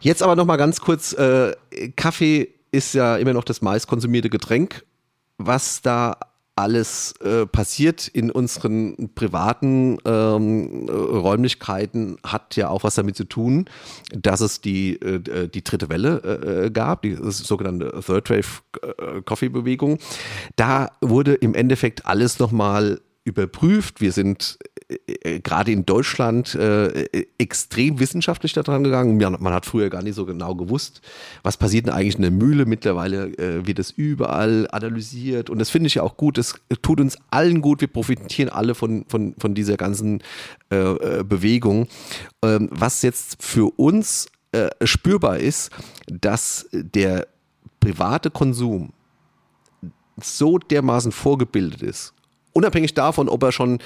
Jetzt 0.00 0.22
aber 0.22 0.34
noch 0.34 0.44
mal 0.44 0.56
ganz 0.56 0.80
kurz: 0.80 1.12
äh, 1.12 1.54
Kaffee 1.94 2.48
ist 2.72 2.94
ja 2.94 3.16
immer 3.16 3.32
noch 3.32 3.44
das 3.44 3.62
meistkonsumierte 3.62 4.28
Getränk. 4.28 4.84
Was 5.38 5.82
da 5.82 6.16
alles 6.56 7.14
äh, 7.20 7.46
passiert 7.46 8.06
in 8.06 8.30
unseren 8.30 9.10
privaten 9.14 9.98
ähm, 10.04 10.88
Räumlichkeiten, 10.88 12.16
hat 12.24 12.54
ja 12.56 12.68
auch 12.68 12.84
was 12.84 12.94
damit 12.94 13.16
zu 13.16 13.24
tun, 13.24 13.64
dass 14.12 14.40
es 14.40 14.60
die, 14.60 14.94
äh, 15.00 15.48
die 15.48 15.64
dritte 15.64 15.88
Welle 15.88 16.66
äh, 16.66 16.70
gab, 16.70 17.02
die 17.02 17.16
sogenannte 17.20 18.00
Third 18.06 18.30
Wave 18.30 18.62
äh, 18.82 19.22
Coffee 19.22 19.48
Bewegung. 19.48 19.98
Da 20.54 20.92
wurde 21.00 21.34
im 21.34 21.54
Endeffekt 21.54 22.06
alles 22.06 22.38
nochmal 22.38 23.00
überprüft. 23.24 24.00
Wir 24.00 24.12
sind 24.12 24.58
äh, 24.88 25.40
gerade 25.40 25.72
in 25.72 25.86
Deutschland 25.86 26.54
äh, 26.54 27.26
extrem 27.38 27.98
wissenschaftlich 27.98 28.52
daran 28.52 28.84
gegangen. 28.84 29.16
Man, 29.16 29.54
hat 29.54 29.66
früher 29.66 29.88
gar 29.88 30.02
nicht 30.02 30.14
so 30.14 30.26
genau 30.26 30.54
gewusst, 30.54 31.00
was 31.42 31.56
passiert 31.56 31.86
denn 31.86 31.94
eigentlich 31.94 32.16
in 32.16 32.22
der 32.22 32.30
Mühle. 32.30 32.66
Mittlerweile 32.66 33.28
äh, 33.38 33.66
wird 33.66 33.78
es 33.78 33.90
überall 33.90 34.68
analysiert 34.70 35.48
und 35.48 35.58
das 35.58 35.70
finde 35.70 35.86
ich 35.86 35.94
ja 35.94 36.02
auch 36.02 36.16
gut. 36.16 36.36
Das 36.36 36.54
tut 36.82 37.00
uns 37.00 37.16
allen 37.30 37.62
gut. 37.62 37.80
Wir 37.80 37.88
profitieren 37.88 38.50
alle 38.50 38.74
von, 38.74 39.06
von, 39.08 39.34
von 39.38 39.54
dieser 39.54 39.76
ganzen 39.76 40.22
äh, 40.70 40.76
äh 40.76 41.24
Bewegung. 41.24 41.88
Ähm, 42.44 42.68
was 42.70 43.00
jetzt 43.02 43.42
für 43.42 43.72
uns 43.78 44.28
äh, 44.52 44.68
spürbar 44.84 45.38
ist, 45.38 45.70
dass 46.06 46.68
der 46.72 47.26
private 47.80 48.30
Konsum 48.30 48.92
so 50.20 50.58
dermaßen 50.58 51.10
vorgebildet 51.10 51.82
ist 51.82 52.14
unabhängig 52.54 52.94
davon, 52.94 53.28
ob 53.28 53.42
er 53.42 53.52
schon 53.52 53.78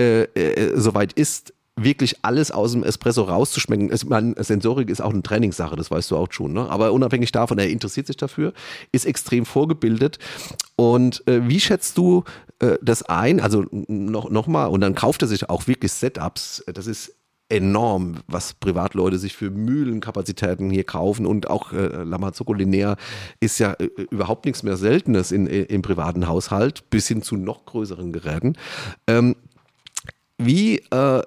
äh, 0.00 0.22
äh, 0.22 0.72
soweit 0.76 1.12
ist, 1.12 1.54
wirklich 1.76 2.16
alles 2.22 2.50
aus 2.50 2.72
dem 2.72 2.84
Espresso 2.84 3.22
rauszuschmecken. 3.22 3.90
Es, 3.90 4.04
man, 4.04 4.34
Sensorik 4.38 4.88
ist 4.88 5.00
auch 5.00 5.12
eine 5.12 5.22
Trainingssache, 5.22 5.76
das 5.76 5.90
weißt 5.90 6.10
du 6.10 6.16
auch 6.16 6.30
schon. 6.30 6.52
Ne? 6.52 6.68
Aber 6.68 6.92
unabhängig 6.92 7.32
davon, 7.32 7.58
er 7.58 7.68
interessiert 7.68 8.06
sich 8.06 8.16
dafür, 8.16 8.52
ist 8.92 9.06
extrem 9.06 9.44
vorgebildet. 9.44 10.18
Und 10.76 11.26
äh, 11.26 11.48
wie 11.48 11.60
schätzt 11.60 11.98
du 11.98 12.24
äh, 12.60 12.78
das 12.80 13.02
ein? 13.02 13.40
Also 13.40 13.64
noch, 13.70 14.30
noch 14.30 14.46
und 14.46 14.80
dann 14.80 14.94
kauft 14.94 15.22
er 15.22 15.28
sich 15.28 15.50
auch 15.50 15.66
wirklich 15.66 15.92
Setups. 15.92 16.64
Das 16.72 16.86
ist 16.86 17.12
enorm, 17.48 18.16
was 18.26 18.54
Privatleute 18.54 19.18
sich 19.18 19.36
für 19.36 19.50
Mühlenkapazitäten 19.50 20.70
hier 20.70 20.84
kaufen 20.84 21.26
und 21.26 21.50
auch 21.50 21.72
äh, 21.72 22.02
Lamazocco 22.02 22.54
Linear 22.54 22.96
ist 23.40 23.58
ja 23.58 23.74
äh, 23.74 23.88
überhaupt 24.10 24.46
nichts 24.46 24.62
mehr 24.62 24.76
Seltenes 24.76 25.30
in, 25.30 25.46
äh, 25.46 25.62
im 25.62 25.82
privaten 25.82 26.26
Haushalt, 26.26 26.88
bis 26.90 27.06
hin 27.06 27.22
zu 27.22 27.36
noch 27.36 27.66
größeren 27.66 28.12
Geräten. 28.12 28.54
Ähm, 29.06 29.36
wie, 30.38 30.78
äh, 30.90 31.22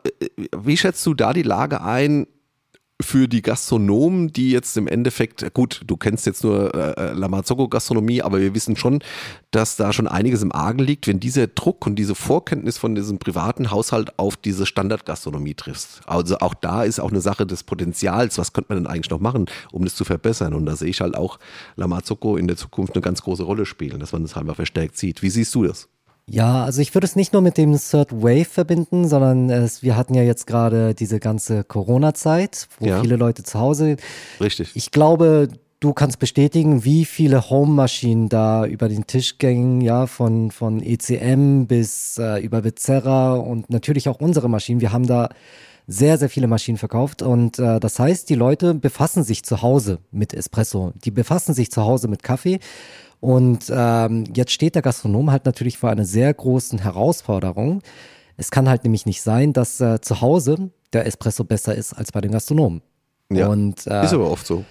wie 0.56 0.78
schätzt 0.78 1.06
du 1.06 1.14
da 1.14 1.34
die 1.34 1.44
Lage 1.44 1.82
ein? 1.82 2.28
Für 3.00 3.28
die 3.28 3.44
Gastronomen, 3.44 4.34
die 4.34 4.50
jetzt 4.50 4.76
im 4.76 4.88
Endeffekt, 4.88 5.54
gut, 5.54 5.82
du 5.86 5.98
kennst 5.98 6.26
jetzt 6.26 6.44
nur 6.44 6.74
äh, 6.74 6.92
äh 6.94 7.14
Lamazocco-Gastronomie, 7.14 8.24
aber 8.24 8.42
wir 8.42 8.56
wissen 8.56 8.76
schon, 8.76 9.04
dass 9.52 9.76
da 9.76 9.94
schon 9.94 10.08
einiges 10.08 10.42
im 10.42 10.52
Argen 10.52 10.80
liegt, 10.80 11.08
wenn 11.08 11.20
dieser 11.20 11.46
Druck 11.46 11.86
und 11.86 11.96
diese 11.96 12.16
Vorkenntnis 12.16 12.80
von 12.80 12.96
diesem 12.96 13.20
privaten 13.20 13.70
Haushalt 13.70 14.18
auf 14.18 14.36
diese 14.36 14.66
Standardgastronomie 14.66 15.54
triffst. 15.54 16.02
Also 16.08 16.40
auch 16.40 16.56
da 16.56 16.84
ist 16.84 17.00
auch 17.00 17.12
eine 17.12 17.22
Sache 17.22 17.46
des 17.46 17.64
Potenzials, 17.64 18.40
was 18.40 18.52
könnte 18.52 18.74
man 18.74 18.84
denn 18.84 18.92
eigentlich 18.92 19.12
noch 19.12 19.20
machen, 19.20 19.46
um 19.72 19.84
das 19.84 19.96
zu 19.96 20.04
verbessern? 20.04 20.56
Und 20.56 20.66
da 20.66 20.76
sehe 20.76 20.90
ich 20.90 21.02
halt 21.02 21.16
auch 21.16 21.38
Lamazocco 21.76 22.36
in 22.36 22.48
der 22.48 22.58
Zukunft 22.58 22.96
eine 22.96 23.02
ganz 23.02 23.22
große 23.22 23.44
Rolle 23.44 23.68
spielen, 23.68 24.00
dass 24.00 24.12
man 24.12 24.24
das 24.24 24.36
halt 24.36 24.48
mal 24.48 24.56
verstärkt 24.56 24.98
sieht. 24.98 25.22
Wie 25.22 25.30
siehst 25.30 25.54
du 25.54 25.64
das? 25.64 25.88
Ja, 26.30 26.66
also 26.66 26.82
ich 26.82 26.94
würde 26.94 27.06
es 27.06 27.16
nicht 27.16 27.32
nur 27.32 27.42
mit 27.42 27.58
dem 27.58 27.78
Third 27.78 28.12
Wave 28.12 28.46
verbinden, 28.46 29.08
sondern 29.08 29.50
es, 29.50 29.82
wir 29.82 29.96
hatten 29.96 30.14
ja 30.14 30.24
jetzt 30.24 30.46
gerade 30.46 30.94
diese 30.94 31.20
ganze 31.20 31.64
Corona-Zeit, 31.64 32.68
wo 32.80 32.86
ja. 32.86 33.02
viele 33.02 33.16
Leute 33.16 33.44
zu 33.44 33.60
Hause. 33.60 33.96
Richtig. 34.42 34.72
Ich 34.76 34.92
glaube, 34.92 35.48
du 35.80 35.94
kannst 35.94 36.20
bestätigen, 36.20 36.84
wie 36.84 37.06
viele 37.06 37.50
Home-Maschinen 37.50 38.28
da 38.28 38.66
über 38.66 38.90
den 38.90 39.08
Tisch 39.08 39.38
gingen, 39.38 39.80
ja, 39.80 40.06
von, 40.06 40.52
von 40.52 40.82
ECM 40.82 41.66
bis 41.66 42.18
äh, 42.18 42.44
über 42.44 42.62
Becerra 42.62 43.36
und 43.36 43.70
natürlich 43.70 44.10
auch 44.10 44.20
unsere 44.20 44.50
Maschinen. 44.50 44.82
Wir 44.82 44.92
haben 44.92 45.08
da 45.08 45.30
sehr, 45.90 46.18
sehr 46.18 46.30
viele 46.30 46.48
Maschinen 46.48 46.78
verkauft 46.78 47.22
und 47.22 47.60
äh, 47.60 47.80
das 47.80 47.98
heißt, 47.98 48.30
die 48.30 48.36
Leute 48.36 48.74
befassen 48.74 49.24
sich 49.24 49.44
zu 49.44 49.62
Hause 49.62 50.00
mit 50.12 50.34
Espresso. 50.34 50.92
Die 51.06 51.12
befassen 51.12 51.54
sich 51.54 51.72
zu 51.72 51.84
Hause 51.84 52.10
mit 52.10 52.24
Kaffee 52.24 52.60
und 53.20 53.72
ähm, 53.74 54.26
jetzt 54.36 54.52
steht 54.52 54.76
der 54.76 54.82
Gastronom 54.82 55.32
halt 55.32 55.46
natürlich 55.46 55.78
vor 55.78 55.90
einer 55.90 56.06
sehr 56.06 56.34
großen 56.34 56.80
Herausforderung. 56.80 57.82
Es 58.38 58.52
kann 58.52 58.70
halt 58.70 58.84
nämlich 58.84 59.06
nicht 59.06 59.22
sein, 59.22 59.54
dass 59.54 59.82
äh, 59.82 60.00
zu 60.02 60.22
Hause 60.22 60.70
der 60.94 61.06
Espresso 61.06 61.44
besser 61.44 61.76
ist 61.76 61.94
als 61.94 62.12
bei 62.12 62.22
den 62.22 62.32
Gastronomen. 62.32 62.82
Ja, 63.32 63.48
und, 63.48 63.86
äh, 63.88 64.06
ist 64.06 64.14
aber 64.14 64.30
oft 64.30 64.46
so. 64.46 64.64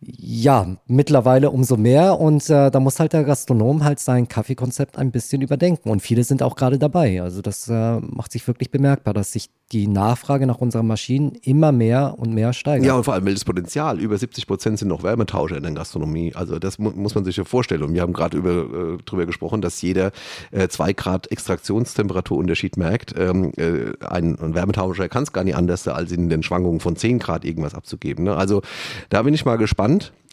Ja, 0.00 0.76
mittlerweile 0.86 1.50
umso 1.50 1.76
mehr 1.76 2.20
und 2.20 2.48
äh, 2.50 2.70
da 2.70 2.78
muss 2.78 3.00
halt 3.00 3.14
der 3.14 3.24
Gastronom 3.24 3.82
halt 3.82 3.98
sein 3.98 4.28
Kaffeekonzept 4.28 4.96
ein 4.96 5.10
bisschen 5.10 5.42
überdenken 5.42 5.90
und 5.90 6.02
viele 6.02 6.22
sind 6.22 6.40
auch 6.40 6.54
gerade 6.54 6.78
dabei. 6.78 7.20
Also 7.20 7.42
das 7.42 7.66
äh, 7.66 7.98
macht 7.98 8.30
sich 8.30 8.46
wirklich 8.46 8.70
bemerkbar, 8.70 9.12
dass 9.12 9.32
sich 9.32 9.50
die 9.72 9.88
Nachfrage 9.88 10.46
nach 10.46 10.58
unseren 10.58 10.86
Maschinen 10.86 11.32
immer 11.42 11.72
mehr 11.72 12.14
und 12.16 12.32
mehr 12.32 12.52
steigert. 12.52 12.86
Ja, 12.86 12.94
und 12.94 13.04
vor 13.04 13.14
allem 13.14 13.26
das 13.26 13.44
Potenzial. 13.44 13.98
Über 13.98 14.16
70 14.16 14.46
Prozent 14.46 14.78
sind 14.78 14.88
noch 14.88 15.02
Wärmetauscher 15.02 15.56
in 15.56 15.64
der 15.64 15.72
Gastronomie. 15.72 16.32
Also 16.34 16.60
das 16.60 16.78
mu 16.78 16.90
muss 16.90 17.16
man 17.16 17.24
sich 17.24 17.36
ja 17.36 17.44
vorstellen. 17.44 17.82
Und 17.82 17.92
wir 17.92 18.00
haben 18.00 18.12
gerade 18.12 18.38
äh, 18.38 18.98
darüber 19.04 19.26
gesprochen, 19.26 19.60
dass 19.60 19.82
jeder 19.82 20.12
äh, 20.52 20.68
zwei 20.68 20.92
Grad 20.92 21.30
Extraktionstemperaturunterschied 21.30 22.76
merkt. 22.76 23.14
Ähm, 23.18 23.52
äh, 23.56 23.92
ein, 24.06 24.38
ein 24.38 24.54
Wärmetauscher 24.54 25.08
kann 25.08 25.24
es 25.24 25.32
gar 25.32 25.44
nicht 25.44 25.56
anders, 25.56 25.86
als 25.88 26.12
in 26.12 26.30
den 26.30 26.42
Schwankungen 26.42 26.80
von 26.80 26.96
10 26.96 27.18
Grad 27.18 27.44
irgendwas 27.44 27.74
abzugeben. 27.74 28.24
Ne? 28.24 28.36
Also 28.36 28.62
da 29.10 29.22
bin 29.22 29.34
ich 29.34 29.44
mal 29.44 29.58
gespannt 29.58 29.87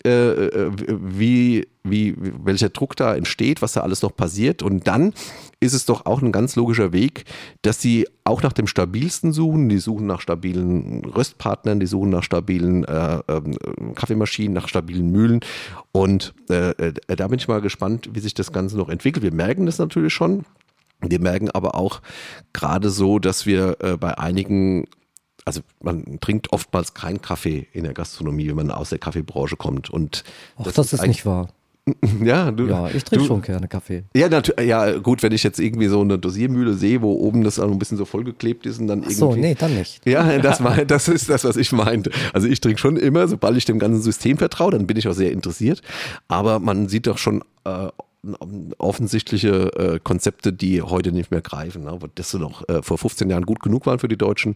äh, 0.05 0.45
äh, 0.45 0.71
wie, 0.87 1.67
wie, 1.83 2.15
welcher 2.15 2.69
Druck 2.69 2.95
da 2.95 3.15
entsteht, 3.15 3.63
was 3.63 3.73
da 3.73 3.81
alles 3.81 4.03
noch 4.03 4.15
passiert. 4.15 4.61
Und 4.61 4.85
dann 4.85 5.15
ist 5.59 5.73
es 5.73 5.87
doch 5.87 6.05
auch 6.05 6.21
ein 6.21 6.31
ganz 6.31 6.55
logischer 6.55 6.93
Weg, 6.93 7.25
dass 7.63 7.81
sie 7.81 8.07
auch 8.23 8.43
nach 8.43 8.53
dem 8.53 8.67
stabilsten 8.67 9.33
suchen. 9.33 9.67
Die 9.67 9.79
suchen 9.79 10.05
nach 10.05 10.21
stabilen 10.21 11.03
Röstpartnern, 11.05 11.79
die 11.79 11.87
suchen 11.87 12.11
nach 12.11 12.21
stabilen 12.21 12.83
äh, 12.83 13.15
äh, 13.15 13.41
Kaffeemaschinen, 13.95 14.53
nach 14.53 14.67
stabilen 14.67 15.11
Mühlen. 15.11 15.39
Und 15.91 16.35
äh, 16.51 16.69
äh, 16.69 16.93
da 17.07 17.27
bin 17.27 17.39
ich 17.39 17.47
mal 17.47 17.61
gespannt, 17.61 18.09
wie 18.13 18.19
sich 18.19 18.35
das 18.35 18.51
Ganze 18.51 18.77
noch 18.77 18.89
entwickelt. 18.89 19.23
Wir 19.23 19.33
merken 19.33 19.65
das 19.65 19.79
natürlich 19.79 20.13
schon. 20.13 20.45
Wir 21.01 21.19
merken 21.19 21.49
aber 21.49 21.73
auch 21.73 22.01
gerade 22.53 22.91
so, 22.91 23.17
dass 23.17 23.47
wir 23.47 23.77
bei 23.99 24.17
einigen 24.17 24.85
also 25.45 25.61
man 25.81 26.19
trinkt 26.19 26.51
oftmals 26.51 26.93
keinen 26.93 27.21
Kaffee 27.21 27.67
in 27.71 27.83
der 27.83 27.93
Gastronomie, 27.93 28.47
wenn 28.49 28.55
man 28.55 28.71
aus 28.71 28.89
der 28.89 28.99
Kaffeebranche 28.99 29.55
kommt. 29.55 29.89
Und 29.89 30.23
Ach, 30.57 30.63
das, 30.63 30.73
das 30.73 30.93
ist, 30.93 31.07
nicht 31.07 31.25
wahr. 31.25 31.49
Ja, 32.23 32.49
du, 32.51 32.65
ja, 32.67 32.89
ich 32.89 33.03
trinke 33.03 33.25
schon 33.25 33.41
gerne 33.43 33.67
Kaffee. 33.67 34.05
Ja, 34.15 34.27
ja, 34.59 34.97
gut, 34.97 35.21
wenn 35.21 35.31
ich 35.31 35.43
jetzt 35.43 35.59
irgendwie 35.59 35.87
so 35.87 36.01
eine 36.01 36.17
Dosiermühle 36.17 36.73
sehe, 36.73 37.03
wo 37.03 37.13
oben 37.13 37.43
das 37.43 37.59
auch 37.59 37.69
ein 37.69 37.77
bisschen 37.77 37.97
so 37.97 38.05
vollgeklebt 38.05 38.65
ist 38.65 38.79
und 38.79 38.87
dann 38.87 39.01
Ach 39.01 39.09
irgendwie. 39.09 39.19
So, 39.19 39.35
nee, 39.35 39.53
dann 39.53 39.75
nicht. 39.75 40.01
Ja, 40.07 40.37
das, 40.39 40.63
war, 40.63 40.83
das 40.83 41.07
ist 41.07 41.29
das, 41.29 41.43
was 41.43 41.57
ich 41.57 41.71
meinte. 41.71 42.09
Also 42.33 42.47
ich 42.47 42.59
trinke 42.59 42.79
schon 42.79 42.97
immer, 42.97 43.27
sobald 43.27 43.55
ich 43.57 43.65
dem 43.65 43.77
ganzen 43.77 44.01
System 44.01 44.37
vertraue, 44.37 44.71
dann 44.71 44.87
bin 44.87 44.97
ich 44.97 45.07
auch 45.07 45.13
sehr 45.13 45.31
interessiert. 45.31 45.83
Aber 46.27 46.59
man 46.59 46.89
sieht 46.89 47.05
doch 47.05 47.19
schon 47.19 47.43
äh, 47.65 47.89
offensichtliche 48.77 49.71
äh, 49.75 49.99
Konzepte, 50.03 50.53
die 50.53 50.81
heute 50.81 51.11
nicht 51.11 51.31
mehr 51.31 51.41
greifen, 51.41 51.83
ne? 51.83 51.97
das 52.15 52.31
so 52.31 52.37
noch 52.37 52.67
äh, 52.67 52.81
vor 52.81 52.97
15 52.97 53.29
Jahren 53.29 53.45
gut 53.45 53.59
genug 53.59 53.85
waren 53.85 53.99
für 53.99 54.07
die 54.07 54.17
Deutschen. 54.17 54.55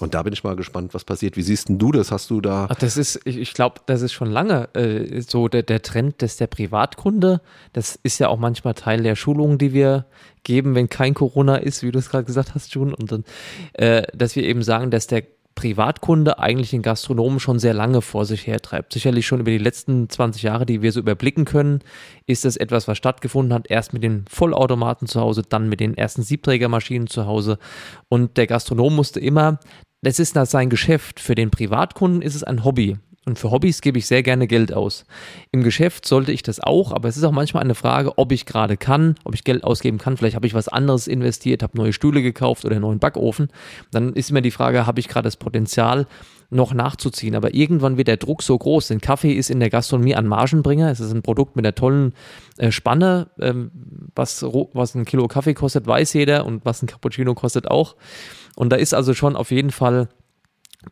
Und 0.00 0.14
da 0.14 0.22
bin 0.22 0.32
ich 0.32 0.44
mal 0.44 0.56
gespannt, 0.56 0.94
was 0.94 1.04
passiert. 1.04 1.36
Wie 1.36 1.42
siehst 1.42 1.68
denn 1.68 1.78
du 1.78 1.92
das? 1.92 2.10
Hast 2.10 2.30
du 2.30 2.40
da? 2.40 2.66
Ach, 2.70 2.74
das 2.76 2.96
ist, 2.96 3.20
ich, 3.24 3.38
ich 3.38 3.54
glaube, 3.54 3.80
das 3.86 4.02
ist 4.02 4.12
schon 4.12 4.30
lange 4.30 4.68
äh, 4.74 5.20
so 5.22 5.48
der, 5.48 5.62
der 5.62 5.82
Trend, 5.82 6.22
dass 6.22 6.36
der 6.36 6.46
Privatkunde, 6.46 7.40
das 7.72 7.98
ist 8.02 8.18
ja 8.18 8.28
auch 8.28 8.38
manchmal 8.38 8.74
Teil 8.74 9.02
der 9.02 9.16
Schulungen, 9.16 9.58
die 9.58 9.72
wir 9.72 10.06
geben, 10.46 10.74
wenn 10.74 10.88
kein 10.88 11.12
Corona 11.14 11.56
ist, 11.56 11.82
wie 11.82 11.90
du 11.90 11.98
es 11.98 12.08
gerade 12.08 12.24
gesagt 12.24 12.54
hast, 12.54 12.72
June, 12.72 12.94
und 12.94 13.10
dann, 13.10 13.24
äh, 13.72 14.04
dass 14.14 14.36
wir 14.36 14.44
eben 14.44 14.62
sagen, 14.62 14.90
dass 14.90 15.08
der 15.08 15.22
Privatkunde 15.56 16.38
eigentlich 16.38 16.70
den 16.70 16.82
Gastronomen 16.82 17.40
schon 17.40 17.58
sehr 17.58 17.74
lange 17.74 18.02
vor 18.02 18.24
sich 18.24 18.46
hertreibt. 18.46 18.92
Sicherlich 18.92 19.26
schon 19.26 19.40
über 19.40 19.50
die 19.50 19.58
letzten 19.58 20.08
20 20.08 20.42
Jahre, 20.42 20.66
die 20.66 20.82
wir 20.82 20.92
so 20.92 21.00
überblicken 21.00 21.44
können, 21.46 21.80
ist 22.26 22.44
das 22.44 22.56
etwas, 22.56 22.86
was 22.86 22.96
stattgefunden 22.98 23.52
hat. 23.52 23.68
Erst 23.68 23.92
mit 23.92 24.04
den 24.04 24.26
Vollautomaten 24.28 25.08
zu 25.08 25.20
Hause, 25.20 25.42
dann 25.48 25.68
mit 25.68 25.80
den 25.80 25.96
ersten 25.96 26.22
Siebträgermaschinen 26.22 27.08
zu 27.08 27.26
Hause. 27.26 27.58
Und 28.08 28.36
der 28.36 28.46
Gastronom 28.46 28.94
musste 28.94 29.18
immer, 29.18 29.58
das 30.02 30.20
ist 30.20 30.34
sein 30.34 30.70
Geschäft. 30.70 31.18
Für 31.18 31.34
den 31.34 31.50
Privatkunden 31.50 32.22
ist 32.22 32.36
es 32.36 32.44
ein 32.44 32.62
Hobby. 32.62 32.98
Und 33.28 33.40
für 33.40 33.50
Hobbys 33.50 33.80
gebe 33.80 33.98
ich 33.98 34.06
sehr 34.06 34.22
gerne 34.22 34.46
Geld 34.46 34.72
aus. 34.72 35.04
Im 35.50 35.64
Geschäft 35.64 36.06
sollte 36.06 36.30
ich 36.30 36.44
das 36.44 36.60
auch, 36.60 36.92
aber 36.92 37.08
es 37.08 37.16
ist 37.16 37.24
auch 37.24 37.32
manchmal 37.32 37.64
eine 37.64 37.74
Frage, 37.74 38.18
ob 38.18 38.30
ich 38.30 38.46
gerade 38.46 38.76
kann, 38.76 39.16
ob 39.24 39.34
ich 39.34 39.42
Geld 39.42 39.64
ausgeben 39.64 39.98
kann. 39.98 40.16
Vielleicht 40.16 40.36
habe 40.36 40.46
ich 40.46 40.54
was 40.54 40.68
anderes 40.68 41.08
investiert, 41.08 41.64
habe 41.64 41.76
neue 41.76 41.92
Stühle 41.92 42.22
gekauft 42.22 42.64
oder 42.64 42.76
einen 42.76 42.82
neuen 42.82 43.00
Backofen. 43.00 43.48
Dann 43.90 44.12
ist 44.12 44.30
immer 44.30 44.42
die 44.42 44.52
Frage, 44.52 44.86
habe 44.86 45.00
ich 45.00 45.08
gerade 45.08 45.26
das 45.26 45.36
Potenzial, 45.36 46.06
noch 46.50 46.72
nachzuziehen. 46.72 47.34
Aber 47.34 47.54
irgendwann 47.54 47.96
wird 47.96 48.06
der 48.06 48.16
Druck 48.16 48.42
so 48.42 48.56
groß. 48.56 48.88
Denn 48.88 49.00
Kaffee 49.00 49.32
ist 49.32 49.50
in 49.50 49.58
der 49.58 49.70
Gastronomie 49.70 50.14
ein 50.14 50.28
Margenbringer. 50.28 50.90
Es 50.90 51.00
ist 51.00 51.12
ein 51.12 51.22
Produkt 51.22 51.56
mit 51.56 51.64
einer 51.64 51.74
tollen 51.74 52.14
äh, 52.58 52.70
Spanne. 52.70 53.28
Ähm, 53.40 53.72
was, 54.14 54.44
was 54.44 54.94
ein 54.94 55.04
Kilo 55.04 55.26
Kaffee 55.26 55.54
kostet, 55.54 55.86
weiß 55.86 56.12
jeder 56.12 56.46
und 56.46 56.64
was 56.64 56.82
ein 56.82 56.86
Cappuccino 56.86 57.34
kostet 57.34 57.68
auch. 57.68 57.96
Und 58.54 58.70
da 58.70 58.76
ist 58.76 58.94
also 58.94 59.14
schon 59.14 59.36
auf 59.36 59.50
jeden 59.50 59.70
Fall 59.70 60.08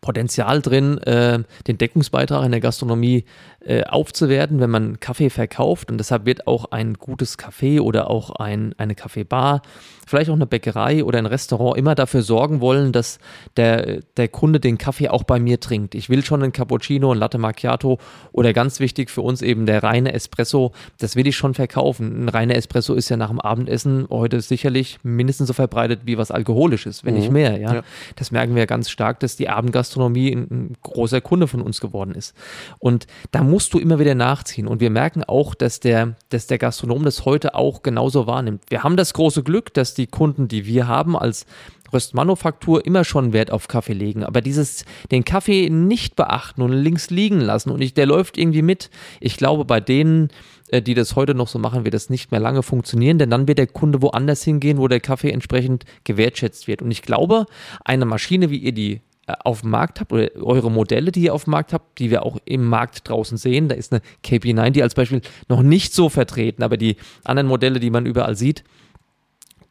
Potenzial 0.00 0.60
drin, 0.60 0.98
äh, 0.98 1.40
den 1.66 1.78
Deckungsbeitrag 1.78 2.44
in 2.44 2.52
der 2.52 2.60
Gastronomie 2.60 3.24
äh, 3.66 3.84
aufzuwerten, 3.84 4.60
wenn 4.60 4.70
man 4.70 5.00
Kaffee 5.00 5.30
verkauft. 5.30 5.90
Und 5.90 5.98
deshalb 5.98 6.26
wird 6.26 6.46
auch 6.46 6.66
ein 6.66 6.94
gutes 6.94 7.38
Café 7.38 7.80
oder 7.80 8.10
auch 8.10 8.30
ein, 8.30 8.74
eine 8.76 8.94
Kaffeebar, 8.94 9.62
vielleicht 10.06 10.28
auch 10.28 10.34
eine 10.34 10.46
Bäckerei 10.46 11.02
oder 11.02 11.18
ein 11.18 11.24
Restaurant 11.24 11.78
immer 11.78 11.94
dafür 11.94 12.22
sorgen 12.22 12.60
wollen, 12.60 12.92
dass 12.92 13.18
der, 13.56 14.00
der 14.18 14.28
Kunde 14.28 14.60
den 14.60 14.76
Kaffee 14.76 15.08
auch 15.08 15.22
bei 15.22 15.40
mir 15.40 15.60
trinkt. 15.60 15.94
Ich 15.94 16.10
will 16.10 16.22
schon 16.24 16.42
einen 16.42 16.52
Cappuccino, 16.52 17.12
ein 17.12 17.18
Latte 17.18 17.38
Macchiato 17.38 17.98
oder 18.32 18.52
ganz 18.52 18.80
wichtig 18.80 19.08
für 19.08 19.22
uns 19.22 19.40
eben 19.40 19.64
der 19.64 19.82
reine 19.82 20.12
Espresso. 20.12 20.72
Das 20.98 21.16
will 21.16 21.26
ich 21.26 21.36
schon 21.36 21.54
verkaufen. 21.54 22.24
Ein 22.24 22.28
reiner 22.28 22.56
Espresso 22.56 22.92
ist 22.92 23.08
ja 23.08 23.16
nach 23.16 23.30
dem 23.30 23.40
Abendessen 23.40 24.06
heute 24.10 24.42
sicherlich 24.42 24.98
mindestens 25.02 25.48
so 25.48 25.54
verbreitet 25.54 26.00
wie 26.04 26.18
was 26.18 26.30
Alkoholisches, 26.30 27.04
wenn 27.04 27.14
mhm. 27.14 27.20
nicht 27.20 27.32
mehr. 27.32 27.58
Ja? 27.58 27.74
ja? 27.76 27.82
Das 28.16 28.30
merken 28.30 28.54
wir 28.54 28.66
ganz 28.66 28.90
stark, 28.90 29.20
dass 29.20 29.36
die 29.36 29.48
Abendgastronomie 29.48 30.32
ein, 30.32 30.48
ein 30.50 30.76
großer 30.82 31.22
Kunde 31.22 31.48
von 31.48 31.62
uns 31.62 31.80
geworden 31.80 32.14
ist. 32.14 32.34
Und 32.78 33.06
da 33.30 33.42
muss 33.42 33.53
musst 33.54 33.72
du 33.72 33.78
immer 33.78 34.00
wieder 34.00 34.16
nachziehen. 34.16 34.66
Und 34.66 34.80
wir 34.80 34.90
merken 34.90 35.22
auch, 35.22 35.54
dass 35.54 35.78
der, 35.78 36.16
dass 36.30 36.48
der 36.48 36.58
Gastronom 36.58 37.04
das 37.04 37.24
heute 37.24 37.54
auch 37.54 37.84
genauso 37.84 38.26
wahrnimmt. 38.26 38.62
Wir 38.68 38.82
haben 38.82 38.96
das 38.96 39.14
große 39.14 39.44
Glück, 39.44 39.72
dass 39.74 39.94
die 39.94 40.08
Kunden, 40.08 40.48
die 40.48 40.66
wir 40.66 40.88
haben 40.88 41.16
als 41.16 41.46
Röstmanufaktur 41.92 42.84
immer 42.84 43.04
schon 43.04 43.32
Wert 43.32 43.52
auf 43.52 43.68
Kaffee 43.68 43.92
legen. 43.92 44.24
Aber 44.24 44.40
dieses, 44.40 44.84
den 45.12 45.24
Kaffee 45.24 45.70
nicht 45.70 46.16
beachten 46.16 46.62
und 46.62 46.72
links 46.72 47.10
liegen 47.10 47.38
lassen 47.40 47.70
und 47.70 47.80
ich, 47.80 47.94
der 47.94 48.06
läuft 48.06 48.38
irgendwie 48.38 48.62
mit. 48.62 48.90
Ich 49.20 49.36
glaube, 49.36 49.64
bei 49.64 49.78
denen, 49.78 50.30
äh, 50.70 50.82
die 50.82 50.94
das 50.94 51.14
heute 51.14 51.36
noch 51.36 51.46
so 51.46 51.60
machen, 51.60 51.84
wird 51.84 51.94
das 51.94 52.10
nicht 52.10 52.32
mehr 52.32 52.40
lange 52.40 52.64
funktionieren, 52.64 53.18
denn 53.18 53.30
dann 53.30 53.46
wird 53.46 53.58
der 53.58 53.68
Kunde 53.68 54.02
woanders 54.02 54.42
hingehen, 54.42 54.78
wo 54.78 54.88
der 54.88 54.98
Kaffee 54.98 55.30
entsprechend 55.30 55.84
gewertschätzt 56.02 56.66
wird. 56.66 56.82
Und 56.82 56.90
ich 56.90 57.02
glaube, 57.02 57.46
eine 57.84 58.04
Maschine, 58.04 58.50
wie 58.50 58.58
ihr 58.58 58.72
die 58.72 59.00
auf 59.26 59.62
dem 59.62 59.70
Markt 59.70 60.00
habt 60.00 60.12
oder 60.12 60.28
eure 60.36 60.70
Modelle, 60.70 61.10
die 61.10 61.22
ihr 61.22 61.34
auf 61.34 61.44
dem 61.44 61.52
Markt 61.52 61.72
habt, 61.72 61.98
die 61.98 62.10
wir 62.10 62.24
auch 62.24 62.38
im 62.44 62.64
Markt 62.64 63.08
draußen 63.08 63.38
sehen. 63.38 63.68
Da 63.68 63.74
ist 63.74 63.92
eine 63.92 64.02
KP9, 64.24 64.70
die 64.70 64.82
als 64.82 64.94
Beispiel 64.94 65.22
noch 65.48 65.62
nicht 65.62 65.94
so 65.94 66.08
vertreten, 66.08 66.62
aber 66.62 66.76
die 66.76 66.96
anderen 67.24 67.48
Modelle, 67.48 67.80
die 67.80 67.90
man 67.90 68.06
überall 68.06 68.36
sieht, 68.36 68.64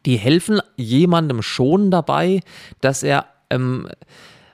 die 0.06 0.18
helfen 0.18 0.60
jemandem 0.76 1.42
schon 1.42 1.92
dabei, 1.92 2.42
dass 2.82 3.04
er 3.04 3.28
ähm, 3.50 3.88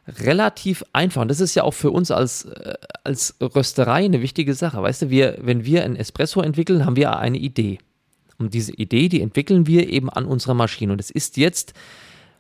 relativ 0.08 0.84
einfach, 0.94 1.22
und 1.22 1.30
das 1.30 1.40
ist 1.40 1.56
ja 1.56 1.64
auch 1.64 1.74
für 1.74 1.92
uns 1.92 2.12
als, 2.12 2.46
äh, 2.46 2.74
als 3.04 3.36
Rösterei 3.42 4.06
eine 4.06 4.22
wichtige 4.22 4.54
Sache. 4.54 4.82
Weißt 4.82 5.04
du, 5.04 5.10
wir, 5.10 5.38
wenn 5.42 5.66
wir 5.66 5.84
ein 5.84 5.96
Espresso 5.96 6.42
entwickeln, 6.42 6.86
haben 6.86 6.96
wir 6.96 7.18
eine 7.18 7.38
Idee. 7.38 7.80
Und 8.38 8.54
diese 8.54 8.74
Idee, 8.74 9.10
die 9.10 9.22
entwickeln 9.22 9.68
wir 9.68 9.90
eben 9.90 10.10
an 10.10 10.26
unserer 10.26 10.54
Maschine. 10.54 10.94
Und 10.94 11.02
es 11.02 11.10
ist 11.10 11.38
jetzt 11.38 11.74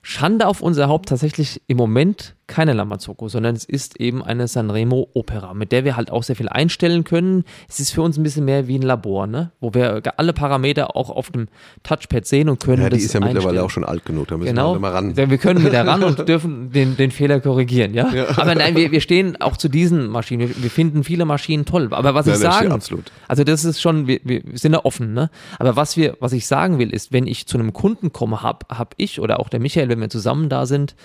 Schande 0.01 0.47
auf 0.47 0.61
unser 0.61 0.87
Haupt 0.87 1.09
tatsächlich 1.09 1.61
im 1.67 1.77
Moment 1.77 2.35
keine 2.49 2.73
Lamazocco, 2.73 3.29
sondern 3.29 3.55
es 3.55 3.63
ist 3.63 4.01
eben 4.01 4.21
eine 4.21 4.47
Sanremo 4.47 5.07
Opera, 5.13 5.53
mit 5.53 5.71
der 5.71 5.85
wir 5.85 5.95
halt 5.95 6.11
auch 6.11 6.23
sehr 6.23 6.35
viel 6.35 6.49
einstellen 6.49 7.05
können. 7.05 7.45
Es 7.69 7.79
ist 7.79 7.91
für 7.91 8.01
uns 8.01 8.17
ein 8.17 8.23
bisschen 8.23 8.43
mehr 8.43 8.67
wie 8.67 8.75
ein 8.75 8.81
Labor, 8.81 9.27
ne? 9.27 9.51
wo 9.61 9.73
wir 9.73 10.01
alle 10.17 10.33
Parameter 10.33 10.95
auch 10.95 11.09
auf 11.09 11.29
dem 11.29 11.47
Touchpad 11.83 12.25
sehen 12.25 12.49
und 12.49 12.59
können. 12.61 12.81
Ja, 12.81 12.89
die 12.89 12.97
ist 12.97 13.13
ja 13.13 13.19
mittlerweile 13.21 13.63
auch 13.63 13.69
schon 13.69 13.85
alt 13.85 14.03
genug, 14.03 14.27
da 14.27 14.37
müssen 14.37 14.49
genau. 14.49 14.73
wir 14.73 14.79
mal 14.79 14.91
ran. 14.91 15.13
Ja, 15.15 15.29
wir 15.29 15.37
können 15.37 15.63
wieder 15.63 15.85
ran 15.85 16.03
und 16.03 16.19
dürfen 16.27 16.71
den, 16.71 16.97
den 16.97 17.11
Fehler 17.11 17.39
korrigieren, 17.39 17.93
ja. 17.93 18.09
ja. 18.09 18.37
Aber 18.37 18.55
nein, 18.55 18.75
wir, 18.75 18.91
wir 18.91 19.01
stehen 19.01 19.39
auch 19.39 19.55
zu 19.55 19.69
diesen 19.69 20.07
Maschinen. 20.07 20.49
Wir, 20.49 20.63
wir 20.63 20.71
finden 20.71 21.03
viele 21.03 21.25
Maschinen 21.25 21.65
toll. 21.65 21.89
Aber 21.91 22.15
was 22.15 22.25
ja, 22.25 22.33
ich 22.33 22.39
sagen, 22.39 22.71
absolut. 22.71 23.11
also 23.27 23.43
das 23.43 23.63
ist 23.63 23.79
schon, 23.79 24.07
wir, 24.07 24.19
wir 24.23 24.41
sind 24.53 24.73
ja 24.73 24.83
offen, 24.83 25.13
ne? 25.13 25.29
Aber 25.59 25.75
was 25.75 25.95
wir, 25.95 26.17
was 26.19 26.33
ich 26.33 26.47
sagen 26.47 26.79
will, 26.79 26.89
ist, 26.91 27.13
wenn 27.13 27.27
ich 27.27 27.45
zu 27.45 27.59
einem 27.59 27.73
Kunden 27.73 28.11
komme, 28.11 28.41
habe 28.41 28.65
hab 28.69 28.95
ich 28.97 29.19
oder 29.19 29.39
auch 29.39 29.49
der 29.49 29.59
Michael, 29.59 29.87
wenn 29.89 30.01
wir 30.01 30.09
zusammen 30.09 30.49
da 30.49 30.65
sind, 30.65 30.95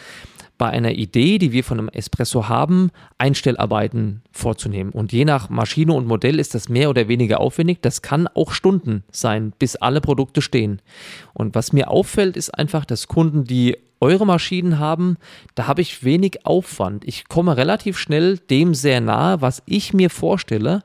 bei 0.57 0.71
einer 0.71 0.93
Idee, 0.93 1.39
die 1.39 1.53
wir 1.53 1.65
von 1.65 1.79
einem 1.79 1.89
Espresso 1.89 2.49
haben, 2.49 2.91
Einstellarbeiten 3.19 4.23
vorzunehmen. 4.31 4.93
Und 4.93 5.13
je 5.13 5.25
nach 5.25 5.51
Maschine 5.51 5.93
und 5.93 6.07
Modell 6.07 6.39
ist 6.39 6.55
das 6.55 6.69
mehr 6.69 6.91
oder 6.91 7.09
weniger 7.09 7.41
aufwendig. 7.41 7.79
Das 7.83 8.03
kann 8.03 8.29
auch 8.29 8.53
Stunden 8.53 9.03
sein, 9.11 9.53
bis 9.59 9.77
alle 9.77 10.01
Produkte 10.01 10.43
stehen. 10.43 10.81
Und 11.33 11.55
was 11.55 11.73
mir 11.73 11.91
auffällt, 11.91 12.37
ist 12.37 12.51
einfach, 12.51 12.85
dass 12.85 13.09
Kunden, 13.09 13.45
die 13.45 13.77
eure 14.01 14.27
Maschinen 14.27 14.79
haben, 14.79 15.17
da 15.55 15.67
habe 15.67 15.81
ich 15.81 16.05
wenig 16.05 16.47
Aufwand. 16.47 17.05
Ich 17.07 17.29
komme 17.29 17.57
relativ 17.57 17.99
schnell 17.99 18.39
dem 18.39 18.75
sehr 18.75 19.01
nahe, 19.01 19.41
was 19.41 19.63
ich 19.67 19.95
mir 19.95 20.11
vorstelle 20.11 20.83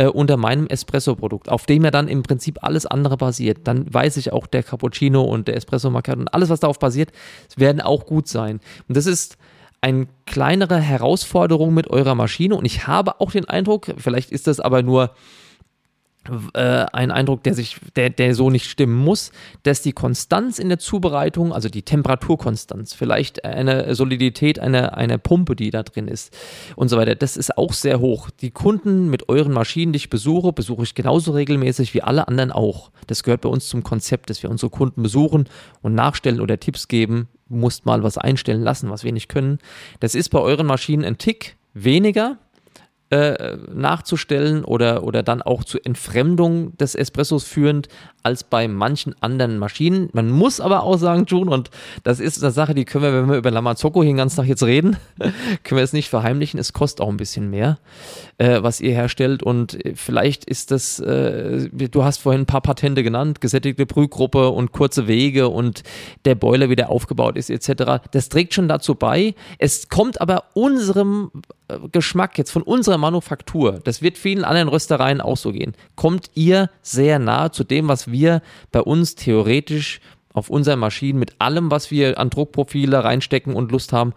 äh, 0.00 0.06
unter 0.06 0.38
meinem 0.38 0.66
Espresso-Produkt, 0.66 1.50
auf 1.50 1.66
dem 1.66 1.84
ja 1.84 1.90
dann 1.90 2.08
im 2.08 2.22
Prinzip 2.22 2.64
alles 2.64 2.86
andere 2.86 3.18
basiert. 3.18 3.58
Dann 3.64 3.92
weiß 3.92 4.16
ich 4.16 4.32
auch, 4.32 4.46
der 4.46 4.62
Cappuccino 4.62 5.22
und 5.22 5.46
der 5.46 5.56
Espresso 5.56 5.90
Macchiato 5.90 6.20
und 6.20 6.32
alles, 6.32 6.48
was 6.48 6.60
darauf 6.60 6.78
basiert, 6.78 7.12
werden 7.56 7.82
auch 7.82 8.06
gut 8.06 8.26
sein. 8.26 8.60
Und 8.88 8.96
das 8.96 9.04
ist 9.04 9.36
eine 9.82 10.06
kleinere 10.24 10.78
Herausforderung 10.78 11.74
mit 11.74 11.88
eurer 11.88 12.14
Maschine 12.14 12.54
und 12.56 12.64
ich 12.64 12.86
habe 12.86 13.20
auch 13.20 13.30
den 13.30 13.46
Eindruck, 13.46 13.92
vielleicht 13.98 14.30
ist 14.30 14.46
das 14.46 14.58
aber 14.58 14.82
nur 14.82 15.14
äh, 16.52 16.60
ein 16.92 17.10
Eindruck, 17.10 17.42
der 17.44 17.54
sich, 17.54 17.76
der, 17.96 18.10
der 18.10 18.34
so 18.34 18.50
nicht 18.50 18.68
stimmen 18.68 18.96
muss, 18.96 19.32
dass 19.62 19.80
die 19.80 19.92
Konstanz 19.92 20.58
in 20.58 20.68
der 20.68 20.78
Zubereitung, 20.78 21.52
also 21.52 21.68
die 21.68 21.82
Temperaturkonstanz, 21.82 22.92
vielleicht 22.92 23.44
eine 23.44 23.94
Solidität 23.94 24.58
einer 24.58 24.96
eine 24.96 25.18
Pumpe, 25.18 25.56
die 25.56 25.70
da 25.70 25.82
drin 25.82 26.08
ist 26.08 26.36
und 26.76 26.88
so 26.88 26.98
weiter, 26.98 27.14
das 27.14 27.36
ist 27.36 27.56
auch 27.56 27.72
sehr 27.72 28.00
hoch. 28.00 28.28
Die 28.30 28.50
Kunden 28.50 29.08
mit 29.08 29.28
euren 29.28 29.52
Maschinen, 29.52 29.92
die 29.92 29.96
ich 29.96 30.10
besuche, 30.10 30.52
besuche 30.52 30.82
ich 30.82 30.94
genauso 30.94 31.32
regelmäßig 31.32 31.94
wie 31.94 32.02
alle 32.02 32.28
anderen 32.28 32.52
auch. 32.52 32.90
Das 33.06 33.22
gehört 33.22 33.40
bei 33.40 33.48
uns 33.48 33.68
zum 33.68 33.82
Konzept, 33.82 34.28
dass 34.28 34.42
wir 34.42 34.50
unsere 34.50 34.70
Kunden 34.70 35.02
besuchen 35.02 35.48
und 35.80 35.94
nachstellen 35.94 36.40
oder 36.40 36.60
Tipps 36.60 36.88
geben, 36.88 37.28
musst 37.48 37.86
mal 37.86 38.02
was 38.02 38.18
einstellen 38.18 38.62
lassen, 38.62 38.90
was 38.90 39.04
wir 39.04 39.12
nicht 39.12 39.28
können. 39.28 39.58
Das 40.00 40.14
ist 40.14 40.28
bei 40.28 40.38
euren 40.38 40.66
Maschinen 40.66 41.04
ein 41.04 41.18
Tick 41.18 41.56
weniger, 41.74 42.38
äh, 43.10 43.56
nachzustellen 43.74 44.64
oder, 44.64 45.02
oder 45.02 45.22
dann 45.22 45.42
auch 45.42 45.64
zur 45.64 45.84
Entfremdung 45.84 46.76
des 46.78 46.94
Espressos 46.94 47.44
führend 47.44 47.88
als 48.22 48.44
bei 48.44 48.68
manchen 48.68 49.14
anderen 49.20 49.58
Maschinen. 49.58 50.10
Man 50.12 50.30
muss 50.30 50.60
aber 50.60 50.82
auch 50.84 50.96
sagen, 50.96 51.24
June, 51.26 51.50
und 51.50 51.70
das 52.04 52.20
ist 52.20 52.42
eine 52.42 52.52
Sache, 52.52 52.74
die 52.74 52.84
können 52.84 53.04
wir, 53.04 53.12
wenn 53.12 53.28
wir 53.28 53.38
über 53.38 53.50
Lamazocco 53.50 54.02
hier 54.02 54.12
den 54.12 54.16
ganzen 54.16 54.36
Tag 54.36 54.46
jetzt 54.46 54.62
reden, 54.62 54.96
können 55.18 55.78
wir 55.78 55.82
es 55.82 55.92
nicht 55.92 56.08
verheimlichen. 56.08 56.60
Es 56.60 56.72
kostet 56.72 57.00
auch 57.00 57.08
ein 57.08 57.16
bisschen 57.16 57.50
mehr, 57.50 57.78
äh, 58.38 58.62
was 58.62 58.80
ihr 58.80 58.92
herstellt. 58.92 59.42
Und 59.42 59.78
vielleicht 59.94 60.44
ist 60.44 60.70
das, 60.70 61.00
äh, 61.00 61.68
du 61.68 62.04
hast 62.04 62.18
vorhin 62.18 62.42
ein 62.42 62.46
paar 62.46 62.60
Patente 62.60 63.02
genannt, 63.02 63.40
gesättigte 63.40 63.86
Brühgruppe 63.86 64.50
und 64.50 64.72
kurze 64.72 65.08
Wege 65.08 65.48
und 65.48 65.82
der 66.26 66.36
Boiler 66.36 66.68
wieder 66.68 66.90
aufgebaut 66.90 67.36
ist, 67.36 67.50
etc. 67.50 68.04
Das 68.12 68.28
trägt 68.28 68.54
schon 68.54 68.68
dazu 68.68 68.94
bei. 68.94 69.34
Es 69.58 69.88
kommt 69.88 70.20
aber 70.20 70.44
unserem 70.54 71.30
Geschmack 71.92 72.38
jetzt 72.38 72.50
von 72.50 72.62
unserer 72.62 72.98
Manufaktur, 72.98 73.80
das 73.84 74.02
wird 74.02 74.18
vielen 74.18 74.44
anderen 74.44 74.68
Röstereien 74.68 75.20
auch 75.20 75.36
so 75.36 75.52
gehen, 75.52 75.74
kommt 75.96 76.30
ihr 76.34 76.70
sehr 76.82 77.18
nahe 77.18 77.50
zu 77.50 77.64
dem, 77.64 77.88
was 77.88 78.10
wir 78.10 78.42
bei 78.72 78.80
uns 78.80 79.14
theoretisch 79.14 80.00
auf 80.32 80.50
unseren 80.50 80.78
Maschinen 80.78 81.18
mit 81.18 81.40
allem, 81.40 81.70
was 81.70 81.90
wir 81.90 82.18
an 82.18 82.30
Druckprofile 82.30 83.02
reinstecken 83.02 83.54
und 83.54 83.72
Lust 83.72 83.92
haben, 83.92 84.14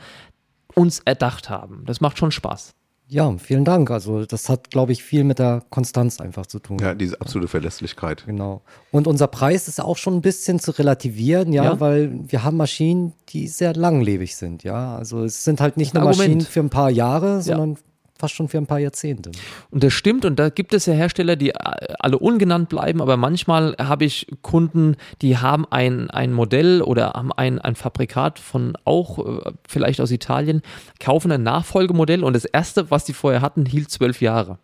uns 0.75 0.99
erdacht 0.99 1.49
haben. 1.49 1.83
Das 1.85 2.01
macht 2.01 2.17
schon 2.17 2.31
Spaß. 2.31 2.73
Ja, 3.07 3.35
vielen 3.37 3.65
Dank. 3.65 3.91
Also 3.91 4.25
das 4.25 4.49
hat, 4.49 4.71
glaube 4.71 4.91
ich, 4.91 5.03
viel 5.03 5.23
mit 5.23 5.37
der 5.37 5.63
Konstanz 5.69 6.19
einfach 6.19 6.45
zu 6.45 6.59
tun. 6.59 6.79
Ja, 6.79 6.95
diese 6.95 7.19
absolute 7.21 7.47
Verlässlichkeit. 7.47 8.23
Genau. 8.25 8.61
Und 8.91 9.07
unser 9.07 9.27
Preis 9.27 9.67
ist 9.67 9.79
auch 9.79 9.97
schon 9.97 10.15
ein 10.15 10.21
bisschen 10.21 10.59
zu 10.59 10.71
relativieren, 10.71 11.53
ja, 11.53 11.65
ja. 11.65 11.79
weil 11.79 12.11
wir 12.27 12.43
haben 12.43 12.57
Maschinen, 12.57 13.13
die 13.29 13.47
sehr 13.47 13.73
langlebig 13.73 14.35
sind, 14.35 14.63
ja. 14.63 14.95
Also 14.95 15.23
es 15.23 15.43
sind 15.43 15.61
halt 15.61 15.77
nicht 15.77 15.93
nur 15.93 16.03
Maschinen 16.03 16.41
für 16.41 16.61
ein 16.61 16.69
paar 16.69 16.89
Jahre, 16.89 17.41
sondern 17.41 17.73
ja 17.73 17.77
fast 18.17 18.35
schon 18.35 18.47
für 18.47 18.57
ein 18.57 18.67
paar 18.67 18.79
Jahrzehnte. 18.79 19.31
Und 19.71 19.83
das 19.83 19.93
stimmt 19.93 20.25
und 20.25 20.37
da 20.37 20.49
gibt 20.49 20.73
es 20.73 20.85
ja 20.85 20.93
Hersteller, 20.93 21.35
die 21.35 21.55
alle 21.55 22.17
ungenannt 22.17 22.69
bleiben, 22.69 23.01
aber 23.01 23.17
manchmal 23.17 23.75
habe 23.77 24.05
ich 24.05 24.27
Kunden, 24.41 24.95
die 25.21 25.37
haben 25.37 25.65
ein, 25.69 26.09
ein 26.09 26.31
Modell 26.31 26.81
oder 26.81 27.13
haben 27.13 27.31
ein, 27.33 27.59
ein 27.59 27.75
Fabrikat 27.75 28.39
von 28.39 28.77
auch 28.85 29.19
äh, 29.19 29.51
vielleicht 29.67 29.99
aus 29.99 30.11
Italien, 30.11 30.61
kaufen 30.99 31.31
ein 31.31 31.43
Nachfolgemodell 31.43 32.23
und 32.23 32.33
das 32.33 32.45
erste, 32.45 32.91
was 32.91 33.05
die 33.05 33.13
vorher 33.13 33.41
hatten, 33.41 33.65
hielt 33.65 33.91
zwölf 33.91 34.21
Jahre. 34.21 34.59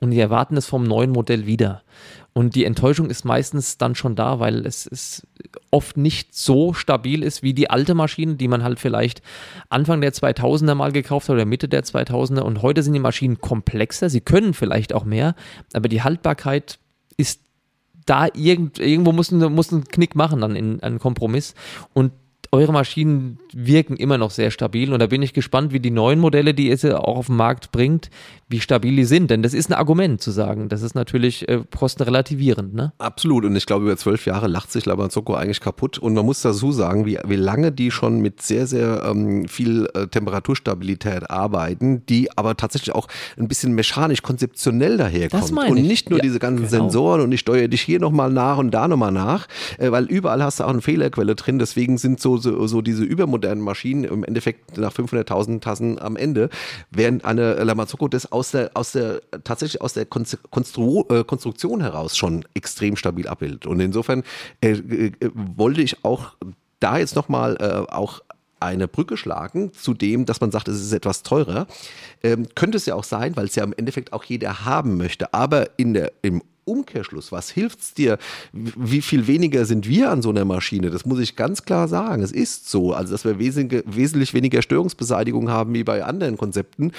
Und 0.00 0.10
die 0.10 0.20
erwarten 0.20 0.56
es 0.56 0.66
vom 0.66 0.84
neuen 0.84 1.10
Modell 1.10 1.46
wieder. 1.46 1.82
Und 2.34 2.56
die 2.56 2.64
Enttäuschung 2.64 3.10
ist 3.10 3.24
meistens 3.24 3.78
dann 3.78 3.94
schon 3.94 4.16
da, 4.16 4.40
weil 4.40 4.66
es, 4.66 4.86
es 4.86 5.24
oft 5.70 5.96
nicht 5.96 6.34
so 6.34 6.74
stabil 6.74 7.22
ist 7.22 7.44
wie 7.44 7.54
die 7.54 7.70
alte 7.70 7.94
Maschine, 7.94 8.34
die 8.34 8.48
man 8.48 8.64
halt 8.64 8.80
vielleicht 8.80 9.22
Anfang 9.68 10.00
der 10.00 10.12
2000er 10.12 10.74
mal 10.74 10.90
gekauft 10.90 11.28
hat 11.28 11.34
oder 11.34 11.44
Mitte 11.44 11.68
der 11.68 11.84
2000er. 11.84 12.40
Und 12.40 12.60
heute 12.60 12.82
sind 12.82 12.92
die 12.92 12.98
Maschinen 12.98 13.40
komplexer, 13.40 14.10
sie 14.10 14.20
können 14.20 14.52
vielleicht 14.52 14.92
auch 14.92 15.04
mehr, 15.04 15.36
aber 15.72 15.88
die 15.88 16.02
Haltbarkeit 16.02 16.80
ist 17.16 17.40
da 18.04 18.26
irgend, 18.34 18.80
irgendwo 18.80 19.12
muss, 19.12 19.30
muss 19.30 19.70
ein 19.70 19.84
Knick 19.84 20.16
machen, 20.16 20.40
dann 20.40 20.56
in 20.56 20.82
einen 20.82 20.98
Kompromiss. 20.98 21.54
Und 21.92 22.10
eure 22.54 22.72
Maschinen 22.72 23.38
wirken 23.52 23.96
immer 23.96 24.16
noch 24.16 24.30
sehr 24.30 24.50
stabil 24.50 24.92
und 24.92 25.00
da 25.00 25.06
bin 25.06 25.22
ich 25.22 25.32
gespannt, 25.32 25.72
wie 25.72 25.80
die 25.80 25.90
neuen 25.90 26.20
Modelle, 26.20 26.54
die 26.54 26.68
ihr 26.68 27.00
auch 27.00 27.16
auf 27.16 27.26
den 27.26 27.36
Markt 27.36 27.72
bringt, 27.72 28.10
wie 28.48 28.60
stabil 28.60 28.94
die 28.94 29.04
sind. 29.04 29.30
Denn 29.30 29.42
das 29.42 29.54
ist 29.54 29.70
ein 29.70 29.74
Argument 29.74 30.20
zu 30.20 30.30
sagen. 30.30 30.68
Das 30.68 30.82
ist 30.82 30.94
natürlich 30.94 31.48
äh, 31.48 31.62
kostenrelativierend. 31.76 32.74
Ne? 32.74 32.92
Absolut. 32.98 33.44
Und 33.44 33.56
ich 33.56 33.66
glaube, 33.66 33.84
über 33.84 33.96
zwölf 33.96 34.26
Jahre 34.26 34.46
lacht 34.46 34.70
sich 34.70 34.86
Lamazocco 34.86 35.34
eigentlich 35.34 35.60
kaputt. 35.60 35.98
Und 35.98 36.14
man 36.14 36.24
muss 36.24 36.42
dazu 36.42 36.70
sagen, 36.70 37.06
wie, 37.06 37.18
wie 37.24 37.36
lange 37.36 37.72
die 37.72 37.90
schon 37.90 38.20
mit 38.20 38.42
sehr, 38.42 38.66
sehr 38.66 39.02
ähm, 39.04 39.48
viel 39.48 39.88
äh, 39.94 40.06
Temperaturstabilität 40.06 41.30
arbeiten, 41.30 42.04
die 42.06 42.36
aber 42.36 42.56
tatsächlich 42.56 42.94
auch 42.94 43.08
ein 43.36 43.48
bisschen 43.48 43.72
mechanisch, 43.74 44.22
konzeptionell 44.22 44.98
daherkommt. 44.98 45.50
Und 45.50 45.82
nicht 45.82 46.10
nur 46.10 46.18
ja, 46.18 46.22
diese 46.22 46.38
ganzen 46.38 46.68
genau. 46.68 46.84
Sensoren 46.84 47.22
und 47.22 47.32
ich 47.32 47.40
steuere 47.40 47.68
dich 47.68 47.82
hier 47.82 47.98
nochmal 47.98 48.30
nach 48.30 48.58
und 48.58 48.70
da 48.70 48.86
nochmal 48.88 49.12
nach, 49.12 49.48
äh, 49.78 49.90
weil 49.90 50.04
überall 50.04 50.42
hast 50.42 50.60
du 50.60 50.64
auch 50.64 50.68
eine 50.68 50.82
Fehlerquelle 50.82 51.34
drin. 51.34 51.58
Deswegen 51.58 51.98
sind 51.98 52.20
so, 52.20 52.36
so, 52.44 52.66
so 52.66 52.82
diese 52.82 53.02
übermodernen 53.02 53.64
Maschinen 53.64 54.04
im 54.04 54.22
Endeffekt 54.24 54.78
nach 54.78 54.92
500.000 54.92 55.60
Tassen 55.60 55.98
am 55.98 56.16
Ende, 56.16 56.50
während 56.90 57.24
eine 57.24 57.54
Lamazocco 57.64 58.08
das 58.08 58.30
aus 58.30 58.52
der, 58.52 58.70
aus 58.74 58.92
der, 58.92 59.20
tatsächlich 59.42 59.82
aus 59.82 59.94
der 59.94 60.06
Konstru 60.06 61.04
äh, 61.08 61.24
Konstruktion 61.24 61.80
heraus 61.80 62.16
schon 62.16 62.44
extrem 62.54 62.96
stabil 62.96 63.26
abbildet. 63.26 63.66
Und 63.66 63.80
insofern 63.80 64.22
äh, 64.60 64.72
äh, 64.72 65.12
wollte 65.34 65.82
ich 65.82 66.04
auch 66.04 66.34
da 66.80 66.98
jetzt 66.98 67.16
nochmal 67.16 67.56
äh, 67.60 67.90
auch 67.92 68.20
eine 68.60 68.88
Brücke 68.88 69.16
schlagen 69.16 69.72
zu 69.72 69.94
dem, 69.94 70.24
dass 70.24 70.40
man 70.40 70.50
sagt, 70.50 70.68
es 70.68 70.80
ist 70.80 70.92
etwas 70.92 71.22
teurer. 71.22 71.66
Ähm, 72.22 72.46
könnte 72.54 72.78
es 72.78 72.86
ja 72.86 72.94
auch 72.94 73.04
sein, 73.04 73.36
weil 73.36 73.46
es 73.46 73.54
ja 73.54 73.64
im 73.64 73.74
Endeffekt 73.76 74.12
auch 74.12 74.24
jeder 74.24 74.64
haben 74.64 74.96
möchte. 74.96 75.34
Aber 75.34 75.68
in 75.76 75.94
der, 75.94 76.12
im 76.22 76.42
Umkehrschluss, 76.64 77.32
was 77.32 77.50
hilft 77.50 77.80
es 77.80 77.94
dir? 77.94 78.18
Wie 78.52 79.02
viel 79.02 79.26
weniger 79.26 79.64
sind 79.64 79.88
wir 79.88 80.10
an 80.10 80.22
so 80.22 80.30
einer 80.30 80.44
Maschine? 80.44 80.90
Das 80.90 81.06
muss 81.06 81.18
ich 81.18 81.36
ganz 81.36 81.64
klar 81.64 81.88
sagen. 81.88 82.22
Es 82.22 82.32
ist 82.32 82.70
so. 82.70 82.92
Also, 82.92 83.12
dass 83.12 83.24
wir 83.24 83.38
wesentlich 83.38 84.34
weniger 84.34 84.62
Störungsbeseitigung 84.62 85.50
haben 85.50 85.74
wie 85.74 85.84
bei 85.84 86.04
anderen 86.04 86.36
Konzepten, 86.36 86.92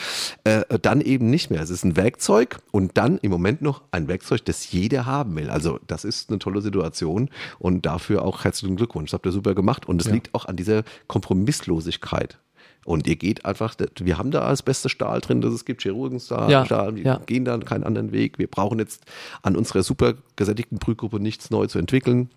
äh, 0.43 0.63
dann 0.81 1.01
eben 1.01 1.29
nicht 1.29 1.51
mehr. 1.51 1.61
Es 1.61 1.69
ist 1.69 1.83
ein 1.83 1.95
Werkzeug 1.95 2.59
und 2.71 2.97
dann 2.97 3.17
im 3.19 3.31
Moment 3.31 3.61
noch 3.61 3.81
ein 3.91 4.07
Werkzeug, 4.07 4.45
das 4.45 4.71
jeder 4.71 5.05
haben 5.05 5.35
will. 5.35 5.49
Also, 5.49 5.79
das 5.87 6.05
ist 6.05 6.29
eine 6.29 6.39
tolle 6.39 6.61
Situation 6.61 7.29
und 7.59 7.85
dafür 7.85 8.23
auch 8.23 8.43
herzlichen 8.43 8.75
Glückwunsch. 8.75 9.11
Das 9.11 9.17
habt 9.17 9.25
ihr 9.25 9.31
super 9.31 9.55
gemacht 9.55 9.87
und 9.87 10.01
es 10.01 10.07
ja. 10.07 10.13
liegt 10.13 10.33
auch 10.33 10.45
an 10.45 10.55
dieser 10.55 10.83
Kompromisslosigkeit. 11.07 12.37
Und 12.85 13.07
ihr 13.07 13.15
geht 13.15 13.45
einfach, 13.45 13.75
wir 13.99 14.19
haben 14.19 14.29
da 14.29 14.47
das 14.47 14.61
beste 14.61 14.89
Stahl 14.89 15.19
drin, 15.19 15.41
das 15.41 15.51
es 15.53 15.65
gibt, 15.65 15.81
Chirurgenstahl, 15.81 16.51
ja, 16.51 16.65
Stahl, 16.65 16.95
wir 16.95 17.03
ja. 17.03 17.21
gehen 17.25 17.43
da 17.43 17.57
keinen 17.57 17.83
anderen 17.83 18.11
Weg. 18.11 18.37
Wir 18.37 18.45
brauchen 18.45 18.77
jetzt 18.77 19.05
an 19.41 19.55
unserer 19.55 19.81
super 19.81 20.13
gesättigten 20.35 20.77
Brühgruppe 20.77 21.19
nichts 21.19 21.49
neu 21.49 21.65
zu 21.65 21.79
entwickeln. 21.79 22.29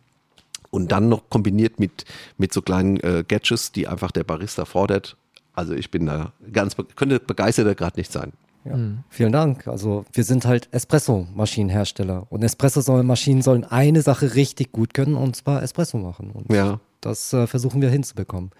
Und 0.70 0.90
dann 0.90 1.10
noch 1.10 1.28
kombiniert 1.28 1.78
mit, 1.78 2.06
mit 2.38 2.54
so 2.54 2.62
kleinen 2.62 2.98
äh, 3.00 3.24
Gadgets, 3.28 3.72
die 3.72 3.88
einfach 3.88 4.10
der 4.10 4.24
Barista 4.24 4.64
fordert. 4.64 5.18
Also 5.52 5.74
ich 5.74 5.90
bin 5.90 6.06
da 6.06 6.32
ganz, 6.50 6.76
könnte 6.96 7.20
begeisterter 7.20 7.74
gerade 7.74 7.98
nicht 8.00 8.10
sein. 8.10 8.32
Ja, 8.64 8.76
mhm. 8.76 9.00
Vielen 9.10 9.32
Dank. 9.32 9.68
Also 9.68 10.06
wir 10.14 10.24
sind 10.24 10.46
halt 10.46 10.68
Espresso-Maschinenhersteller 10.72 12.26
und 12.30 12.42
Espresso-Maschinen 12.42 13.42
sollen 13.42 13.64
eine 13.64 14.00
Sache 14.00 14.34
richtig 14.34 14.72
gut 14.72 14.94
können 14.94 15.14
und 15.14 15.36
zwar 15.36 15.62
Espresso 15.62 15.98
machen. 15.98 16.30
Und 16.30 16.50
ja. 16.50 16.80
das 17.02 17.34
äh, 17.34 17.46
versuchen 17.46 17.82
wir 17.82 17.90
hinzubekommen 17.90 18.50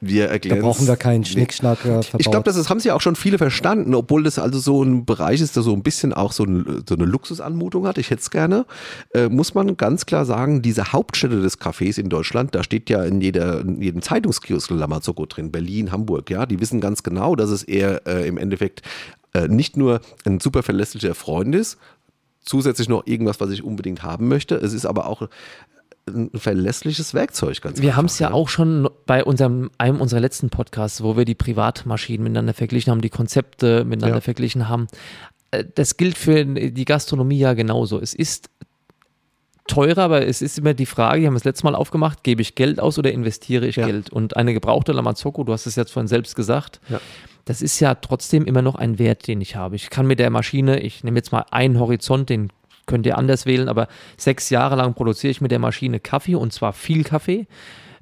wir 0.00 0.28
erklären. 0.28 0.60
Da 0.60 0.66
brauchen 0.66 0.86
wir 0.86 0.96
keinen 0.96 1.24
Schnickschnack. 1.24 1.84
Nee. 1.84 2.00
Ich 2.18 2.30
glaube, 2.30 2.44
das 2.44 2.68
haben 2.70 2.80
sie 2.80 2.88
ja 2.88 2.94
auch 2.94 3.00
schon 3.00 3.16
viele 3.16 3.38
verstanden, 3.38 3.94
obwohl 3.94 4.22
das 4.22 4.38
also 4.38 4.58
so 4.58 4.82
ein 4.82 5.04
Bereich 5.04 5.40
ist, 5.40 5.56
der 5.56 5.62
so 5.62 5.74
ein 5.74 5.82
bisschen 5.82 6.12
auch 6.12 6.32
so, 6.32 6.44
ein, 6.44 6.84
so 6.88 6.94
eine 6.94 7.04
Luxusanmutung 7.04 7.86
hat. 7.86 7.98
Ich 7.98 8.10
hätte 8.10 8.22
es 8.22 8.30
gerne. 8.30 8.66
Äh, 9.14 9.28
muss 9.28 9.54
man 9.54 9.76
ganz 9.76 10.06
klar 10.06 10.24
sagen, 10.24 10.62
diese 10.62 10.92
Hauptstädte 10.92 11.40
des 11.40 11.60
Cafés 11.60 11.98
in 12.00 12.08
Deutschland, 12.08 12.54
da 12.54 12.62
steht 12.62 12.88
ja 12.88 13.04
in, 13.04 13.20
jeder, 13.20 13.60
in 13.60 13.82
jedem 13.82 14.02
Zeitungskiosk 14.02 14.70
Lamazocco 14.70 15.26
drin, 15.26 15.52
Berlin, 15.52 15.92
Hamburg, 15.92 16.30
ja, 16.30 16.46
die 16.46 16.60
wissen 16.60 16.80
ganz 16.80 17.02
genau, 17.02 17.36
dass 17.36 17.50
es 17.50 17.62
eher 17.62 18.06
äh, 18.06 18.26
im 18.26 18.38
Endeffekt 18.38 18.82
äh, 19.34 19.48
nicht 19.48 19.76
nur 19.76 20.00
ein 20.24 20.40
super 20.40 20.62
verlässlicher 20.62 21.14
Freund 21.14 21.54
ist, 21.54 21.78
zusätzlich 22.42 22.88
noch 22.88 23.06
irgendwas, 23.06 23.40
was 23.40 23.50
ich 23.50 23.62
unbedingt 23.62 24.02
haben 24.02 24.28
möchte. 24.28 24.56
Es 24.56 24.72
ist 24.72 24.86
aber 24.86 25.06
auch 25.06 25.28
ein 26.14 26.30
verlässliches 26.34 27.14
Werkzeug. 27.14 27.60
Ganz 27.60 27.80
wir 27.80 27.96
haben 27.96 28.06
es 28.06 28.18
ja, 28.18 28.28
ja, 28.28 28.34
auch 28.34 28.48
schon 28.48 28.88
bei 29.06 29.24
unserem, 29.24 29.70
einem 29.78 30.00
unserer 30.00 30.20
letzten 30.20 30.50
Podcasts, 30.50 31.02
wo 31.02 31.16
wir 31.16 31.24
die 31.24 31.34
Privatmaschinen 31.34 32.22
miteinander 32.22 32.54
verglichen 32.54 32.90
haben, 32.90 33.00
die 33.00 33.10
Konzepte 33.10 33.84
miteinander 33.84 34.18
ja. 34.18 34.20
verglichen 34.20 34.68
haben. 34.68 34.86
Äh, 35.50 35.64
das 35.74 35.96
gilt 35.96 36.18
für 36.18 36.44
die 36.44 36.84
Gastronomie 36.84 37.38
ja 37.38 37.54
genauso. 37.54 38.00
Es 38.00 38.14
ist 38.14 38.50
teurer, 39.66 40.02
aber 40.02 40.26
es 40.26 40.42
ist 40.42 40.58
immer 40.58 40.74
die 40.74 40.86
Frage, 40.86 41.20
wir 41.20 41.28
haben 41.28 41.36
es 41.36 41.44
letztes 41.44 41.62
Mal 41.62 41.74
aufgemacht, 41.74 42.24
gebe 42.24 42.42
ich 42.42 42.54
Geld 42.54 42.80
aus 42.80 42.98
oder 42.98 43.12
investiere 43.12 43.66
ich 43.66 43.76
ja. 43.76 43.86
Geld? 43.86 44.10
Und 44.10 44.36
eine 44.36 44.52
gebrauchte 44.52 44.92
Lamazocco, 44.92 45.44
du 45.44 45.52
hast 45.52 45.66
es 45.66 45.76
jetzt 45.76 45.92
vorhin 45.92 46.08
selbst 46.08 46.34
gesagt, 46.34 46.80
ja. 46.88 47.00
das 47.44 47.62
ist 47.62 47.78
ja 47.80 47.94
trotzdem 47.94 48.44
immer 48.44 48.62
noch 48.62 48.74
ein 48.74 48.98
Wert, 48.98 49.26
den 49.28 49.40
ich 49.40 49.56
habe. 49.56 49.76
Ich 49.76 49.90
kann 49.90 50.06
mit 50.06 50.18
der 50.18 50.30
Maschine, 50.30 50.80
ich 50.80 51.04
nehme 51.04 51.18
jetzt 51.18 51.32
mal 51.32 51.44
einen 51.50 51.78
Horizont, 51.78 52.28
den 52.30 52.50
könnt 52.90 53.06
ihr 53.06 53.16
anders 53.16 53.46
wählen, 53.46 53.68
aber 53.68 53.88
sechs 54.18 54.50
Jahre 54.50 54.76
lang 54.76 54.94
produziere 54.94 55.30
ich 55.30 55.40
mit 55.40 55.52
der 55.52 55.60
Maschine 55.60 56.00
Kaffee 56.00 56.34
und 56.34 56.52
zwar 56.52 56.72
viel 56.72 57.04
Kaffee. 57.04 57.46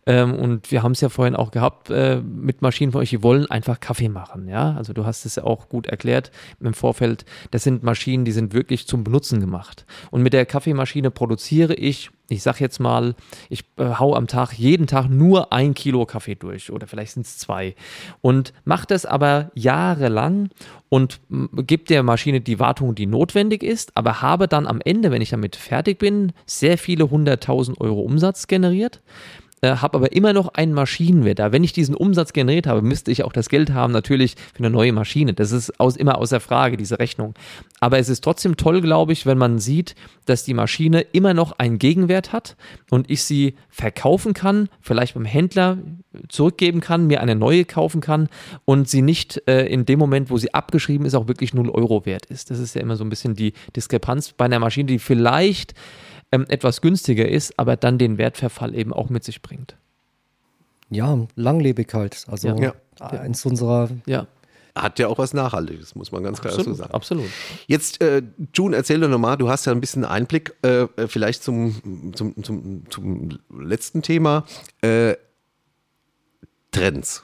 Ähm, 0.08 0.34
und 0.34 0.72
wir 0.72 0.82
haben 0.82 0.92
es 0.92 1.02
ja 1.02 1.10
vorhin 1.10 1.36
auch 1.36 1.50
gehabt 1.50 1.90
äh, 1.90 2.22
mit 2.22 2.62
Maschinen 2.62 2.92
von 2.92 3.02
euch, 3.02 3.10
die 3.10 3.22
wollen 3.22 3.44
einfach 3.50 3.78
Kaffee 3.78 4.08
machen. 4.08 4.48
Ja, 4.48 4.74
also 4.74 4.94
du 4.94 5.04
hast 5.04 5.26
es 5.26 5.36
ja 5.36 5.44
auch 5.44 5.68
gut 5.68 5.86
erklärt 5.86 6.30
im 6.60 6.72
Vorfeld. 6.72 7.26
Das 7.50 7.62
sind 7.62 7.82
Maschinen, 7.82 8.24
die 8.24 8.32
sind 8.32 8.54
wirklich 8.54 8.86
zum 8.86 9.04
Benutzen 9.04 9.38
gemacht. 9.38 9.84
Und 10.10 10.22
mit 10.22 10.32
der 10.32 10.46
Kaffeemaschine 10.46 11.10
produziere 11.10 11.74
ich 11.74 12.10
ich 12.30 12.42
sag 12.42 12.60
jetzt 12.60 12.78
mal, 12.78 13.14
ich 13.48 13.64
äh, 13.78 13.94
hau 13.98 14.14
am 14.14 14.26
Tag 14.26 14.52
jeden 14.52 14.86
Tag 14.86 15.08
nur 15.08 15.50
ein 15.50 15.72
Kilo 15.72 16.04
Kaffee 16.04 16.34
durch 16.34 16.70
oder 16.70 16.86
vielleicht 16.86 17.12
sind 17.12 17.24
es 17.24 17.38
zwei 17.38 17.74
und 18.20 18.52
mache 18.64 18.86
das 18.86 19.06
aber 19.06 19.50
jahrelang 19.54 20.50
und 20.90 21.20
gebe 21.30 21.84
der 21.84 22.02
Maschine 22.02 22.42
die 22.42 22.58
Wartung, 22.58 22.94
die 22.94 23.06
notwendig 23.06 23.62
ist, 23.62 23.96
aber 23.96 24.20
habe 24.20 24.46
dann 24.46 24.66
am 24.66 24.82
Ende, 24.84 25.10
wenn 25.10 25.22
ich 25.22 25.30
damit 25.30 25.56
fertig 25.56 25.98
bin, 25.98 26.34
sehr 26.44 26.76
viele 26.76 27.08
hunderttausend 27.08 27.80
Euro 27.80 28.02
Umsatz 28.02 28.46
generiert 28.46 29.00
äh, 29.60 29.76
habe 29.76 29.98
aber 29.98 30.12
immer 30.12 30.32
noch 30.32 30.48
einen 30.54 30.72
Maschinenwert. 30.72 31.38
Da, 31.38 31.52
wenn 31.52 31.64
ich 31.64 31.72
diesen 31.72 31.94
Umsatz 31.94 32.32
generiert 32.32 32.66
habe, 32.66 32.82
müsste 32.82 33.10
ich 33.10 33.24
auch 33.24 33.32
das 33.32 33.48
Geld 33.48 33.72
haben, 33.72 33.92
natürlich 33.92 34.36
für 34.54 34.60
eine 34.60 34.70
neue 34.70 34.92
Maschine. 34.92 35.34
Das 35.34 35.52
ist 35.52 35.78
aus, 35.80 35.96
immer 35.96 36.18
außer 36.18 36.40
Frage, 36.40 36.76
diese 36.76 36.98
Rechnung. 36.98 37.34
Aber 37.80 37.98
es 37.98 38.08
ist 38.08 38.22
trotzdem 38.22 38.56
toll, 38.56 38.80
glaube 38.80 39.12
ich, 39.12 39.26
wenn 39.26 39.38
man 39.38 39.58
sieht, 39.58 39.94
dass 40.26 40.44
die 40.44 40.54
Maschine 40.54 41.00
immer 41.00 41.34
noch 41.34 41.52
einen 41.58 41.78
Gegenwert 41.78 42.32
hat 42.32 42.56
und 42.90 43.10
ich 43.10 43.22
sie 43.22 43.54
verkaufen 43.68 44.34
kann, 44.34 44.68
vielleicht 44.80 45.14
beim 45.14 45.24
Händler 45.24 45.78
zurückgeben 46.28 46.80
kann, 46.80 47.06
mir 47.06 47.20
eine 47.20 47.34
neue 47.34 47.64
kaufen 47.64 48.00
kann 48.00 48.28
und 48.64 48.88
sie 48.88 49.02
nicht 49.02 49.42
äh, 49.46 49.66
in 49.66 49.86
dem 49.86 49.98
Moment, 49.98 50.30
wo 50.30 50.38
sie 50.38 50.54
abgeschrieben 50.54 51.06
ist, 51.06 51.14
auch 51.14 51.28
wirklich 51.28 51.54
0 51.54 51.70
Euro 51.70 52.06
wert 52.06 52.26
ist. 52.26 52.50
Das 52.50 52.58
ist 52.58 52.74
ja 52.74 52.80
immer 52.80 52.96
so 52.96 53.04
ein 53.04 53.10
bisschen 53.10 53.34
die 53.34 53.52
Diskrepanz 53.76 54.32
bei 54.32 54.46
einer 54.46 54.58
Maschine, 54.58 54.86
die 54.86 54.98
vielleicht 54.98 55.74
ähm, 56.32 56.46
etwas 56.48 56.80
günstiger 56.80 57.28
ist, 57.28 57.58
aber 57.58 57.76
dann 57.76 57.98
den 57.98 58.18
Wertverfall 58.18 58.74
eben 58.74 58.92
auch 58.92 59.10
mit 59.10 59.24
sich 59.24 59.42
bringt. 59.42 59.76
Ja, 60.90 61.18
Langlebigkeit. 61.36 62.24
Also 62.28 62.48
ja. 62.48 62.74
eins 62.98 63.44
unserer 63.44 63.90
ja 64.06 64.26
hat 64.82 64.98
ja 64.98 65.08
auch 65.08 65.18
was 65.18 65.34
Nachhaltiges, 65.34 65.94
muss 65.94 66.12
man 66.12 66.22
ganz 66.22 66.40
klar 66.40 66.52
absolut, 66.52 66.76
so 66.76 66.82
sagen. 66.82 66.94
Absolut. 66.94 67.26
Jetzt, 67.66 68.00
äh, 68.00 68.22
June, 68.54 68.76
erzähl 68.76 69.00
doch 69.00 69.08
nochmal, 69.08 69.36
du 69.36 69.48
hast 69.48 69.66
ja 69.66 69.72
ein 69.72 69.80
bisschen 69.80 70.04
Einblick, 70.04 70.54
äh, 70.62 70.86
vielleicht 71.06 71.42
zum, 71.42 72.12
zum, 72.14 72.42
zum, 72.42 72.82
zum 72.88 73.38
letzten 73.58 74.02
Thema. 74.02 74.44
Äh, 74.80 75.14
Trends. 76.70 77.22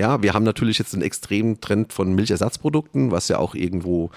Ja, 0.00 0.22
wir 0.22 0.34
haben 0.34 0.42
natürlich 0.42 0.78
jetzt 0.78 0.92
einen 0.92 1.04
extremen 1.04 1.60
Trend 1.60 1.92
von 1.92 2.14
Milchersatzprodukten, 2.14 3.12
was 3.12 3.28
ja 3.28 3.38
auch 3.38 3.54
irgendwo 3.54 4.10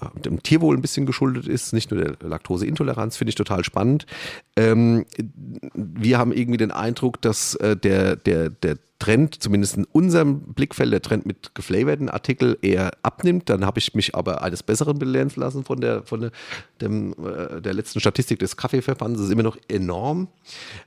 äh, 0.00 0.20
dem 0.20 0.42
Tierwohl 0.42 0.76
ein 0.76 0.82
bisschen 0.82 1.06
geschuldet 1.06 1.48
ist, 1.48 1.72
nicht 1.72 1.90
nur 1.90 2.04
der 2.04 2.28
Laktoseintoleranz, 2.28 3.16
finde 3.16 3.30
ich 3.30 3.34
total 3.34 3.64
spannend. 3.64 4.04
Ähm, 4.56 5.06
wir 5.74 6.18
haben 6.18 6.32
irgendwie 6.32 6.58
den 6.58 6.70
Eindruck, 6.70 7.22
dass 7.22 7.54
äh, 7.54 7.74
der, 7.78 8.16
der, 8.16 8.50
der 8.50 8.76
Trend, 8.98 9.42
zumindest 9.42 9.78
in 9.78 9.86
unserem 9.86 10.40
Blickfeld, 10.40 10.92
der 10.92 11.02
Trend 11.02 11.24
mit 11.24 11.54
geflavorten 11.54 12.10
Artikeln 12.10 12.54
eher 12.60 12.92
abnimmt. 13.02 13.48
Dann 13.48 13.64
habe 13.64 13.80
ich 13.80 13.94
mich 13.94 14.14
aber 14.14 14.42
eines 14.42 14.62
Besseren 14.62 14.98
belehren 14.98 15.32
lassen 15.34 15.64
von 15.64 15.80
der, 15.80 16.02
von 16.04 16.20
der, 16.20 16.30
dem, 16.80 17.14
äh, 17.14 17.60
der 17.62 17.72
letzten 17.72 18.00
Statistik 18.00 18.38
des 18.38 18.56
Kaffeeverbands. 18.56 19.18
Das 19.18 19.26
ist 19.26 19.32
immer 19.32 19.42
noch 19.42 19.56
enorm. 19.66 20.28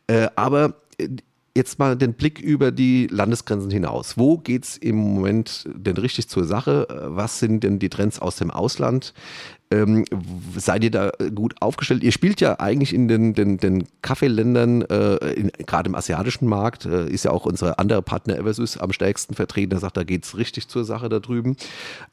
Äh, 0.08 0.28
aber 0.36 0.76
äh, 0.98 1.10
jetzt 1.56 1.80
mal 1.80 1.96
den 1.96 2.14
Blick 2.14 2.40
über 2.40 2.72
die 2.72 3.08
Landesgrenzen 3.08 3.72
hinaus. 3.72 4.18
Wo 4.18 4.38
geht 4.38 4.66
es 4.66 4.78
im 4.78 4.98
Moment 4.98 5.68
denn 5.74 5.98
richtig 5.98 6.28
zur 6.28 6.46
Sache? 6.46 6.88
Was 7.08 7.40
sind 7.40 7.64
denn 7.64 7.80
die 7.80 7.90
Trends 7.90 8.20
aus 8.20 8.36
dem 8.36 8.52
Ausland? 8.52 9.14
Ähm, 9.72 10.06
seid 10.56 10.84
ihr 10.84 10.92
da 10.92 11.12
gut 11.34 11.56
aufgestellt? 11.62 12.04
Ihr 12.04 12.12
spielt 12.12 12.42
ja 12.42 12.60
eigentlich 12.60 12.94
in 12.94 13.08
den, 13.08 13.34
den, 13.34 13.58
den 13.58 13.86
Kaffeeländern, 14.02 14.84
äh, 14.84 15.50
gerade 15.66 15.90
im 15.90 15.96
asiatischen 15.96 16.48
Markt, 16.48 16.86
äh, 16.86 17.10
ist 17.10 17.26
ja 17.26 17.32
auch 17.32 17.46
unsere 17.46 17.80
andere 17.80 18.02
Partner 18.02 18.38
Eversys 18.38 18.78
am 18.78 18.92
stärksten 18.92 19.34
vertreten. 19.34 19.72
Der 19.72 19.80
sagt, 19.80 19.98
da 19.98 20.04
geht 20.04 20.26
es 20.26 20.38
richtig 20.38 20.68
zur 20.68 20.86
Sache 20.86 21.10
da 21.10 21.20
drüben. 21.20 21.56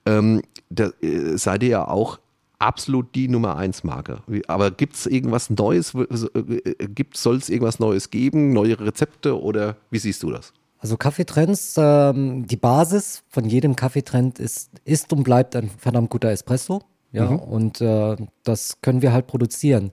Ähm, 0.07 0.43
da 0.71 0.93
äh, 1.03 1.37
seid 1.37 1.63
ihr 1.65 1.69
ja 1.69 1.89
auch 1.89 2.21
absolut 2.63 3.15
die 3.15 3.29
Nummer 3.29 3.57
eins 3.57 3.85
Marke. 3.85 4.19
Aber 4.47 4.71
gibt 4.71 4.95
es 4.95 5.07
irgendwas 5.07 5.51
Neues? 5.51 5.91
Soll 5.91 7.37
es 7.37 7.49
irgendwas 7.49 7.79
Neues 7.79 8.11
geben? 8.11 8.53
Neue 8.53 8.79
Rezepte 8.79 9.41
oder 9.41 9.77
wie 9.91 9.99
siehst 9.99 10.23
du 10.23 10.31
das? 10.31 10.53
Also 10.79 10.97
Kaffeetrends, 10.97 11.77
ähm, 11.79 12.47
die 12.47 12.57
Basis 12.57 13.23
von 13.29 13.45
jedem 13.45 13.77
Kaffeetrend 13.77 14.39
ist, 14.39 14.71
ist 14.85 15.13
und 15.13 15.23
bleibt 15.23 15.55
ein 15.55 15.71
verdammt 15.71 16.11
guter 16.11 16.31
Espresso. 16.31 16.83
Ja, 17.13 17.31
mhm. 17.31 17.39
und 17.39 17.81
äh, 17.81 18.17
das 18.43 18.81
können 18.81 19.03
wir 19.03 19.13
halt 19.13 19.27
produzieren. 19.27 19.93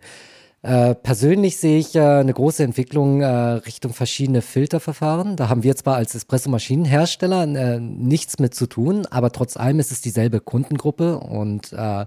Äh, 0.62 0.96
persönlich 0.96 1.58
sehe 1.58 1.80
ich 1.80 1.96
äh, 1.96 2.02
eine 2.02 2.34
große 2.34 2.64
Entwicklung 2.64 3.22
äh, 3.22 3.28
Richtung 3.28 3.94
verschiedene 3.94 4.42
Filterverfahren. 4.42 5.36
Da 5.36 5.48
haben 5.50 5.64
wir 5.64 5.76
zwar 5.76 5.96
als 5.96 6.16
Espresso-Maschinenhersteller 6.16 7.44
äh, 7.44 7.80
nichts 7.80 8.40
mit 8.40 8.56
zu 8.56 8.68
tun, 8.68 9.06
aber 9.10 9.32
trotz 9.32 9.58
allem 9.58 9.80
ist 9.80 9.92
es 9.92 10.02
dieselbe 10.02 10.40
Kundengruppe 10.40 11.20
und 11.20 11.72
äh, 11.74 12.06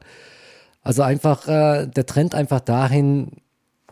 also 0.82 1.02
einfach 1.02 1.48
äh, 1.48 1.86
der 1.86 2.06
Trend 2.06 2.34
einfach 2.34 2.60
dahin 2.60 3.32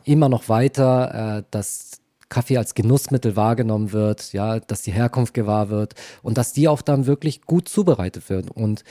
immer 0.05 0.29
noch 0.29 0.49
weiter, 0.49 1.45
dass 1.51 2.01
Kaffee 2.31 2.57
als 2.57 2.75
Genussmittel 2.75 3.37
wahrgenommen 3.37 3.93
wird, 3.93 4.33
ja, 4.33 4.61
dass 4.61 4.83
die 4.83 4.93
Herkunft 4.93 5.35
gewahr 5.35 5.69
wird 5.69 5.95
und 6.23 6.39
dass 6.39 6.55
die 6.55 6.69
auch 6.69 6.81
dann 6.81 7.07
wirklich 7.07 7.43
gut 7.43 7.69
zubereitet 7.69 8.31
wird. 8.31 8.51
Und 8.51 8.85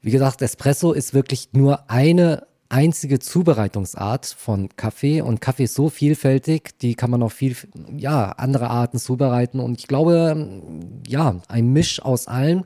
wie 0.00 0.10
gesagt, 0.10 0.40
Espresso 0.40 0.92
ist 0.92 1.12
wirklich 1.12 1.50
nur 1.52 1.90
eine 1.90 2.46
einzige 2.68 3.18
Zubereitungsart 3.18 4.26
von 4.26 4.70
Kaffee 4.76 5.20
und 5.20 5.40
Kaffee 5.40 5.64
ist 5.64 5.74
so 5.74 5.90
vielfältig, 5.90 6.78
die 6.78 6.94
kann 6.94 7.10
man 7.10 7.22
auf 7.22 7.34
viel, 7.34 7.54
ja, 7.96 8.30
andere 8.32 8.70
Arten 8.70 8.98
zubereiten 8.98 9.60
und 9.60 9.78
ich 9.78 9.88
glaube, 9.88 10.62
ja, 11.06 11.36
ein 11.48 11.72
Misch 11.72 12.00
aus 12.00 12.28
allem, 12.28 12.64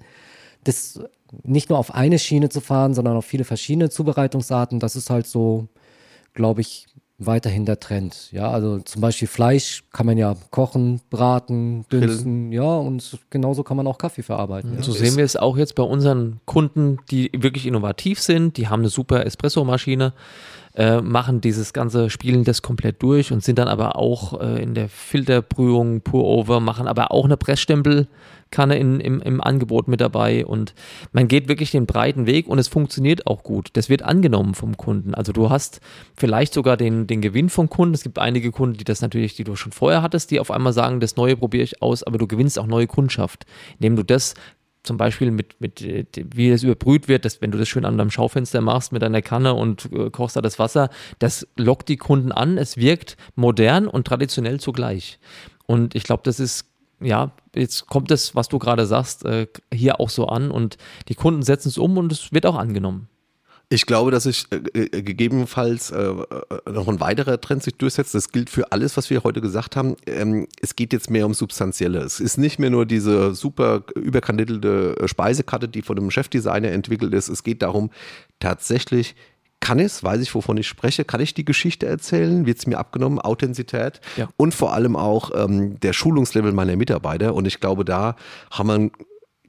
das 0.62 1.00
nicht 1.42 1.70
nur 1.70 1.78
auf 1.78 1.94
eine 1.94 2.18
Schiene 2.18 2.48
zu 2.48 2.60
fahren, 2.60 2.94
sondern 2.94 3.16
auf 3.16 3.24
viele 3.24 3.44
verschiedene 3.44 3.90
Zubereitungsarten, 3.90 4.80
das 4.80 4.96
ist 4.96 5.10
halt 5.10 5.26
so, 5.26 5.68
glaube 6.34 6.60
ich, 6.60 6.86
weiterhin 7.18 7.64
der 7.64 7.80
Trend. 7.80 8.30
Ja, 8.32 8.50
also 8.50 8.78
zum 8.80 9.00
Beispiel 9.00 9.28
Fleisch 9.28 9.84
kann 9.92 10.06
man 10.06 10.18
ja 10.18 10.36
kochen, 10.50 11.00
braten, 11.08 11.86
dünsten, 11.90 12.52
ja, 12.52 12.76
und 12.76 13.18
genauso 13.30 13.62
kann 13.62 13.76
man 13.76 13.86
auch 13.86 13.98
Kaffee 13.98 14.22
verarbeiten. 14.22 14.74
Ja. 14.74 14.82
So 14.82 14.92
sehen 14.92 15.16
wir 15.16 15.24
es 15.24 15.36
auch 15.36 15.56
jetzt 15.56 15.74
bei 15.74 15.82
unseren 15.82 16.40
Kunden, 16.44 16.98
die 17.10 17.30
wirklich 17.34 17.66
innovativ 17.66 18.20
sind, 18.20 18.58
die 18.58 18.68
haben 18.68 18.80
eine 18.80 18.90
super 18.90 19.24
Espresso-Maschine, 19.24 20.12
äh, 20.76 21.00
machen 21.00 21.40
dieses 21.40 21.72
ganze 21.72 22.10
Spielen 22.10 22.44
das 22.44 22.62
komplett 22.62 23.02
durch 23.02 23.32
und 23.32 23.42
sind 23.42 23.58
dann 23.58 23.68
aber 23.68 23.96
auch 23.96 24.40
äh, 24.40 24.62
in 24.62 24.74
der 24.74 24.88
Filterbrühung, 24.88 26.02
Pour-Over, 26.02 26.60
machen 26.60 26.86
aber 26.86 27.10
auch 27.10 27.24
eine 27.24 27.36
Pressstempel 27.36 28.08
Kanne 28.50 28.78
in, 28.78 29.00
im, 29.00 29.20
im 29.20 29.40
Angebot 29.40 29.88
mit 29.88 30.00
dabei 30.00 30.46
und 30.46 30.74
man 31.12 31.26
geht 31.26 31.48
wirklich 31.48 31.72
den 31.72 31.86
breiten 31.86 32.26
Weg 32.26 32.46
und 32.46 32.58
es 32.58 32.68
funktioniert 32.68 33.26
auch 33.26 33.42
gut. 33.42 33.70
Das 33.72 33.88
wird 33.88 34.02
angenommen 34.02 34.54
vom 34.54 34.76
Kunden. 34.76 35.14
Also 35.14 35.32
du 35.32 35.50
hast 35.50 35.80
vielleicht 36.16 36.54
sogar 36.54 36.76
den, 36.76 37.06
den 37.08 37.20
Gewinn 37.20 37.50
vom 37.50 37.68
Kunden. 37.68 37.94
Es 37.94 38.04
gibt 38.04 38.18
einige 38.18 38.52
Kunden, 38.52 38.78
die 38.78 38.84
das 38.84 39.00
natürlich, 39.00 39.34
die 39.34 39.44
du 39.44 39.56
schon 39.56 39.72
vorher 39.72 40.00
hattest, 40.00 40.30
die 40.30 40.38
auf 40.38 40.50
einmal 40.52 40.72
sagen, 40.72 41.00
das 41.00 41.16
Neue 41.16 41.36
probiere 41.36 41.64
ich 41.64 41.82
aus, 41.82 42.04
aber 42.04 42.18
du 42.18 42.26
gewinnst 42.26 42.58
auch 42.58 42.66
neue 42.66 42.86
Kundschaft, 42.86 43.46
indem 43.78 43.96
du 43.96 44.04
das 44.04 44.34
zum 44.86 44.96
Beispiel 44.96 45.30
mit, 45.30 45.60
mit 45.60 45.82
wie 46.34 46.50
das 46.50 46.62
überbrüht 46.62 47.08
wird, 47.08 47.24
dass 47.24 47.42
wenn 47.42 47.50
du 47.50 47.58
das 47.58 47.68
schön 47.68 47.84
an 47.84 47.98
deinem 47.98 48.10
Schaufenster 48.10 48.60
machst 48.60 48.92
mit 48.92 49.02
deiner 49.02 49.22
Kanne 49.22 49.54
und 49.54 49.90
äh, 49.92 50.10
kochst 50.10 50.36
da 50.36 50.40
das 50.40 50.58
Wasser, 50.58 50.90
das 51.18 51.46
lockt 51.56 51.88
die 51.88 51.96
Kunden 51.96 52.32
an. 52.32 52.58
Es 52.58 52.76
wirkt 52.76 53.16
modern 53.34 53.88
und 53.88 54.06
traditionell 54.06 54.60
zugleich. 54.60 55.18
Und 55.66 55.94
ich 55.94 56.04
glaube, 56.04 56.22
das 56.24 56.40
ist 56.40 56.66
ja, 57.00 57.32
jetzt 57.54 57.86
kommt 57.88 58.10
es, 58.10 58.34
was 58.34 58.48
du 58.48 58.58
gerade 58.58 58.86
sagst, 58.86 59.24
äh, 59.24 59.48
hier 59.72 60.00
auch 60.00 60.08
so 60.08 60.28
an 60.28 60.50
und 60.50 60.78
die 61.08 61.14
Kunden 61.14 61.42
setzen 61.42 61.68
es 61.68 61.78
um 61.78 61.98
und 61.98 62.10
es 62.10 62.32
wird 62.32 62.46
auch 62.46 62.56
angenommen. 62.56 63.08
Ich 63.68 63.84
glaube, 63.84 64.12
dass 64.12 64.24
sich 64.24 64.46
äh, 64.50 64.56
äh 64.78 65.02
gegebenenfalls 65.02 65.90
äh, 65.90 65.96
äh, 65.96 66.70
noch 66.70 66.86
ein 66.86 67.00
weiterer 67.00 67.40
Trend 67.40 67.64
sich 67.64 67.74
durchsetzt. 67.74 68.14
Das 68.14 68.30
gilt 68.30 68.48
für 68.48 68.70
alles, 68.70 68.96
was 68.96 69.10
wir 69.10 69.24
heute 69.24 69.40
gesagt 69.40 69.74
haben. 69.74 69.96
Ähm, 70.06 70.46
es 70.60 70.76
geht 70.76 70.92
jetzt 70.92 71.10
mehr 71.10 71.26
um 71.26 71.34
Substanzielle. 71.34 71.98
Es 71.98 72.20
ist 72.20 72.38
nicht 72.38 72.60
mehr 72.60 72.70
nur 72.70 72.86
diese 72.86 73.34
super 73.34 73.82
überkandidelte 73.96 74.96
Speisekarte, 75.06 75.68
die 75.68 75.82
von 75.82 75.98
einem 75.98 76.12
Chefdesigner 76.12 76.70
entwickelt 76.70 77.12
ist. 77.12 77.28
Es 77.28 77.42
geht 77.42 77.62
darum, 77.62 77.90
tatsächlich 78.38 79.16
kann 79.58 79.80
es, 79.80 80.04
weiß 80.04 80.20
ich, 80.20 80.32
wovon 80.34 80.56
ich 80.58 80.68
spreche, 80.68 81.04
kann 81.04 81.20
ich 81.20 81.34
die 81.34 81.44
Geschichte 81.44 81.86
erzählen, 81.86 82.46
wird 82.46 82.58
es 82.58 82.66
mir 82.68 82.78
abgenommen, 82.78 83.18
Authentizität 83.18 84.00
ja. 84.16 84.28
und 84.36 84.54
vor 84.54 84.74
allem 84.74 84.94
auch 84.94 85.30
ähm, 85.34 85.80
der 85.80 85.92
Schulungslevel 85.92 86.52
meiner 86.52 86.76
Mitarbeiter. 86.76 87.34
Und 87.34 87.46
ich 87.46 87.58
glaube, 87.58 87.84
da 87.84 88.14
haben 88.50 88.68
wir 88.68 88.90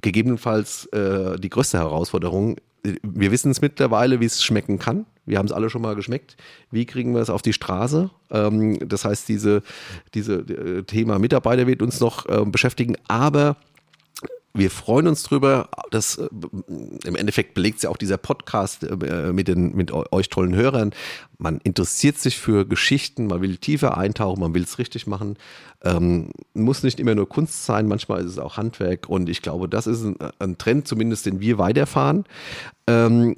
gegebenenfalls 0.02 0.86
äh, 0.88 1.38
die 1.40 1.50
größte 1.50 1.78
Herausforderung. 1.78 2.56
Wir 3.04 3.32
wissen 3.32 3.52
es 3.52 3.62
mittlerweile, 3.62 4.20
wie 4.20 4.26
es 4.26 4.44
schmecken 4.44 4.80
kann. 4.80 5.06
Wir 5.26 5.38
haben 5.38 5.46
es 5.46 5.52
alle 5.52 5.70
schon 5.70 5.82
mal 5.82 5.96
geschmeckt. 5.96 6.38
Wie 6.72 6.86
kriegen 6.86 7.14
wir 7.14 7.22
es 7.22 7.30
auf 7.30 7.42
die 7.42 7.54
Straße? 7.54 8.10
Ähm, 8.32 8.80
das 8.88 9.06
heißt, 9.06 9.28
diese, 9.28 9.62
diese 10.14 10.36
äh, 10.36 10.84
Thema 10.84 11.20
Mitarbeiter 11.20 11.68
wird 11.68 11.82
uns 11.82 12.00
noch 12.00 12.28
äh, 12.28 12.46
beschäftigen. 12.46 12.96
Aber 13.08 13.58
wir 14.58 14.72
freuen 14.72 15.08
uns 15.08 15.24
drüber. 15.24 15.70
Das, 15.92 16.18
äh, 16.18 16.28
Im 17.06 17.16
Endeffekt 17.16 17.54
belegt 17.54 17.82
ja 17.84 17.90
auch 17.90 17.98
dieser 17.98 18.18
Podcast 18.18 18.84
äh, 18.84 19.32
mit, 19.32 19.48
den, 19.48 19.76
mit 19.76 19.92
euch 19.92 20.30
tollen 20.30 20.56
Hörern. 20.56 20.92
Man 21.38 21.60
interessiert 21.64 22.18
sich 22.18 22.38
für 22.38 22.66
Geschichten, 22.66 23.28
man 23.28 23.42
will 23.42 23.58
tiefer 23.58 23.98
eintauchen, 23.98 24.40
man 24.40 24.54
will 24.54 24.64
es 24.64 24.80
richtig 24.80 25.08
machen. 25.08 25.38
Ähm, 25.84 26.32
muss 26.54 26.84
nicht 26.84 27.00
immer 27.00 27.16
nur 27.16 27.30
Kunst 27.30 27.66
sein, 27.66 27.88
manchmal 27.88 28.22
ist 28.22 28.32
es 28.32 28.40
auch 28.40 28.58
Handwerk. 28.58 29.08
Und 29.08 29.30
ich 29.30 29.42
glaube, 29.42 29.70
das 29.70 29.88
ist 29.88 30.04
ein, 30.04 30.18
ein 30.40 30.58
Trend, 30.58 30.88
zumindest 30.88 31.26
den 31.26 31.40
wir 31.40 31.58
weiterfahren. 31.58 32.26
Ähm, 32.88 33.38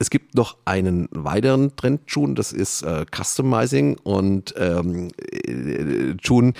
es 0.00 0.08
gibt 0.08 0.34
noch 0.34 0.56
einen 0.64 1.08
weiteren 1.12 1.76
Trend, 1.76 2.00
June, 2.08 2.34
das 2.34 2.52
ist 2.52 2.82
äh, 2.82 3.04
Customizing. 3.14 3.98
Und 4.02 4.54
ähm, 4.56 5.10
äh, 5.20 6.14
June, 6.22 6.54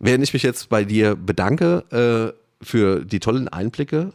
während 0.00 0.24
ich 0.24 0.32
mich 0.32 0.42
jetzt 0.42 0.68
bei 0.68 0.84
dir 0.84 1.14
bedanke, 1.14 2.34
äh, 2.34 2.40
für 2.62 3.04
die 3.04 3.20
tollen 3.20 3.48
Einblicke. 3.48 4.12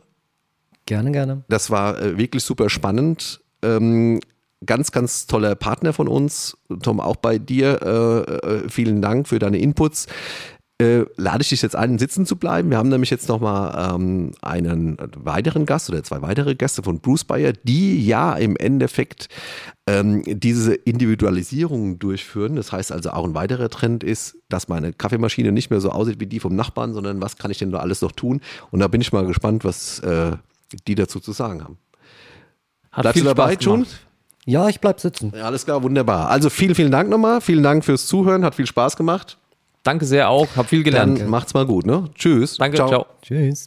Gerne, 0.85 1.11
gerne. 1.11 1.43
Das 1.47 1.69
war 1.69 1.99
äh, 1.99 2.17
wirklich 2.17 2.43
super 2.43 2.69
spannend. 2.69 3.41
Ähm, 3.61 4.19
ganz, 4.65 4.91
ganz 4.91 5.27
toller 5.27 5.55
Partner 5.55 5.93
von 5.93 6.07
uns. 6.07 6.57
Tom, 6.81 6.99
auch 6.99 7.15
bei 7.15 7.37
dir. 7.39 7.81
Äh, 7.81 8.31
äh, 8.31 8.69
vielen 8.69 9.01
Dank 9.01 9.27
für 9.27 9.39
deine 9.39 9.57
Inputs 9.57 10.07
äh, 10.81 11.05
lade 11.15 11.41
ich 11.41 11.49
dich 11.49 11.61
jetzt 11.61 11.75
ein, 11.75 11.97
sitzen 11.97 12.25
zu 12.25 12.35
bleiben. 12.35 12.69
Wir 12.69 12.77
haben 12.77 12.89
nämlich 12.89 13.09
jetzt 13.09 13.29
nochmal 13.29 13.95
ähm, 13.95 14.33
einen 14.41 14.97
weiteren 15.15 15.65
Gast 15.65 15.89
oder 15.89 16.03
zwei 16.03 16.21
weitere 16.21 16.55
Gäste 16.55 16.83
von 16.83 16.99
Bruce 16.99 17.23
Bayer, 17.23 17.53
die 17.53 18.05
ja 18.05 18.33
im 18.33 18.57
Endeffekt 18.57 19.29
ähm, 19.87 20.23
diese 20.25 20.73
Individualisierung 20.73 21.97
durchführen. 21.97 22.57
Das 22.57 22.73
heißt 22.73 22.91
also 22.91 23.11
auch 23.11 23.23
ein 23.23 23.35
weiterer 23.35 23.69
Trend 23.69 24.03
ist, 24.03 24.37
dass 24.49 24.67
meine 24.67 24.91
Kaffeemaschine 24.91 25.53
nicht 25.53 25.69
mehr 25.69 25.79
so 25.79 25.91
aussieht 25.91 26.19
wie 26.19 26.27
die 26.27 26.41
vom 26.41 26.55
Nachbarn, 26.55 26.93
sondern 26.93 27.21
was 27.21 27.37
kann 27.37 27.51
ich 27.51 27.59
denn 27.59 27.71
da 27.71 27.79
alles 27.79 28.01
noch 28.01 28.11
tun? 28.11 28.41
Und 28.71 28.81
da 28.81 28.89
bin 28.89 28.99
ich 28.99 29.13
mal 29.13 29.25
gespannt, 29.25 29.63
was 29.63 29.99
äh, 29.99 30.33
die 30.87 30.95
dazu 30.95 31.21
zu 31.21 31.31
sagen 31.31 31.63
haben. 31.63 31.77
Hat 32.91 33.03
Bleibst 33.03 33.21
du 33.21 33.25
dabei, 33.25 33.53
June? 33.53 33.85
Ja, 34.45 34.67
ich 34.67 34.81
bleib 34.81 34.99
sitzen. 34.99 35.31
Ja, 35.35 35.45
alles 35.45 35.63
klar, 35.63 35.81
wunderbar. 35.83 36.29
Also 36.29 36.49
vielen, 36.49 36.75
vielen 36.75 36.91
Dank 36.91 37.09
nochmal. 37.09 37.39
Vielen 37.39 37.63
Dank 37.63 37.85
fürs 37.85 38.07
Zuhören. 38.07 38.43
Hat 38.43 38.55
viel 38.55 38.67
Spaß 38.67 38.97
gemacht. 38.97 39.37
Danke 39.85 40.05
sehr 40.05 40.29
auch, 40.29 40.47
hab 40.55 40.67
viel 40.67 40.81
gelernt. 40.81 41.21
Dann 41.21 41.29
macht's 41.29 41.53
mal 41.53 41.65
gut, 41.65 41.85
ne? 41.85 42.09
Tschüss. 42.15 42.57
Danke, 42.57 42.77
ciao. 42.77 42.89
ciao. 42.89 43.05
Tschüss. 43.21 43.65